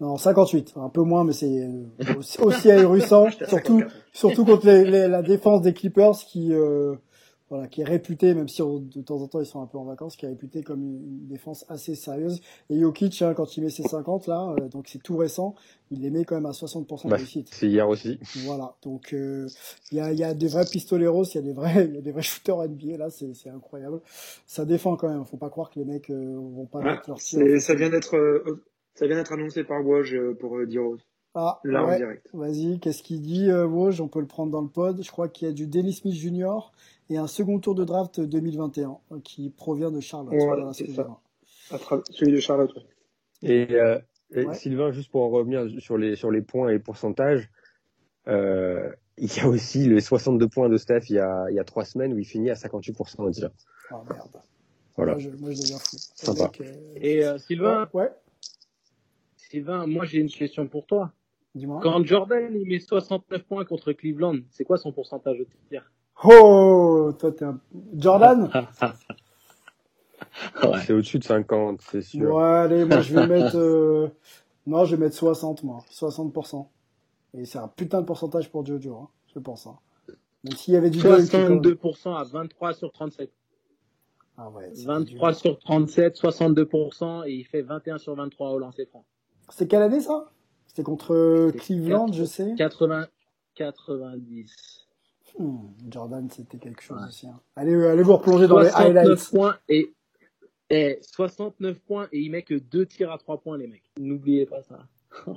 Non, 0.00 0.16
58, 0.16 0.74
un 0.76 0.88
peu 0.88 1.02
moins, 1.02 1.24
mais 1.24 1.32
c'est 1.32 1.46
euh, 1.64 2.14
aussi, 2.18 2.40
aussi 2.40 2.70
ahurissant, 2.70 3.26
surtout, 3.48 3.82
surtout 4.12 4.44
contre 4.44 4.66
les- 4.66 4.84
les- 4.84 5.08
la 5.08 5.22
défense 5.22 5.62
des 5.62 5.72
Clippers 5.72 6.16
qui, 6.16 6.52
euh, 6.52 6.94
voilà, 7.48 7.68
qui 7.68 7.82
est 7.82 7.84
réputée, 7.84 8.34
même 8.34 8.48
si 8.48 8.60
on- 8.60 8.80
de 8.80 9.02
temps 9.02 9.20
en 9.22 9.28
temps 9.28 9.38
ils 9.40 9.46
sont 9.46 9.62
un 9.62 9.66
peu 9.66 9.78
en 9.78 9.84
vacances, 9.84 10.16
qui 10.16 10.24
est 10.26 10.28
réputée 10.30 10.62
comme 10.62 10.82
une, 10.82 11.26
défense 11.28 11.64
assez 11.68 11.94
sérieuse. 11.94 12.40
Et 12.70 12.80
Jokic, 12.80 13.22
hein, 13.22 13.34
quand 13.34 13.56
il 13.56 13.62
met 13.62 13.70
ses 13.70 13.84
50 13.84 14.26
là, 14.26 14.54
euh, 14.58 14.68
donc 14.68 14.88
c'est 14.88 15.00
tout 15.02 15.16
récent, 15.16 15.54
il 15.92 16.00
les 16.02 16.10
met 16.10 16.24
quand 16.24 16.34
même 16.34 16.46
à 16.46 16.52
60% 16.52 17.04
de 17.06 17.10
Bah, 17.10 17.16
réussite. 17.16 17.48
c'est 17.52 17.68
hier 17.68 17.88
aussi. 17.88 18.18
Voilà, 18.46 18.74
donc 18.82 19.12
euh, 19.14 19.46
il 19.92 19.98
y, 19.98 20.00
a, 20.00 20.10
il 20.12 20.18
y 20.18 20.24
a 20.24 20.34
des 20.34 20.48
vrais 20.48 20.64
pistoleros, 20.64 21.24
il 21.24 21.34
y 21.36 21.38
a 21.38 21.42
des 21.42 21.52
vrais, 21.52 21.84
il 21.88 21.94
y 21.94 21.98
a 21.98 22.00
des 22.00 22.10
vrais 22.10 22.22
shooters 22.22 22.62
NBA 22.68 22.96
là, 22.96 23.10
c'est 23.10 23.32
c'est 23.34 23.50
incroyable. 23.50 24.00
Ça 24.46 24.64
défend 24.64 24.96
quand 24.96 25.08
même, 25.08 25.24
faut 25.24 25.36
pas 25.36 25.50
croire 25.50 25.70
que 25.70 25.78
les 25.78 25.84
mecs 25.84 26.10
euh, 26.10 26.34
vont 26.36 26.66
pas 26.66 26.80
mettre 26.80 27.02
leur 27.08 27.18
tir. 27.18 27.40
ça 27.60 27.74
vient 27.76 27.90
d'être 27.90 28.16
euh, 28.16 28.64
ça 28.94 29.06
vient 29.06 29.16
d'être 29.16 29.32
annoncé 29.32 29.64
par 29.64 29.84
Woj 29.84 30.14
euh, 30.14 30.34
pour 30.34 30.56
euh, 30.58 30.66
Diros. 30.66 30.96
Ah, 31.34 31.60
Là 31.64 31.84
en 31.84 31.88
ouais. 31.88 31.96
direct. 31.96 32.28
Vas-y, 32.32 32.78
qu'est-ce 32.78 33.02
qu'il 33.02 33.20
dit, 33.20 33.50
euh, 33.50 33.66
Woj? 33.66 34.00
On 34.00 34.08
peut 34.08 34.20
le 34.20 34.26
prendre 34.26 34.52
dans 34.52 34.62
le 34.62 34.68
pod. 34.68 35.02
Je 35.02 35.10
crois 35.10 35.28
qu'il 35.28 35.48
y 35.48 35.50
a 35.50 35.54
du 35.54 35.66
Dennis 35.66 35.94
Smith 35.94 36.14
Jr. 36.14 36.72
et 37.10 37.16
un 37.18 37.26
second 37.26 37.58
tour 37.58 37.74
de 37.74 37.84
draft 37.84 38.20
2021 38.20 38.98
euh, 39.12 39.18
qui 39.24 39.50
provient 39.50 39.90
de 39.90 40.00
Charlotte. 40.00 40.34
Voilà 40.38 40.72
c'est 40.72 40.88
ça. 40.90 41.08
Celui 42.10 42.32
de 42.32 42.40
Charlotte. 42.40 42.72
ouais. 42.76 42.82
Et, 43.42 43.74
euh, 43.74 43.98
et 44.32 44.46
Ouais. 44.46 44.54
Sylvain, 44.54 44.90
juste 44.92 45.10
pour 45.10 45.22
en 45.22 45.28
revenir 45.28 45.66
sur 45.80 45.98
les, 45.98 46.14
sur 46.16 46.30
les 46.30 46.40
points 46.42 46.68
et 46.68 46.72
les 46.74 46.78
pourcentages, 46.78 47.50
euh, 48.28 48.90
il 49.18 49.34
y 49.36 49.40
a 49.40 49.48
aussi 49.48 49.88
les 49.88 50.00
62 50.00 50.48
points 50.48 50.68
de 50.68 50.76
Steph 50.76 51.02
il 51.10 51.16
y 51.16 51.18
a, 51.18 51.46
il 51.50 51.54
y 51.54 51.58
a 51.60 51.64
trois 51.64 51.84
semaines 51.84 52.12
où 52.14 52.18
il 52.18 52.24
finit 52.24 52.50
à 52.50 52.54
58% 52.54 53.26
déjà. 53.32 53.50
Ah 53.90 54.02
merde. 54.08 54.40
Voilà. 54.96 55.12
Moi, 55.12 55.20
je, 55.20 55.28
moi, 55.30 55.50
je 55.50 55.60
deviens 55.60 55.78
fou. 55.78 55.96
Sympa. 55.98 56.50
euh, 56.60 56.72
Et 56.96 57.24
euh, 57.24 57.38
Sylvain, 57.38 57.88
Ouais, 57.92 58.10
Sylvain, 59.54 59.86
moi 59.86 60.04
j'ai 60.04 60.18
une 60.18 60.28
question 60.28 60.66
pour 60.66 60.84
toi. 60.86 61.12
dis-moi. 61.54 61.78
Quand 61.80 62.04
Jordan 62.04 62.52
il 62.52 62.66
met 62.66 62.80
69 62.80 63.44
points 63.44 63.64
contre 63.64 63.92
Cleveland, 63.92 64.38
c'est 64.50 64.64
quoi 64.64 64.78
son 64.78 64.90
pourcentage 64.90 65.38
de 65.38 65.46
tir? 65.68 65.92
Oh, 66.24 67.12
toi 67.18 67.30
t'es 67.32 67.44
un... 67.44 67.60
Jordan? 67.96 68.50
Ouais. 70.62 70.80
C'est 70.84 70.92
au-dessus 70.92 71.18
de 71.20 71.24
50, 71.24 71.80
c'est 71.82 72.02
sûr. 72.02 72.34
Ouais, 72.34 72.42
allez, 72.44 72.84
moi 72.84 73.00
je 73.00 73.14
vais 73.14 73.26
mettre... 73.26 73.56
euh, 73.56 74.08
Non, 74.66 74.84
je 74.84 74.96
vais 74.96 75.04
mettre 75.04 75.14
60, 75.14 75.62
moi. 75.62 75.84
60%. 75.90 76.66
Et 77.34 77.44
c'est 77.44 77.58
un 77.58 77.68
putain 77.68 78.00
de 78.00 78.06
pourcentage 78.06 78.50
pour 78.50 78.64
Jojo, 78.66 78.96
hein, 78.96 79.08
je 79.32 79.38
pense. 79.38 79.66
Hein. 79.66 79.76
Même 80.42 80.54
s'il 80.56 80.74
y 80.74 80.76
avait 80.76 80.90
du 80.90 80.98
dunk, 81.00 81.28
quand 81.30 81.38
même. 81.38 81.60
62% 81.60 82.16
à 82.16 82.24
23 82.24 82.72
sur 82.74 82.90
37. 82.90 83.30
Ah 84.36 84.50
ouais, 84.50 84.70
c'est 84.72 84.86
23 84.86 85.34
sur 85.34 85.58
37, 85.58 86.16
62% 86.16 87.28
et 87.28 87.32
il 87.34 87.44
fait 87.44 87.62
21 87.62 87.98
sur 87.98 88.14
23 88.16 88.50
au 88.50 88.58
lancer 88.58 88.86
franc. 88.86 89.04
C'était 89.50 89.66
quelle 89.68 89.82
année 89.82 90.00
ça? 90.00 90.30
C'était 90.66 90.82
contre 90.82 91.50
C'est 91.52 91.58
Cleveland, 91.58 92.12
je 92.12 92.24
sais. 92.24 92.54
80, 92.56 93.06
90. 93.54 94.80
Hmm, 95.38 95.56
Jordan, 95.90 96.28
c'était 96.30 96.58
quelque 96.58 96.82
chose 96.82 96.98
aussi. 97.08 97.26
hein. 97.26 97.40
Allez, 97.56 97.74
euh, 97.74 97.90
allez 97.92 98.02
vous 98.02 98.16
replonger 98.16 98.46
dans 98.46 98.58
les 98.60 98.68
69 98.70 98.96
highlights. 99.04 99.30
points 99.30 99.56
et, 99.68 99.92
et 100.70 100.98
69 101.02 101.80
points 101.80 102.08
et 102.12 102.20
il 102.20 102.30
met 102.30 102.42
que 102.42 102.54
deux 102.54 102.86
tirs 102.86 103.10
à 103.10 103.18
3 103.18 103.38
points 103.40 103.58
les 103.58 103.66
mecs. 103.66 103.90
N'oubliez 103.98 104.46
pas 104.46 104.62
ça. 104.62 104.78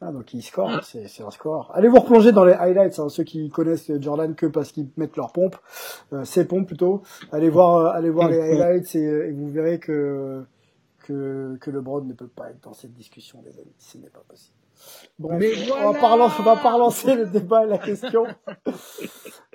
Ah, 0.00 0.12
donc 0.12 0.34
il 0.34 0.42
score, 0.42 0.84
c'est 0.84 1.06
c'est 1.08 1.22
un 1.22 1.30
score. 1.30 1.70
Allez 1.72 1.88
vous 1.88 1.98
replonger 2.00 2.30
dans 2.32 2.44
les 2.44 2.52
highlights, 2.52 2.98
hein, 2.98 3.08
ceux 3.08 3.22
qui 3.24 3.48
connaissent 3.48 3.90
Jordan 4.00 4.34
que 4.34 4.44
parce 4.44 4.70
qu'ils 4.70 4.88
mettent 4.98 5.16
leurs 5.16 5.32
pompes, 5.32 5.56
euh, 6.12 6.24
ses 6.24 6.44
pompes 6.46 6.66
plutôt. 6.66 7.00
Allez 7.32 7.48
voir, 7.48 7.76
euh, 7.78 7.90
allez 7.96 8.10
voir 8.10 8.28
les 8.28 8.38
highlights 8.40 8.94
et, 8.96 9.06
euh, 9.06 9.28
et 9.28 9.32
vous 9.32 9.50
verrez 9.50 9.78
que, 9.78 10.44
que 11.04 11.56
que 11.60 11.70
LeBron 11.70 12.02
ne 12.02 12.12
peut 12.14 12.28
pas 12.28 12.50
être 12.50 12.62
dans 12.62 12.72
cette 12.72 12.92
discussion, 12.94 13.42
les 13.44 13.58
amis. 13.58 13.74
Ce 13.78 13.98
n'est 13.98 14.10
pas 14.10 14.24
possible. 14.26 14.56
Bref, 15.18 15.38
Mais 15.40 15.52
on, 15.62 15.66
voilà 15.66 15.92
va 15.92 16.00
pas 16.00 16.12
relancer, 16.12 16.36
on 16.40 16.42
va 16.42 16.56
pas 16.56 16.72
relancer 16.72 17.14
le 17.14 17.26
débat 17.26 17.64
et 17.64 17.68
la 17.68 17.78
question. 17.78 18.26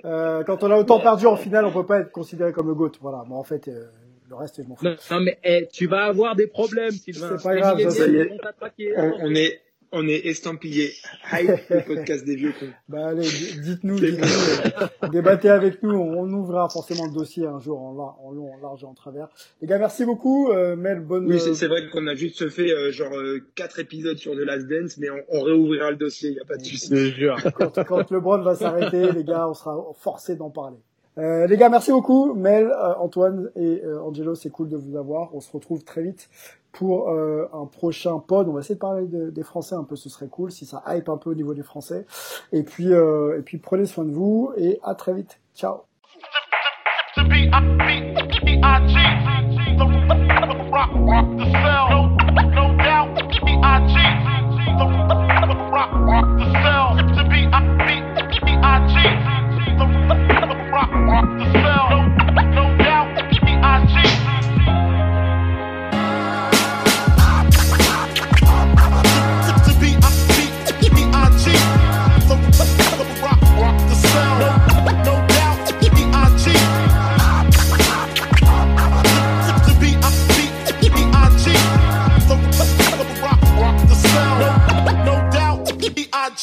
Euh, 0.06 0.44
quand 0.44 0.64
on 0.64 0.70
a 0.70 0.78
autant 0.78 0.98
perdu 0.98 1.26
en 1.26 1.36
finale, 1.36 1.66
on 1.66 1.72
peut 1.72 1.84
pas 1.84 2.00
être 2.00 2.10
considéré 2.10 2.54
comme 2.54 2.68
le 2.68 2.74
GOAT. 2.74 2.92
Voilà, 3.02 3.22
mais 3.28 3.34
en 3.34 3.42
fait, 3.42 3.68
euh, 3.68 3.84
le 4.30 4.34
reste, 4.34 4.62
je 4.62 4.66
m'en 4.66 4.74
fous. 4.74 4.86
Non, 4.86 4.96
non, 5.10 5.20
mais 5.20 5.38
eh, 5.44 5.68
tu 5.70 5.86
vas 5.88 6.04
avoir 6.04 6.34
des 6.34 6.46
problèmes, 6.46 6.90
Sylvain. 6.90 7.36
C'est 7.36 7.42
pas 7.42 7.54
grave, 7.54 7.78
ça, 7.82 7.90
ça 7.90 8.06
y 8.06 8.16
est. 8.16 8.40
On, 8.96 9.12
on 9.26 9.34
est 9.34 9.60
on 9.92 10.06
est 10.06 10.26
estampillé. 10.26 10.92
Hype, 11.32 11.68
le 11.68 11.84
podcast 11.86 12.24
des 12.24 12.36
vieux 12.36 12.52
cons. 12.58 12.70
Bah 12.88 13.08
allez, 13.08 13.22
dites-nous, 13.62 13.98
dites-nous, 13.98 14.24
euh, 15.02 15.08
débattez 15.08 15.48
avec 15.48 15.82
nous, 15.82 15.90
on, 15.94 16.20
on 16.20 16.32
ouvrira 16.32 16.68
forcément 16.68 17.06
le 17.06 17.12
dossier 17.12 17.46
un 17.46 17.58
jour 17.58 17.80
en, 17.80 18.16
en 18.22 18.30
long, 18.30 18.52
en 18.52 18.58
large 18.58 18.82
et 18.82 18.86
en 18.86 18.94
travers. 18.94 19.28
Les 19.60 19.66
gars, 19.66 19.78
merci 19.78 20.04
beaucoup. 20.04 20.50
Euh, 20.50 20.76
Mel, 20.76 21.00
bonne. 21.00 21.26
Oui, 21.26 21.36
euh, 21.36 21.38
c'est 21.38 21.54
c'est 21.54 21.68
vrai 21.68 21.88
qu'on 21.90 22.06
a 22.06 22.14
juste 22.14 22.48
fait 22.48 22.70
euh, 22.70 22.90
genre 22.92 23.16
euh, 23.16 23.40
quatre 23.54 23.78
épisodes 23.78 24.16
sur 24.16 24.32
The 24.34 24.38
Last 24.38 24.66
Dance, 24.66 24.96
mais 24.98 25.10
on, 25.10 25.22
on 25.28 25.42
réouvrira 25.42 25.90
le 25.90 25.96
dossier, 25.96 26.30
il 26.30 26.36
y 26.36 26.40
a 26.40 26.44
pas 26.44 26.56
de 26.56 26.64
souci. 26.64 26.88
Je 26.88 26.94
te 26.94 27.16
jure. 27.16 27.36
quand, 27.54 27.84
quand 27.84 28.10
LeBron 28.10 28.42
va 28.42 28.54
s'arrêter, 28.54 29.12
les 29.12 29.24
gars, 29.24 29.48
on 29.48 29.54
sera 29.54 29.76
forcé 29.98 30.36
d'en 30.36 30.50
parler. 30.50 30.78
Euh, 31.18 31.46
les 31.46 31.56
gars, 31.56 31.68
merci 31.68 31.90
beaucoup. 31.90 32.34
Mel, 32.34 32.66
euh, 32.66 32.94
Antoine 32.98 33.50
et 33.56 33.82
euh, 33.84 34.00
Angelo, 34.00 34.34
c'est 34.34 34.50
cool 34.50 34.68
de 34.68 34.76
vous 34.76 34.96
avoir. 34.96 35.34
On 35.34 35.40
se 35.40 35.50
retrouve 35.52 35.84
très 35.84 36.02
vite 36.02 36.28
pour 36.72 37.10
euh, 37.10 37.48
un 37.52 37.66
prochain 37.66 38.18
pod. 38.18 38.48
On 38.48 38.52
va 38.52 38.60
essayer 38.60 38.74
de 38.76 38.80
parler 38.80 39.06
de- 39.06 39.30
des 39.30 39.42
Français 39.42 39.74
un 39.74 39.84
peu, 39.84 39.96
ce 39.96 40.08
serait 40.08 40.28
cool 40.28 40.50
si 40.50 40.66
ça 40.66 40.82
hype 40.88 41.08
un 41.08 41.16
peu 41.16 41.30
au 41.30 41.34
niveau 41.34 41.54
des 41.54 41.62
Français. 41.62 42.06
Et 42.52 42.62
puis, 42.62 42.92
euh, 42.92 43.38
et 43.38 43.42
puis 43.42 43.58
prenez 43.58 43.86
soin 43.86 44.04
de 44.04 44.12
vous 44.12 44.52
et 44.56 44.78
à 44.82 44.94
très 44.94 45.14
vite. 45.14 45.40
Ciao. 45.54 45.82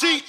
The 0.01 0.21